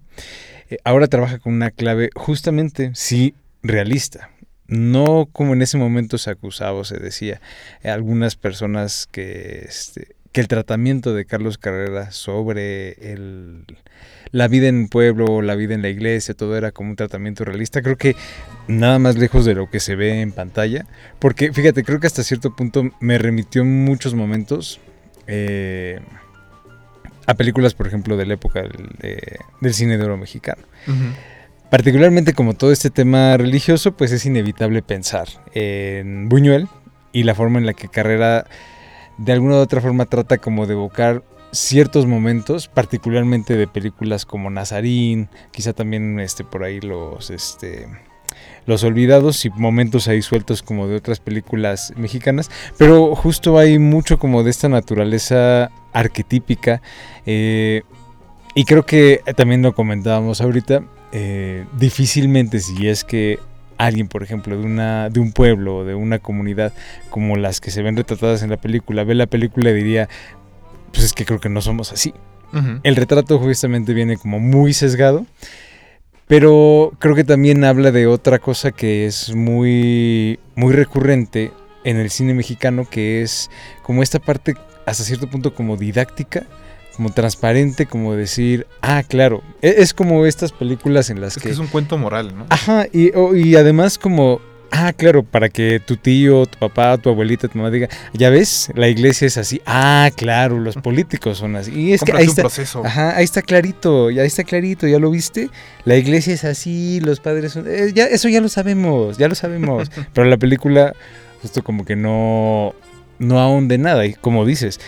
eh, 0.69 0.77
ahora 0.85 1.07
trabaja 1.07 1.39
con 1.39 1.53
una 1.55 1.71
clave 1.71 2.09
justamente, 2.15 2.91
sí, 2.93 3.35
realista. 3.63 4.29
No 4.67 5.29
como 5.31 5.53
en 5.53 5.61
ese 5.61 5.77
momento 5.77 6.17
se 6.17 6.29
acusaba 6.29 6.73
o 6.79 6.83
se 6.83 6.97
decía. 6.97 7.41
Eh, 7.83 7.89
algunas 7.89 8.35
personas 8.35 9.07
que, 9.11 9.65
este, 9.67 10.15
que 10.31 10.41
el 10.41 10.47
tratamiento 10.47 11.13
de 11.13 11.25
Carlos 11.25 11.57
Carrera 11.57 12.11
sobre 12.11 13.13
el, 13.13 13.63
la 14.31 14.47
vida 14.49 14.67
en 14.67 14.81
el 14.83 14.89
pueblo, 14.89 15.41
la 15.41 15.55
vida 15.55 15.73
en 15.73 15.81
la 15.81 15.89
iglesia, 15.89 16.33
todo 16.33 16.57
era 16.57 16.71
como 16.71 16.89
un 16.89 16.95
tratamiento 16.97 17.45
realista. 17.45 17.81
Creo 17.81 17.97
que 17.97 18.15
nada 18.67 18.99
más 18.99 19.15
lejos 19.17 19.45
de 19.45 19.55
lo 19.55 19.69
que 19.69 19.79
se 19.79 19.95
ve 19.95 20.21
en 20.21 20.31
pantalla. 20.33 20.85
Porque 21.19 21.53
fíjate, 21.53 21.83
creo 21.83 21.99
que 21.99 22.07
hasta 22.07 22.23
cierto 22.23 22.55
punto 22.55 22.83
me 22.99 23.17
remitió 23.17 23.61
en 23.61 23.85
muchos 23.85 24.13
momentos 24.15 24.79
eh, 25.27 25.99
a 27.25 27.33
películas, 27.35 27.73
por 27.73 27.87
ejemplo, 27.87 28.15
de 28.17 28.25
la 28.25 28.33
época 28.35 28.61
del, 28.63 28.87
de- 28.99 29.39
del 29.61 29.73
cine 29.73 29.97
de 29.97 30.03
oro 30.03 30.17
mexicano. 30.17 30.61
Particularmente 31.69 32.33
como 32.33 32.53
todo 32.53 32.71
este 32.71 32.89
tema 32.89 33.35
religioso, 33.35 33.91
pues 33.91 34.11
es 34.13 34.25
inevitable 34.25 34.81
pensar 34.81 35.27
en 35.53 36.29
Buñuel 36.29 36.69
y 37.11 37.23
la 37.23 37.35
forma 37.35 37.59
en 37.59 37.65
la 37.65 37.73
que 37.73 37.89
Carrera 37.89 38.45
de 39.17 39.33
alguna 39.33 39.55
u 39.55 39.57
otra 39.57 39.81
forma 39.81 40.05
trata 40.05 40.37
como 40.37 40.65
de 40.65 40.73
evocar 40.73 41.23
ciertos 41.51 42.05
momentos, 42.05 42.67
particularmente 42.67 43.57
de 43.57 43.67
películas 43.67 44.25
como 44.25 44.49
Nazarín, 44.49 45.29
quizá 45.51 45.73
también 45.73 46.19
este 46.19 46.43
por 46.43 46.63
ahí 46.63 46.79
los 46.79 47.29
este 47.31 47.87
los 48.65 48.83
olvidados 48.83 49.45
y 49.45 49.49
momentos 49.49 50.07
ahí 50.07 50.21
sueltos 50.21 50.61
como 50.61 50.87
de 50.87 50.97
otras 50.97 51.19
películas 51.19 51.93
mexicanas, 51.95 52.51
pero 52.77 53.15
justo 53.15 53.57
hay 53.57 53.79
mucho 53.79 54.19
como 54.19 54.43
de 54.43 54.51
esta 54.51 54.67
naturaleza 54.67 55.71
arquetípica 55.93 56.81
eh, 57.25 57.83
y 58.53 58.65
creo 58.65 58.85
que 58.85 59.21
también 59.35 59.61
lo 59.61 59.73
comentábamos 59.73 60.41
ahorita, 60.41 60.83
eh, 61.11 61.65
difícilmente 61.77 62.59
si 62.59 62.87
es 62.87 63.03
que 63.03 63.39
alguien, 63.77 64.07
por 64.07 64.23
ejemplo, 64.23 64.57
de, 64.57 64.65
una, 64.65 65.09
de 65.09 65.19
un 65.19 65.31
pueblo 65.31 65.77
o 65.77 65.85
de 65.85 65.95
una 65.95 66.19
comunidad 66.19 66.73
como 67.09 67.37
las 67.37 67.61
que 67.61 67.71
se 67.71 67.81
ven 67.81 67.95
retratadas 67.95 68.43
en 68.43 68.49
la 68.49 68.57
película, 68.57 69.03
ve 69.03 69.15
la 69.15 69.27
película 69.27 69.69
y 69.69 69.73
diría, 69.73 70.09
pues 70.91 71.05
es 71.05 71.13
que 71.13 71.25
creo 71.25 71.39
que 71.39 71.49
no 71.49 71.61
somos 71.61 71.91
así. 71.91 72.13
El 72.83 72.95
retrato 72.95 73.37
justamente 73.39 73.93
viene 73.93 74.15
como 74.15 74.39
muy 74.39 74.73
sesgado, 74.73 75.25
pero 76.27 76.93
creo 76.97 77.13
que 77.13 77.25
también 77.25 77.65
habla 77.65 77.91
de 77.91 78.07
otra 78.07 78.39
cosa 78.39 78.71
que 78.71 79.05
es 79.05 79.35
muy, 79.35 80.39
muy 80.55 80.73
recurrente 80.73 81.51
en 81.83 81.97
el 81.97 82.09
cine 82.09 82.33
mexicano, 82.33 82.87
que 82.89 83.21
es 83.21 83.51
como 83.83 84.01
esta 84.01 84.19
parte 84.19 84.55
hasta 84.85 85.03
cierto 85.03 85.29
punto 85.29 85.53
como 85.53 85.75
didáctica, 85.75 86.47
como 86.97 87.11
transparente, 87.11 87.85
como 87.85 88.15
decir, 88.15 88.65
ah, 88.81 89.03
claro, 89.07 89.43
e- 89.61 89.75
es 89.77 89.93
como 89.93 90.25
estas 90.25 90.51
películas 90.51 91.11
en 91.11 91.21
las 91.21 91.37
Es 91.37 91.43
que... 91.43 91.49
es 91.51 91.59
un 91.59 91.67
cuento 91.67 91.95
moral, 91.99 92.35
¿no? 92.35 92.47
Ajá, 92.49 92.87
y, 92.91 93.55
además 93.55 93.99
como, 93.99 94.41
ah, 94.71 94.91
claro, 94.93 95.21
para 95.21 95.47
que 95.49 95.79
tu 95.79 95.95
tío, 95.95 96.47
tu 96.47 96.57
papá, 96.57 96.97
tu 96.97 97.09
abuelita, 97.09 97.47
tu 97.47 97.59
mamá 97.59 97.69
diga, 97.69 97.87
ya 98.13 98.31
ves, 98.31 98.71
la 98.73 98.87
iglesia 98.87 99.27
es 99.27 99.37
así, 99.37 99.61
ah, 99.67 100.09
claro, 100.15 100.59
los 100.59 100.75
políticos 100.75 101.37
son 101.37 101.55
así. 101.55 101.71
Y 101.71 101.93
es 101.93 102.01
que 102.01 102.13
ahí 102.13 102.25
está, 102.25 102.41
proceso. 102.41 102.83
Ajá, 102.83 103.15
ahí 103.15 103.25
está 103.25 103.43
clarito, 103.43 104.09
ya 104.09 104.23
está 104.23 104.43
clarito, 104.43 104.87
ya 104.87 104.97
lo 104.97 105.11
viste. 105.11 105.51
La 105.85 105.97
iglesia 105.97 106.33
es 106.33 106.45
así, 106.45 106.99
los 107.01 107.19
padres 107.19 107.51
son. 107.51 107.65
eh, 107.67 107.91
ya, 107.93 108.05
eso 108.05 108.27
ya 108.27 108.41
lo 108.41 108.49
sabemos, 108.49 109.19
ya 109.19 109.27
lo 109.27 109.35
sabemos. 109.35 109.87
Pero 110.13 110.27
la 110.27 110.37
película, 110.37 110.95
justo 111.43 111.63
como 111.63 111.85
que 111.85 111.95
no, 111.95 112.73
no 113.19 113.39
ahonde 113.39 113.77
nada. 113.77 114.03
Y 114.07 114.15
como 114.15 114.45
dices, 114.47 114.79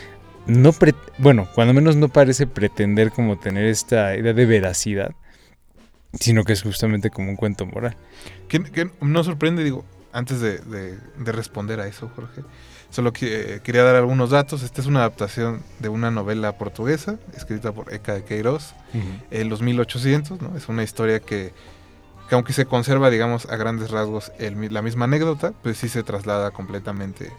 no 0.47 0.71
pre- 0.73 0.95
bueno, 1.17 1.47
cuando 1.53 1.73
menos 1.73 1.95
no 1.95 2.09
parece 2.09 2.47
pretender 2.47 3.11
como 3.11 3.37
tener 3.37 3.65
esta 3.65 4.15
idea 4.15 4.33
de 4.33 4.45
veracidad, 4.45 5.11
sino 6.19 6.43
que 6.43 6.53
es 6.53 6.61
justamente 6.63 7.09
como 7.09 7.29
un 7.29 7.35
cuento 7.35 7.65
moral. 7.65 7.95
Que, 8.47 8.63
que 8.63 8.89
no 9.01 9.23
sorprende, 9.23 9.63
digo, 9.63 9.85
antes 10.11 10.39
de, 10.41 10.57
de- 10.59 10.97
de 11.17 11.31
responder 11.31 11.79
a 11.79 11.87
eso, 11.87 12.09
Jorge, 12.15 12.41
solo 12.89 13.13
que, 13.13 13.55
eh, 13.55 13.59
quería 13.63 13.83
dar 13.83 13.95
algunos 13.95 14.31
datos. 14.31 14.63
Esta 14.63 14.81
es 14.81 14.87
una 14.87 14.99
adaptación 15.01 15.61
de 15.79 15.89
una 15.89 16.09
novela 16.09 16.57
portuguesa, 16.57 17.17
escrita 17.37 17.71
por 17.71 17.93
Eka 17.93 18.13
de 18.15 18.23
Queiroz, 18.23 18.73
en 19.29 19.49
los 19.49 19.61
1800, 19.61 20.41
¿no? 20.41 20.57
Es 20.57 20.67
una 20.67 20.81
historia 20.81 21.19
que, 21.19 21.53
que 22.27 22.33
aunque 22.35 22.53
se 22.53 22.65
conserva, 22.65 23.11
digamos, 23.11 23.45
a 23.47 23.55
grandes 23.55 23.91
rasgos 23.91 24.31
el 24.39 24.73
la 24.73 24.81
misma 24.81 25.05
anécdota, 25.05 25.53
pues 25.61 25.77
sí 25.77 25.89
se 25.89 26.01
traslada 26.01 26.49
completamente 26.49 27.31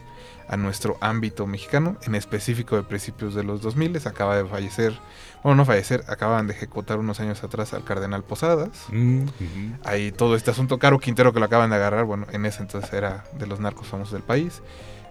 a 0.51 0.57
nuestro 0.57 0.97
ámbito 0.99 1.47
mexicano, 1.47 1.95
en 2.03 2.13
específico 2.13 2.75
de 2.75 2.83
principios 2.83 3.33
de 3.33 3.43
los 3.43 3.61
2000, 3.61 4.05
acaba 4.05 4.35
de 4.35 4.45
fallecer, 4.45 4.93
bueno, 5.43 5.55
no 5.55 5.65
fallecer, 5.65 6.03
acaban 6.09 6.45
de 6.45 6.53
ejecutar 6.53 6.99
unos 6.99 7.21
años 7.21 7.41
atrás 7.41 7.73
al 7.73 7.85
cardenal 7.85 8.23
Posadas. 8.23 8.87
Mm. 8.89 9.23
Hay 9.85 10.11
todo 10.11 10.35
este 10.35 10.51
asunto, 10.51 10.77
Caro 10.77 10.99
Quintero 10.99 11.31
que 11.31 11.39
lo 11.39 11.45
acaban 11.45 11.69
de 11.69 11.77
agarrar, 11.77 12.03
bueno, 12.03 12.27
en 12.33 12.45
ese 12.45 12.61
entonces 12.61 12.91
era 12.91 13.23
de 13.39 13.47
los 13.47 13.61
narcos 13.61 13.87
famosos 13.87 14.11
del 14.11 14.23
país. 14.23 14.61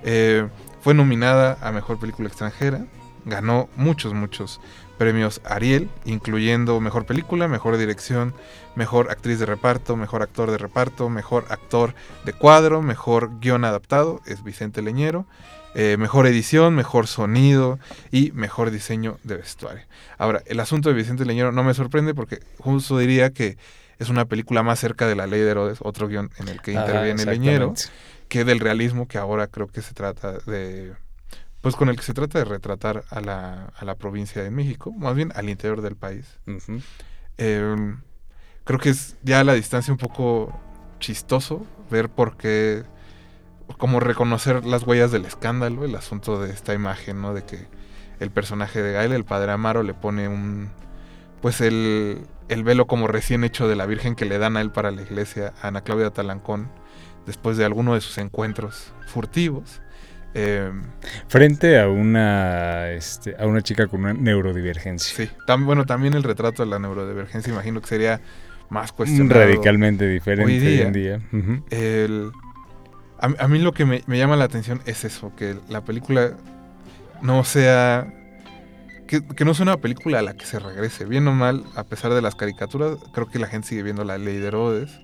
Eh, 0.03 0.47
fue 0.83 0.93
nominada 0.93 1.57
a 1.63 1.73
Mejor 1.73 1.99
Película 1.99 2.29
Extranjera, 2.29 2.85
ganó 3.25 3.71
muchos, 3.77 4.13
muchos 4.13 4.61
premios 5.01 5.41
Ariel, 5.45 5.89
incluyendo 6.05 6.79
Mejor 6.79 7.07
Película, 7.07 7.49
Mejor 7.49 7.79
Dirección, 7.79 8.35
Mejor 8.75 9.11
Actriz 9.11 9.39
de 9.39 9.47
Reparto, 9.47 9.97
Mejor 9.97 10.21
Actor 10.21 10.51
de 10.51 10.59
Reparto, 10.59 11.09
Mejor 11.09 11.47
Actor 11.49 11.95
de 12.27 12.35
Cuadro, 12.35 12.83
Mejor 12.83 13.41
Guión 13.41 13.65
Adaptado, 13.65 14.21
es 14.27 14.45
Vicente 14.45 14.83
Leñero, 14.83 15.25
eh, 15.75 15.97
Mejor 15.99 16.27
Edición, 16.27 16.75
Mejor 16.75 17.07
Sonido 17.07 17.79
y 18.13 18.33
Mejor 18.33 18.71
Diseño 18.71 19.17
de 19.25 19.39
Vestuario. 19.39 19.85
Ahora, 20.19 20.43
el 20.45 20.61
asunto 20.61 20.91
de 20.91 20.95
Vicente 20.97 21.25
Leñero 21.25 21.51
no 21.51 21.65
me 21.65 21.73
sorprende 21.73 22.13
porque 22.13 22.41
justo 22.59 22.99
diría 22.99 23.31
que 23.31 23.57
es 23.99 24.11
una 24.11 24.27
película 24.27 24.63
más 24.63 24.81
cerca 24.81 25.09
de 25.09 25.17
La 25.17 25.27
Ley 25.27 25.41
de 25.41 25.51
Herodes, 25.51 25.79
otro 25.81 26.09
guion 26.09 26.29
en 26.37 26.49
el 26.49 26.61
que 26.61 26.77
Ajá, 26.77 26.85
interviene 26.87 27.25
Leñero, 27.25 27.73
que 28.29 28.45
del 28.45 28.61
realismo 28.61 29.09
que 29.09 29.17
ahora 29.17 29.47
creo 29.47 29.67
que 29.67 29.81
se 29.81 29.95
trata 29.95 30.33
de... 30.41 30.93
Pues 31.61 31.77
con 31.77 31.89
el 31.89 31.97
que 31.97 32.03
se 32.03 32.15
trata 32.15 32.39
de 32.39 32.45
retratar 32.47 33.05
a 33.11 33.21
la, 33.21 33.73
a 33.77 33.85
la 33.85 33.95
provincia 33.97 34.43
de 34.43 34.51
México, 34.51 34.93
más 34.93 35.15
bien 35.15 35.31
al 35.35 35.49
interior 35.51 35.83
del 35.83 35.97
país. 35.97 36.39
Eh, 37.37 37.95
creo 38.65 38.79
que 38.79 38.91
es 38.91 39.17
ya 39.23 39.41
a 39.41 39.45
la 39.45 39.55
distancia 39.55 39.93
un 39.93 39.99
poco 39.99 40.59
chistoso 41.01 41.67
ver 41.91 42.09
por 42.09 42.37
qué, 42.37 42.85
como 43.79 44.01
reconocer 44.01 44.65
las 44.65 44.85
huellas 44.85 45.11
del 45.11 45.25
escándalo, 45.27 45.85
el 45.85 45.95
asunto 45.97 46.41
de 46.41 46.51
esta 46.53 46.73
imagen, 46.73 47.21
¿no? 47.21 47.35
De 47.35 47.45
que 47.45 47.67
el 48.21 48.31
personaje 48.31 48.81
de 48.83 48.93
Gael, 48.93 49.13
el 49.13 49.25
padre 49.25 49.53
Amaro, 49.53 49.83
le 49.83 49.95
pone 49.95 50.29
un, 50.29 50.71
pues 51.43 51.61
el, 51.61 52.27
el 52.49 52.65
velo 52.65 52.87
como 52.87 53.07
recién 53.07 53.45
hecho 53.45 53.69
de 53.69 53.77
la 53.77 53.87
Virgen 53.87 54.15
que 54.15 54.25
le 54.25 54.39
dan 54.39 54.57
a 54.57 54.61
él 54.61 54.71
para 54.71 54.91
la 54.91 55.03
iglesia, 55.03 55.53
a 55.63 55.69
Ana 55.69 55.83
Claudia 55.83 56.11
Talancón, 56.11 56.71
después 57.27 57.57
de 57.57 57.65
alguno 57.65 57.95
de 57.95 58.01
sus 58.01 58.19
encuentros 58.19 58.93
furtivos. 59.07 59.81
Eh, 60.35 60.71
Frente 61.29 61.81
a 61.81 61.89
una, 61.89 62.91
este, 62.91 63.35
a 63.39 63.47
una 63.47 63.63
chica 63.63 63.87
con 63.89 64.01
una 64.01 64.13
neurodivergencia. 64.13 65.27
sí, 65.27 65.31
bueno, 65.61 65.87
también 65.87 66.15
el 66.15 66.23
retrato 66.23 66.63
de 66.65 66.71
la 66.71 66.79
neurodivergencia, 66.79 67.53
imagino 67.53 67.81
que 67.81 67.89
sería 67.89 68.21
más 68.69 68.93
cuestionado. 68.93 69.41
Radicalmente 69.41 70.07
diferente 70.07 70.67
hoy 70.67 70.81
en 70.81 70.93
día. 70.93 71.21
El, 71.71 72.31
a, 73.19 73.45
a 73.45 73.49
mí 73.49 73.59
lo 73.59 73.73
que 73.73 73.85
me, 73.85 74.05
me 74.07 74.19
llama 74.19 74.37
la 74.37 74.45
atención 74.45 74.81
es 74.87 75.05
eso, 75.05 75.33
que 75.35 75.57
la 75.69 75.81
película 75.85 76.37
no 77.23 77.43
sea... 77.43 78.07
que, 79.09 79.27
que 79.27 79.45
no 79.45 79.51
es 79.51 79.59
una 79.59 79.77
película 79.79 80.21
a 80.21 80.23
la 80.23 80.35
que 80.35 80.47
se 80.47 80.61
regrese. 80.61 81.05
Bien 81.05 81.27
o 81.27 81.33
mal, 81.33 81.65
a 81.75 81.83
pesar 81.83 82.15
de 82.15 82.23
las 82.23 82.37
caricaturas, 82.37 82.97
creo 83.13 83.27
que 83.27 83.41
la 83.41 83.49
gente 83.49 83.67
sigue 83.67 83.83
viendo 83.83 84.05
La 84.05 84.17
Ley 84.19 84.37
de 84.39 84.47
Herodes, 84.47 85.01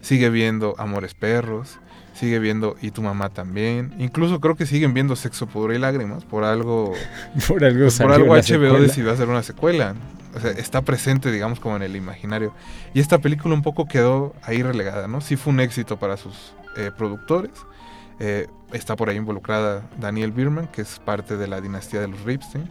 sigue 0.00 0.30
viendo 0.30 0.74
Amores 0.78 1.12
Perros, 1.12 1.78
sigue 2.14 2.38
viendo 2.38 2.76
Y 2.80 2.90
tu 2.90 3.02
mamá 3.02 3.28
también. 3.30 3.94
Incluso 3.98 4.40
creo 4.40 4.56
que 4.56 4.66
siguen 4.66 4.94
viendo 4.94 5.16
Sexo, 5.16 5.46
Pudor 5.46 5.74
y 5.74 5.78
Lágrimas 5.78 6.24
por 6.24 6.44
algo, 6.44 6.92
Por 7.48 7.64
algo, 7.64 7.86
por 7.86 8.10
HBO 8.10 8.42
secuela. 8.42 8.78
decidió 8.78 9.10
hacer 9.12 9.28
una 9.28 9.42
secuela. 9.42 9.94
O 10.34 10.40
sea, 10.40 10.50
está 10.52 10.80
presente, 10.82 11.30
digamos, 11.30 11.60
como 11.60 11.76
en 11.76 11.82
el 11.82 11.94
imaginario. 11.96 12.54
Y 12.94 13.00
esta 13.00 13.18
película 13.18 13.54
un 13.54 13.62
poco 13.62 13.86
quedó 13.86 14.34
ahí 14.42 14.62
relegada, 14.62 15.06
¿no? 15.06 15.20
Sí 15.20 15.36
fue 15.36 15.52
un 15.52 15.60
éxito 15.60 15.98
para 15.98 16.16
sus 16.16 16.54
eh, 16.76 16.90
productores. 16.96 17.50
Eh, 18.18 18.46
está 18.72 18.96
por 18.96 19.10
ahí 19.10 19.16
involucrada 19.16 19.82
Daniel 20.00 20.32
Birman, 20.32 20.68
que 20.68 20.82
es 20.82 20.98
parte 20.98 21.36
de 21.36 21.48
la 21.48 21.60
dinastía 21.60 22.00
de 22.00 22.08
los 22.08 22.22
Ripstein. 22.22 22.68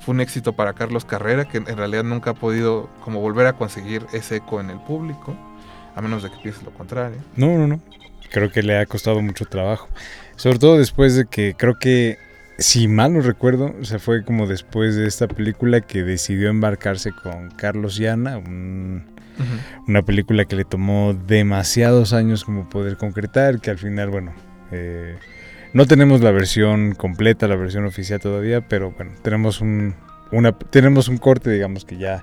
Fue 0.00 0.14
un 0.14 0.20
éxito 0.20 0.52
para 0.54 0.72
Carlos 0.74 1.04
Carrera, 1.04 1.46
que 1.46 1.58
en 1.58 1.76
realidad 1.76 2.04
nunca 2.04 2.30
ha 2.30 2.34
podido 2.34 2.88
como 3.04 3.20
volver 3.20 3.46
a 3.46 3.54
conseguir 3.54 4.06
ese 4.12 4.36
eco 4.36 4.60
en 4.60 4.70
el 4.70 4.80
público, 4.80 5.34
a 5.94 6.00
menos 6.00 6.22
de 6.22 6.30
que 6.30 6.36
pienses 6.42 6.62
lo 6.64 6.70
contrario. 6.72 7.18
No, 7.36 7.56
no, 7.56 7.66
no. 7.66 7.80
Creo 8.30 8.50
que 8.50 8.62
le 8.62 8.78
ha 8.78 8.86
costado 8.86 9.20
mucho 9.22 9.44
trabajo. 9.44 9.88
Sobre 10.36 10.58
todo 10.58 10.78
después 10.78 11.16
de 11.16 11.26
que 11.26 11.54
creo 11.56 11.78
que, 11.78 12.18
si 12.58 12.88
mal 12.88 13.12
no 13.12 13.20
recuerdo, 13.20 13.74
o 13.80 13.84
sea, 13.84 13.98
fue 13.98 14.24
como 14.24 14.46
después 14.46 14.96
de 14.96 15.06
esta 15.06 15.28
película 15.28 15.80
que 15.80 16.02
decidió 16.02 16.48
embarcarse 16.48 17.10
con 17.12 17.50
Carlos 17.50 17.96
Llana, 17.96 18.38
un- 18.38 19.04
una 19.88 20.02
película 20.02 20.44
que 20.44 20.56
le 20.56 20.64
tomó 20.64 21.14
demasiados 21.14 22.12
años 22.12 22.44
como 22.44 22.68
poder 22.68 22.96
concretar, 22.96 23.60
que 23.60 23.70
al 23.70 23.78
final, 23.78 24.10
bueno, 24.10 24.32
eh, 24.70 25.16
no 25.72 25.86
tenemos 25.86 26.20
la 26.20 26.30
versión 26.30 26.94
completa, 26.94 27.48
la 27.48 27.56
versión 27.56 27.84
oficial 27.86 28.20
todavía, 28.20 28.60
pero 28.68 28.90
bueno, 28.92 29.12
tenemos 29.22 29.60
un, 29.60 29.94
una, 30.30 30.52
tenemos 30.52 31.08
un 31.08 31.16
corte, 31.18 31.50
digamos, 31.50 31.84
que 31.84 31.96
ya 31.96 32.22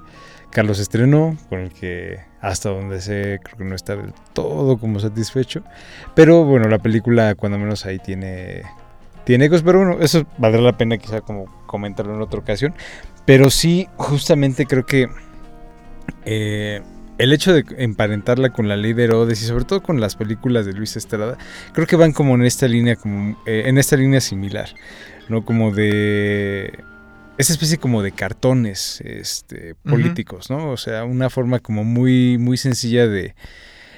Carlos 0.52 0.80
estrenó, 0.80 1.36
con 1.50 1.60
el 1.62 1.72
que 1.74 2.20
hasta 2.42 2.70
donde 2.70 3.02
sé 3.02 3.40
creo 3.44 3.58
que 3.58 3.64
no 3.64 3.76
está 3.76 3.96
del 3.96 4.14
todo 4.34 4.78
como 4.78 5.00
satisfecho, 5.00 5.64
pero 6.16 6.46
bueno, 6.46 6.68
la 6.68 6.80
película 6.80 7.36
cuando 7.36 7.58
menos 7.58 7.86
ahí 7.86 8.00
tiene... 8.00 8.64
Tiene 9.24 9.44
ecos, 9.46 9.62
pero 9.62 9.80
bueno, 9.80 9.98
eso 10.00 10.26
valdrá 10.38 10.62
la 10.62 10.78
pena 10.78 10.98
quizá 10.98 11.20
como 11.20 11.48
comentarlo 11.66 12.16
en 12.16 12.22
otra 12.22 12.40
ocasión. 12.40 12.74
Pero 13.26 13.50
sí, 13.50 13.90
justamente 13.98 14.66
creo 14.66 14.86
que 14.86 15.10
eh, 16.24 16.82
el 17.18 17.34
hecho 17.34 17.54
de 17.54 17.66
emparentarla 17.78 18.52
con 18.52 18.68
la 18.68 18.78
ley 18.78 18.94
de 18.94 19.04
Herodes 19.04 19.42
y 19.42 19.46
sobre 19.46 19.66
todo 19.66 19.82
con 19.82 20.00
las 20.00 20.16
películas 20.16 20.66
de 20.66 20.74
Luis 20.74 20.96
Estrada, 20.96 21.38
creo 21.74 21.88
que 21.88 21.96
van 21.96 22.14
como 22.14 22.36
en 22.36 22.44
esta 22.44 22.68
línea, 22.68 22.96
como 22.96 23.38
eh, 23.46 23.64
en 23.66 23.78
esta 23.78 23.98
línea 23.98 24.22
similar, 24.22 24.70
¿no? 25.28 25.44
Como 25.44 25.72
de 25.72 26.84
esa 27.38 27.54
especie 27.54 27.78
como 27.78 28.02
de 28.02 28.12
cartones 28.12 29.02
este, 29.02 29.76
políticos, 29.76 30.50
¿no? 30.50 30.72
O 30.72 30.78
sea, 30.78 31.04
una 31.06 31.30
forma 31.30 31.60
como 31.60 31.84
muy, 31.84 32.38
muy 32.38 32.58
sencilla 32.58 33.08
de, 33.08 33.36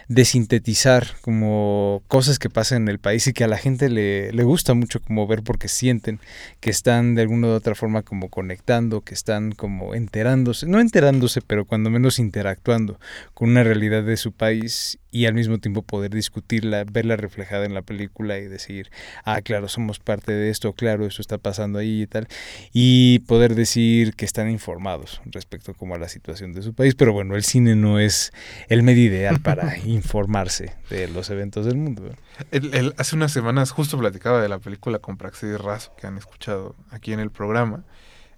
de 0.10 0.26
sintetizar 0.26 1.08
como 1.22 2.02
cosas 2.08 2.40
que 2.40 2.50
pasan 2.50 2.82
en 2.84 2.88
el 2.90 3.00
país 3.00 3.28
y 3.28 3.34
que 3.34 3.44
a 3.44 3.48
la 3.48 3.58
gente 3.58 3.90
le, 3.90 4.34
le 4.34 4.44
gusta 4.44 4.74
mucho 4.74 5.00
como 5.00 5.28
ver 5.28 5.44
porque 5.44 5.68
sienten 5.68 6.20
que 6.60 6.72
están 6.72 7.14
de 7.14 7.22
alguna 7.22 7.48
u 7.48 7.52
otra 7.52 7.76
forma 7.76 8.02
como 8.02 8.30
conectando, 8.30 9.02
que 9.02 9.14
están 9.14 9.52
como 9.52 9.94
enterándose, 9.94 10.66
no 10.66 10.80
enterándose, 10.80 11.42
pero 11.42 11.66
cuando 11.66 11.92
menos 11.92 12.18
interactuando 12.18 13.00
con 13.36 13.52
una 13.52 13.64
realidad 13.64 14.04
de 14.04 14.18
su 14.18 14.32
país 14.32 14.98
y 15.12 15.26
al 15.26 15.34
mismo 15.34 15.58
tiempo 15.58 15.82
poder 15.82 16.12
discutirla, 16.12 16.84
verla 16.84 17.16
reflejada 17.16 17.66
en 17.66 17.74
la 17.74 17.82
película 17.82 18.38
y 18.38 18.48
decir, 18.48 18.92
ah, 19.26 19.42
claro, 19.42 19.68
somos 19.68 20.00
parte 20.00 20.32
de 20.32 20.50
esto, 20.50 20.74
claro, 20.74 21.06
eso 21.06 21.22
está 21.22 21.38
pasando 21.38 21.80
ahí 21.80 22.04
y 22.04 22.08
tal, 22.08 22.28
y 22.74 23.20
poder 23.20 23.56
decir 23.56 24.14
que 24.16 24.26
están 24.26 24.50
informados 24.50 25.22
respecto 25.26 25.74
como 25.74 25.96
a 25.96 25.98
la 25.98 26.10
situación 26.10 26.54
de 26.54 26.62
su 26.62 26.74
país, 26.74 26.94
pero 26.96 27.12
bueno, 27.14 27.36
el 27.36 27.44
cine 27.44 27.76
no 27.76 28.00
es 28.00 28.32
el 28.68 28.84
medio 28.84 29.04
ideal 29.06 29.40
para 29.42 29.78
informarse 29.86 30.76
de 30.90 31.08
los 31.08 31.30
eventos 31.30 31.66
del 31.66 31.78
mundo. 31.78 32.10
El- 32.52 32.74
el- 32.74 32.94
hace 32.98 33.16
unas 33.16 33.32
semanas 33.32 33.72
justo 33.72 33.98
platicaba 33.98 34.42
de 34.42 34.50
la 34.50 34.60
película 34.60 35.00
con 35.00 35.18
Praxedis 35.18 35.60
Razo 35.60 35.96
que 36.00 36.08
han 36.08 36.18
escuchado 36.18 36.76
aquí 36.92 37.14
en 37.14 37.20
el 37.20 37.32
programa. 37.32 37.84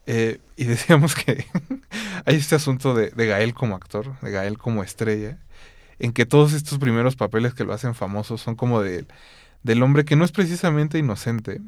eh, 0.08 0.40
y 0.58 0.64
decíamos 0.74 1.16
que 1.16 1.46
hay 2.26 2.36
este 2.38 2.56
asunto 2.56 2.94
de, 2.96 3.10
de 3.12 3.28
Gael 3.28 3.54
como 3.54 3.76
actor, 3.76 4.20
de 4.22 4.32
Gael 4.32 4.58
como 4.58 4.84
estrella, 4.84 5.38
en 6.02 6.14
que 6.14 6.26
todos 6.26 6.54
estos 6.54 6.80
primeros 6.80 7.16
papeles 7.16 7.54
que 7.54 7.64
lo 7.64 7.74
hacen 7.74 7.94
famoso 7.94 8.38
son 8.40 8.56
como 8.56 8.82
de, 8.82 9.06
del 9.62 9.84
hombre 9.84 10.04
que 10.04 10.16
no 10.16 10.26
es 10.26 10.32
precisamente 10.32 10.98
inocente, 10.98 11.62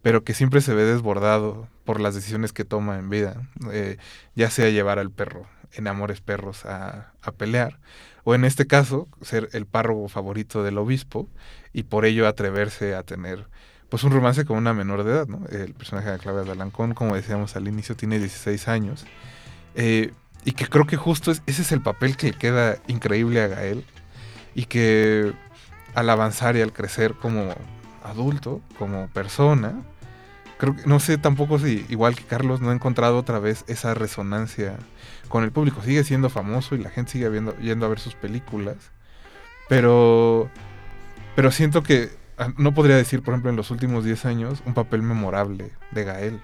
pero 0.00 0.22
que 0.22 0.32
siempre 0.32 0.60
se 0.60 0.74
ve 0.74 0.84
desbordado 0.84 1.68
por 1.84 2.00
las 2.00 2.14
decisiones 2.14 2.52
que 2.52 2.64
toma 2.64 2.98
en 2.98 3.10
vida, 3.10 3.42
eh, 3.72 3.98
ya 4.36 4.48
sea 4.48 4.70
llevar 4.70 5.00
al 5.00 5.10
perro 5.10 5.46
en 5.72 5.88
Amores 5.88 6.20
Perros 6.20 6.64
a, 6.66 7.12
a 7.20 7.32
pelear, 7.32 7.80
o 8.22 8.36
en 8.36 8.44
este 8.44 8.66
caso, 8.68 9.08
ser 9.22 9.48
el 9.52 9.66
párroco 9.66 10.08
favorito 10.08 10.62
del 10.62 10.78
obispo 10.78 11.28
y 11.72 11.82
por 11.82 12.04
ello 12.04 12.28
atreverse 12.28 12.94
a 12.94 13.02
tener 13.02 13.48
pues 13.88 14.04
un 14.04 14.12
romance 14.12 14.44
con 14.44 14.56
una 14.56 14.72
menor 14.72 15.02
de 15.02 15.12
edad, 15.12 15.26
¿no? 15.26 15.46
El 15.50 15.74
personaje 15.74 16.10
de 16.10 16.18
Claudia 16.18 16.44
Dalancón, 16.44 16.94
como 16.94 17.16
decíamos 17.16 17.56
al 17.56 17.66
inicio, 17.66 17.96
tiene 17.96 18.18
16 18.18 18.68
años. 18.68 19.04
eh, 19.74 20.12
y 20.44 20.52
que 20.52 20.66
creo 20.66 20.86
que 20.86 20.96
justo 20.96 21.30
es- 21.30 21.42
ese 21.46 21.62
es 21.62 21.72
el 21.72 21.82
papel 21.82 22.16
que 22.16 22.28
le 22.28 22.32
queda 22.38 22.78
increíble 22.86 23.42
a 23.42 23.48
Gael. 23.48 23.84
Y 24.54 24.64
que 24.64 25.32
al 25.94 26.10
avanzar 26.10 26.56
y 26.56 26.60
al 26.62 26.72
crecer 26.72 27.14
como 27.14 27.54
adulto, 28.02 28.60
como 28.78 29.08
persona, 29.08 29.82
creo 30.58 30.74
que 30.76 30.82
no 30.86 31.00
sé 31.00 31.18
tampoco 31.18 31.58
si, 31.58 31.84
igual 31.88 32.16
que 32.16 32.24
Carlos, 32.24 32.60
no 32.60 32.70
ha 32.70 32.74
encontrado 32.74 33.18
otra 33.18 33.38
vez 33.38 33.64
esa 33.68 33.94
resonancia 33.94 34.76
con 35.28 35.44
el 35.44 35.52
público. 35.52 35.82
Sigue 35.82 36.04
siendo 36.04 36.30
famoso 36.30 36.74
y 36.74 36.78
la 36.78 36.90
gente 36.90 37.12
sigue 37.12 37.28
viendo, 37.28 37.56
yendo 37.58 37.86
a 37.86 37.88
ver 37.90 38.00
sus 38.00 38.14
películas. 38.14 38.76
Pero, 39.68 40.50
pero 41.36 41.50
siento 41.50 41.82
que 41.82 42.10
ah, 42.38 42.48
no 42.56 42.72
podría 42.74 42.96
decir, 42.96 43.22
por 43.22 43.34
ejemplo, 43.34 43.50
en 43.50 43.56
los 43.56 43.70
últimos 43.70 44.04
10 44.04 44.24
años, 44.24 44.62
un 44.66 44.74
papel 44.74 45.02
memorable 45.02 45.70
de 45.92 46.04
Gael. 46.04 46.40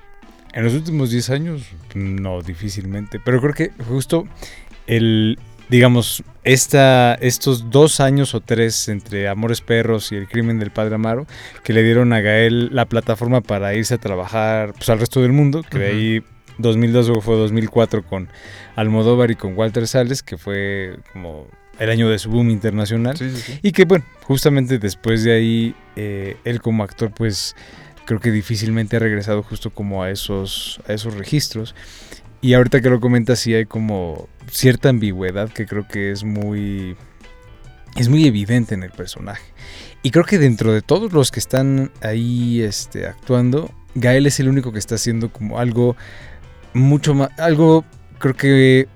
En 0.55 0.65
los 0.65 0.73
últimos 0.75 1.11
10 1.11 1.31
años, 1.31 1.63
no, 1.95 2.41
difícilmente. 2.43 3.19
Pero 3.25 3.41
creo 3.41 3.55
que 3.55 3.71
justo 3.85 4.27
el, 4.87 5.39
digamos, 5.69 6.23
esta, 6.45 7.15
estos 7.15 7.71
dos 7.71 7.99
años 8.01 8.35
o 8.35 8.41
tres 8.41 8.89
entre 8.89 9.29
Amores 9.29 9.61
Perros 9.61 10.13
y 10.13 10.17
el 10.17 10.29
crimen 10.29 10.59
del 10.59 10.71
padre 10.71 10.95
Amaro, 10.95 11.27
que 11.65 11.73
le 11.73 11.83
dieron 11.83 12.13
a 12.13 12.21
Gael 12.21 12.71
la 12.73 12.85
plataforma 12.87 13.41
para 13.41 13.75
irse 13.75 13.95
a 13.95 13.99
trabajar 13.99 14.73
pues, 14.75 14.89
al 14.91 15.01
resto 15.01 15.21
del 15.21 15.33
mundo, 15.33 15.65
que 15.69 15.79
de 15.79 15.87
Ujú. 15.89 15.97
ahí 15.97 16.23
2002 16.59 17.07
luego 17.09 17.21
fue 17.21 17.35
2004 17.37 18.05
con 18.05 18.29
Almodóvar 18.77 19.31
y 19.33 19.35
con 19.35 19.57
Walter 19.59 19.89
Sales, 19.89 20.23
que 20.23 20.39
fue 20.39 20.99
como 21.13 21.49
el 21.81 21.91
año 21.91 22.09
de 22.09 22.21
su 22.21 22.31
boom 22.31 22.51
internacional. 22.51 23.17
Sí, 23.17 23.31
sí, 23.31 23.37
sí. 23.39 23.59
Y 23.63 23.73
que 23.73 23.85
bueno, 23.87 24.05
justamente 24.23 24.79
después 24.79 25.25
de 25.25 25.33
ahí, 25.33 25.75
eh, 25.97 26.37
él 26.45 26.61
como 26.61 26.85
actor, 26.85 27.11
pues 27.13 27.57
creo 28.05 28.21
que 28.21 28.31
difícilmente 28.31 28.97
ha 28.97 29.01
regresado 29.01 29.43
justo 29.43 29.71
como 29.71 30.03
a 30.03 30.11
esos, 30.11 30.81
a 30.89 30.93
esos 30.93 31.15
registros. 31.15 31.75
Y 32.41 32.55
ahorita 32.55 32.81
que 32.81 32.91
lo 32.91 33.01
comentas, 33.01 33.39
sí 33.39 33.55
hay 33.55 33.65
como 33.65 34.29
cierta 34.51 34.91
ambigüedad 34.91 35.49
que 35.51 35.67
creo 35.67 35.89
que 35.89 36.11
es 36.11 36.25
muy. 36.25 36.97
Es 37.97 38.09
muy 38.09 38.27
evidente 38.27 38.75
en 38.75 38.83
el 38.83 38.91
personaje. 38.91 39.45
Y 40.03 40.11
creo 40.11 40.25
que 40.25 40.39
dentro 40.39 40.73
de 40.73 40.83
todos 40.83 41.13
los 41.13 41.31
que 41.31 41.41
están 41.41 41.93
ahí 42.03 42.61
este, 42.61 43.07
actuando, 43.07 43.73
Gael 43.95 44.27
es 44.27 44.41
el 44.41 44.49
único 44.49 44.73
que 44.73 44.79
está 44.79 44.97
haciendo 44.97 45.33
como 45.33 45.59
algo 45.59 45.97
mucho 46.75 47.15
más. 47.15 47.31
Algo, 47.39 47.85
creo 48.19 48.35
que 48.35 48.89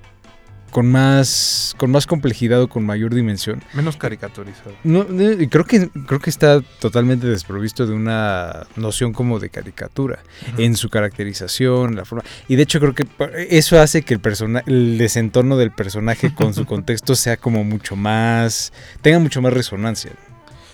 con 0.70 0.90
más. 0.90 1.74
con 1.78 1.90
más 1.90 2.06
complejidad 2.06 2.62
o 2.62 2.68
con 2.68 2.84
mayor 2.84 3.14
dimensión. 3.14 3.62
Menos 3.74 3.96
caricaturizado. 3.96 4.72
No, 4.84 5.06
y 5.18 5.48
creo 5.48 5.64
que 5.64 5.88
creo 6.06 6.20
que 6.20 6.30
está 6.30 6.60
totalmente 6.80 7.26
desprovisto 7.26 7.86
de 7.86 7.94
una 7.94 8.66
noción 8.76 9.12
como 9.12 9.38
de 9.38 9.50
caricatura 9.50 10.20
en 10.56 10.76
su 10.76 10.88
caracterización, 10.88 11.96
la 11.96 12.04
forma. 12.04 12.24
Y 12.48 12.56
de 12.56 12.62
hecho 12.62 12.80
creo 12.80 12.94
que 12.94 13.06
eso 13.50 13.80
hace 13.80 14.02
que 14.02 14.14
el 14.14 14.20
persona, 14.20 14.62
el 14.66 14.98
desentorno 14.98 15.56
del 15.56 15.70
personaje 15.72 16.34
con 16.34 16.54
su 16.54 16.66
contexto 16.66 17.14
sea 17.14 17.36
como 17.36 17.64
mucho 17.64 17.96
más, 17.96 18.72
tenga 19.02 19.18
mucho 19.18 19.42
más 19.42 19.52
resonancia. 19.52 20.12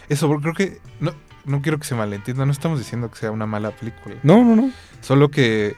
Eso, 0.08 0.28
porque 0.28 0.42
creo 0.42 0.54
que 0.54 0.78
no, 1.00 1.14
no 1.44 1.62
quiero 1.62 1.78
que 1.78 1.86
se 1.86 1.94
malentienda, 1.94 2.44
no 2.44 2.52
estamos 2.52 2.78
diciendo 2.78 3.10
que 3.10 3.18
sea 3.18 3.30
una 3.30 3.46
mala 3.46 3.70
película. 3.70 4.16
No, 4.22 4.44
no, 4.44 4.56
no. 4.56 4.70
Solo 5.00 5.30
que, 5.30 5.76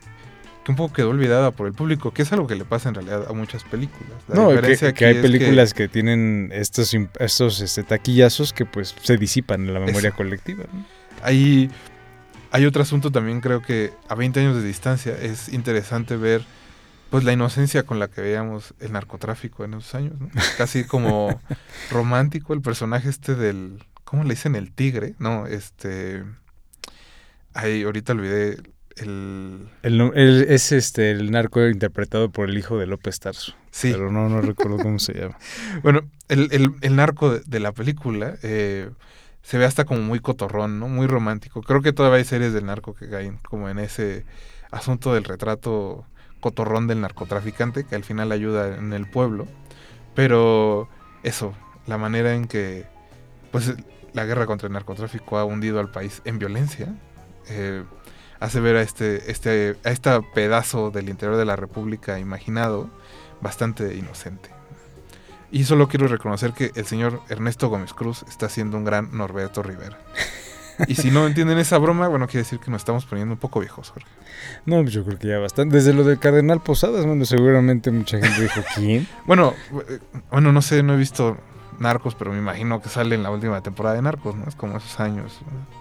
que 0.67 0.73
un 0.73 0.77
poco 0.77 0.95
quedó 0.95 1.11
olvidada 1.11 1.53
por 1.53 1.69
el 1.69 1.75
público, 1.75 2.13
que 2.13 2.23
es 2.23 2.33
algo 2.33 2.49
que 2.49 2.57
le 2.57 2.65
pasa 2.65 2.89
en 2.89 2.97
realidad 2.97 3.27
a 3.31 3.33
muchas 3.33 3.63
películas. 3.63 4.15
La 4.27 4.35
No, 4.35 4.49
que, 4.49 4.57
diferencia 4.57 4.93
que 4.93 5.07
hay 5.07 5.23
películas 5.23 5.73
que, 5.75 5.87
tienen 5.87 6.51
estos 6.53 6.93
estos 7.21 7.61
este, 7.61 7.85
taquillazos 7.85 8.53
que 8.53 8.67
pues 8.67 8.97
se 9.01 9.17
disipan 9.17 9.69
en 9.69 9.75
la 9.75 9.79
memoria 9.79 10.11
colectiva. 10.11 10.65
¿no? 10.73 10.85
Hay, 11.23 11.71
hay 12.51 12.67
otro 12.67 12.83
asunto 12.83 13.13
también, 13.13 13.41
creo 13.41 13.63
que 13.63 13.93
a 14.09 14.17
20 14.17 14.41
años 14.41 14.57
de 14.57 14.65
distancia 14.65 15.17
es 15.17 15.51
interesante 15.51 16.17
ver 16.17 16.43
pues 17.11 17.23
la 17.23 17.33
inocencia 17.33 17.85
con 17.85 18.01
la 18.01 18.09
que 18.09 18.21
veíamos 18.21 18.75
el 18.81 18.91
narcotráfico 18.91 19.65
en 19.65 19.75
esos 19.75 19.95
años, 19.95 20.19
¿no? 20.19 20.29
Casi 20.59 20.83
como 20.83 21.41
romántico 21.93 22.55
el 22.55 22.61
personaje 22.61 23.09
este 23.09 23.37
del, 23.37 23.85
¿cómo 24.03 24.25
le 24.25 24.31
dicen? 24.31 24.57
El 24.57 24.73
tigre, 24.73 25.15
¿no? 25.21 25.47
Este, 25.47 26.25
ay, 27.55 27.85
ahorita 27.85 28.15
olvidé 28.15 28.57
el... 28.97 29.69
El, 29.83 30.01
es 30.49 30.73
este 30.73 31.11
el 31.11 31.31
narco 31.31 31.67
interpretado 31.67 32.31
por 32.31 32.49
el 32.49 32.57
hijo 32.59 32.79
de 32.79 32.87
López 32.87 33.21
Tarso. 33.21 33.55
Sí. 33.71 33.93
Pero 33.93 34.11
no, 34.11 34.29
no 34.29 34.41
recuerdo 34.41 34.79
cómo 34.79 34.99
se 34.99 35.15
llama. 35.15 35.39
Bueno, 35.83 36.03
el, 36.29 36.49
el- 36.53 36.75
el 36.81 36.97
narco 36.97 37.31
de, 37.35 37.41
de 37.47 37.61
la 37.61 37.73
película 37.73 38.37
eh, 38.43 38.91
se 39.43 39.59
ve 39.59 39.65
hasta 39.65 39.85
como 39.85 40.01
muy 40.03 40.21
cotorrón, 40.21 40.81
¿no? 40.81 40.89
Muy 40.89 41.07
romántico. 41.07 41.63
Creo 41.63 41.83
que 41.83 41.93
todavía 41.93 42.19
hay 42.19 42.25
series 42.25 42.53
del 42.53 42.67
narco 42.67 42.95
que 42.95 43.09
caen 43.09 43.39
como 43.49 43.69
en 43.69 43.79
ese 43.79 44.25
asunto 44.71 45.15
del 45.15 45.25
retrato 45.25 46.05
cotorrón 46.41 46.87
del 46.87 47.01
narcotraficante 47.01 47.85
que 47.85 47.95
al 47.95 48.05
final 48.05 48.33
ayuda 48.33 48.77
en 48.77 48.93
el 48.93 49.07
pueblo. 49.09 49.47
Pero 50.15 50.89
eso, 51.23 51.55
la 51.87 51.99
manera 51.99 52.35
en 52.35 52.47
que 52.47 52.85
pues 53.53 53.75
la 54.13 54.25
guerra 54.25 54.47
contra 54.47 54.67
el 54.67 54.73
narcotráfico 54.73 55.39
ha 55.39 55.45
hundido 55.45 55.79
al 55.81 55.91
país 55.91 56.23
en 56.25 56.39
violencia, 56.39 56.95
eh, 57.49 57.85
hace 58.41 58.61
ver 58.61 58.77
a 58.77 58.83
este, 58.83 59.31
este, 59.31 59.77
a 59.85 59.91
este 59.91 60.11
pedazo 60.35 60.91
del 60.91 61.09
interior 61.09 61.37
de 61.37 61.45
la 61.45 61.57
República 61.57 62.19
imaginado 62.19 62.91
bastante 63.41 63.95
inocente. 63.95 64.51
Y 65.51 65.65
solo 65.65 65.89
quiero 65.89 66.09
reconocer 66.09 66.53
que 66.53 66.73
el 66.75 66.87
señor 66.87 67.23
Ernesto 67.29 67.69
Gómez 67.69 67.95
Cruz 67.95 68.25
está 68.29 68.47
haciendo 68.47 68.77
un 68.77 68.85
gran 68.85 69.17
Norberto 69.17 69.63
Rivera. 69.63 69.99
Y 70.87 70.95
si 70.97 71.11
no 71.11 71.27
entienden 71.27 71.59
esa 71.59 71.79
broma, 71.79 72.09
bueno, 72.09 72.27
quiere 72.27 72.41
decir 72.41 72.59
que 72.59 72.71
nos 72.71 72.83
estamos 72.83 73.07
poniendo 73.07 73.35
un 73.35 73.39
poco 73.39 73.61
viejos, 73.61 73.91
Jorge. 73.91 74.09
No, 74.67 74.83
pues 74.83 74.93
yo 74.93 75.05
creo 75.05 75.19
que 75.19 75.29
ya 75.29 75.39
bastante. 75.39 75.75
Desde 75.77 75.95
lo 75.95 76.05
del 76.05 76.19
Cardenal 76.19 76.61
Posadas, 76.61 77.07
bueno, 77.07 77.25
seguramente 77.25 77.91
mucha 77.91 78.19
gente 78.19 78.43
dijo, 78.43 78.61
¿quién? 78.75 79.09
Bueno, 79.25 79.55
eh, 79.89 80.01
bueno, 80.31 80.53
no 80.53 80.61
sé, 80.61 80.83
no 80.83 80.95
he 80.95 80.97
visto 80.99 81.39
Narcos, 81.79 82.15
pero 82.15 82.33
me 82.33 82.39
imagino 82.39 82.83
que 82.83 82.89
sale 82.89 83.15
en 83.15 83.23
la 83.23 83.31
última 83.31 83.63
temporada 83.63 83.97
de 83.97 84.03
Narcos, 84.03 84.35
¿no? 84.37 84.47
Es 84.47 84.55
como 84.55 84.77
esos 84.77 85.01
años 85.01 85.41
¿no? 85.47 85.76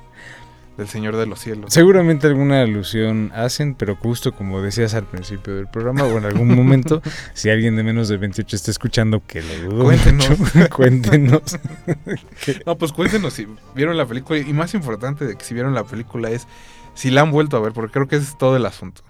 Del 0.77 0.87
Señor 0.87 1.15
de 1.15 1.25
los 1.25 1.39
Cielos. 1.39 1.73
Seguramente 1.73 2.27
alguna 2.27 2.61
alusión 2.61 3.31
hacen, 3.33 3.75
pero 3.75 3.95
justo 3.95 4.33
como 4.33 4.61
decías 4.61 4.93
al 4.93 5.05
principio 5.05 5.55
del 5.55 5.67
programa 5.67 6.03
o 6.03 6.17
en 6.17 6.25
algún 6.25 6.53
momento, 6.53 7.01
si 7.33 7.49
alguien 7.49 7.75
de 7.75 7.83
menos 7.83 8.07
de 8.09 8.17
28 8.17 8.55
está 8.55 8.71
escuchando, 8.71 9.21
que 9.25 9.41
lo 9.41 9.69
dudo 9.69 9.83
Cuéntenos. 9.85 10.39
mucho, 10.39 10.69
cuéntenos. 10.75 11.41
No, 12.65 12.77
pues 12.77 12.91
cuéntenos 12.91 13.33
si 13.33 13.47
vieron 13.73 13.97
la 13.97 14.05
película. 14.05 14.39
Y 14.39 14.53
más 14.53 14.73
importante 14.73 15.25
de 15.25 15.35
que 15.35 15.43
si 15.43 15.53
vieron 15.53 15.73
la 15.73 15.83
película 15.83 16.29
es 16.29 16.47
si 16.93 17.09
la 17.11 17.21
han 17.21 17.31
vuelto 17.31 17.57
a 17.57 17.59
ver, 17.59 17.73
porque 17.73 17.91
creo 17.91 18.07
que 18.07 18.15
ese 18.17 18.25
es 18.31 18.37
todo 18.37 18.55
el 18.55 18.65
asunto. 18.65 19.01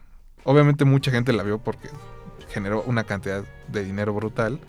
Obviamente 0.44 0.86
mucha 0.86 1.12
gente 1.12 1.34
la 1.34 1.44
vio 1.44 1.60
porque 1.60 1.90
generó 2.56 2.82
una 2.88 3.04
cantidad 3.04 3.44
de 3.68 3.84
dinero 3.84 4.14
brutal. 4.14 4.60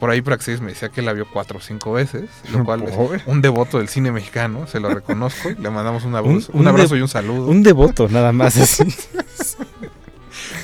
Por 0.00 0.10
ahí 0.10 0.22
Praxis 0.22 0.60
me 0.60 0.70
decía 0.70 0.88
que 0.88 1.02
la 1.02 1.12
vio 1.12 1.26
cuatro 1.30 1.58
o 1.58 1.60
cinco 1.60 1.92
veces, 1.92 2.24
lo 2.50 2.64
cual 2.64 2.82
Pobre. 2.84 3.18
es 3.18 3.26
un 3.26 3.40
devoto 3.42 3.78
del 3.78 3.88
cine 3.88 4.10
mexicano, 4.10 4.66
se 4.66 4.80
lo 4.80 4.88
reconozco. 4.92 5.50
Le 5.50 5.70
mandamos 5.70 6.04
un 6.04 6.14
abrazo, 6.16 6.50
un, 6.52 6.60
un 6.62 6.68
abrazo 6.68 6.96
y 6.96 7.02
un 7.02 7.08
saludo. 7.08 7.46
Un 7.46 7.62
devoto, 7.62 8.08
nada 8.08 8.32
más 8.32 8.56
así. 8.58 8.84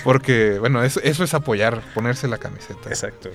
Porque, 0.05 0.59
bueno, 0.59 0.83
eso, 0.83 1.01
eso 1.03 1.25
es 1.25 1.35
apoyar, 1.35 1.83
ponerse 1.95 2.27
la 2.29 2.39
camiseta. 2.39 2.89
Exacto. 2.89 3.31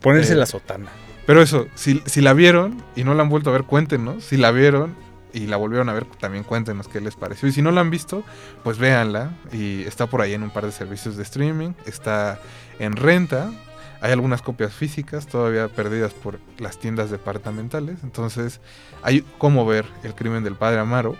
Ponerse 0.00 0.34
Eh, 0.34 0.36
la 0.36 0.46
sotana. 0.46 0.90
Pero 1.26 1.42
eso, 1.42 1.66
si, 1.74 2.02
si 2.06 2.20
la 2.20 2.32
vieron 2.32 2.82
y 2.96 3.04
no 3.04 3.14
la 3.14 3.22
han 3.22 3.28
vuelto 3.28 3.50
a 3.50 3.52
ver, 3.52 3.64
cuéntenos. 3.64 4.24
Si 4.24 4.36
la 4.36 4.50
vieron 4.50 4.94
y 5.32 5.46
la 5.46 5.56
volvieron 5.56 5.88
a 5.88 5.92
ver, 5.92 6.04
también 6.04 6.44
cuéntenos 6.44 6.88
qué 6.88 7.00
les 7.00 7.16
pareció. 7.16 7.48
Y 7.48 7.52
si 7.52 7.62
no 7.62 7.70
la 7.70 7.80
han 7.80 7.90
visto, 7.90 8.24
pues 8.62 8.78
véanla. 8.78 9.32
Y 9.52 9.82
está 9.82 10.06
por 10.06 10.20
ahí 10.20 10.34
en 10.34 10.42
un 10.42 10.50
par 10.50 10.66
de 10.66 10.72
servicios 10.72 11.16
de 11.16 11.22
streaming. 11.22 11.72
Está 11.86 12.40
en 12.78 12.96
renta. 12.96 13.50
Hay 14.00 14.12
algunas 14.12 14.42
copias 14.42 14.72
físicas 14.74 15.26
todavía 15.26 15.68
perdidas 15.68 16.12
por 16.12 16.38
las 16.58 16.78
tiendas 16.78 17.10
departamentales. 17.10 17.98
Entonces, 18.02 18.60
hay 19.02 19.24
cómo 19.38 19.64
ver 19.64 19.86
el 20.02 20.14
crimen 20.14 20.44
del 20.44 20.56
padre 20.56 20.80
Amaro 20.80 21.16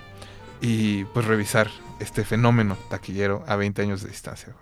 y 0.61 1.05
pues 1.07 1.27
revisar 1.27 1.69
este 2.01 2.25
fenómeno 2.25 2.77
taquillero 2.91 3.45
a 3.47 3.57
20 3.57 3.83
años 3.83 4.03
de 4.03 4.09
distancia. 4.09 4.55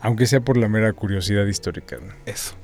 Aunque 0.00 0.26
sea 0.26 0.40
por 0.40 0.56
la 0.56 0.68
mera 0.68 0.92
curiosidad 0.92 1.46
histórica. 1.46 1.96
¿no? 1.96 2.12
Eso. 2.26 2.54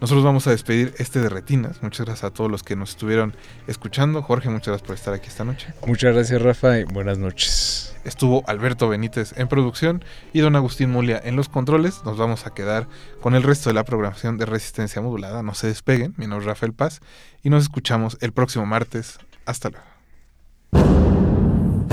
Nosotros 0.00 0.24
vamos 0.24 0.46
a 0.46 0.50
despedir 0.50 0.94
este 0.98 1.20
de 1.20 1.28
Retinas. 1.28 1.82
Muchas 1.82 2.06
gracias 2.06 2.24
a 2.24 2.30
todos 2.32 2.50
los 2.50 2.62
que 2.62 2.76
nos 2.76 2.90
estuvieron 2.90 3.34
escuchando. 3.66 4.22
Jorge, 4.22 4.48
muchas 4.48 4.68
gracias 4.68 4.86
por 4.86 4.94
estar 4.94 5.12
aquí 5.12 5.28
esta 5.28 5.44
noche. 5.44 5.74
Muchas 5.86 6.14
gracias, 6.14 6.40
Rafa, 6.40 6.78
y 6.78 6.84
buenas 6.84 7.18
noches. 7.18 7.96
Estuvo 8.04 8.44
Alberto 8.46 8.88
Benítez 8.88 9.34
en 9.36 9.48
producción 9.48 10.04
y 10.32 10.38
don 10.40 10.54
Agustín 10.54 10.90
Mulia 10.90 11.20
en 11.22 11.34
los 11.34 11.48
controles. 11.48 12.02
Nos 12.04 12.16
vamos 12.16 12.46
a 12.46 12.54
quedar 12.54 12.86
con 13.20 13.34
el 13.34 13.42
resto 13.42 13.70
de 13.70 13.74
la 13.74 13.84
programación 13.84 14.38
de 14.38 14.46
Resistencia 14.46 15.02
Modulada. 15.02 15.42
No 15.42 15.54
se 15.54 15.66
despeguen. 15.66 16.14
Mi 16.16 16.26
nombre 16.26 16.44
es 16.44 16.46
Rafael 16.46 16.72
Paz 16.72 17.00
y 17.42 17.50
nos 17.50 17.64
escuchamos 17.64 18.16
el 18.20 18.32
próximo 18.32 18.66
martes. 18.66 19.18
Hasta 19.46 19.70
luego. 19.70 19.86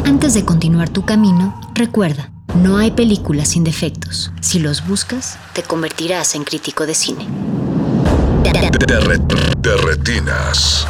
Antes 0.05 0.35
de 0.35 0.45
continuar 0.45 0.89
tu 0.89 1.05
camino, 1.05 1.59
recuerda, 1.73 2.31
no 2.55 2.77
hay 2.77 2.91
películas 2.91 3.49
sin 3.49 3.63
defectos. 3.63 4.31
Si 4.41 4.59
los 4.59 4.87
buscas, 4.87 5.39
te 5.53 5.63
convertirás 5.63 6.35
en 6.35 6.43
crítico 6.43 6.85
de 6.85 6.93
cine. 6.93 7.27
De, 8.53 8.99
re- 8.99 9.17
de 9.57 9.75
retinas. 9.77 10.85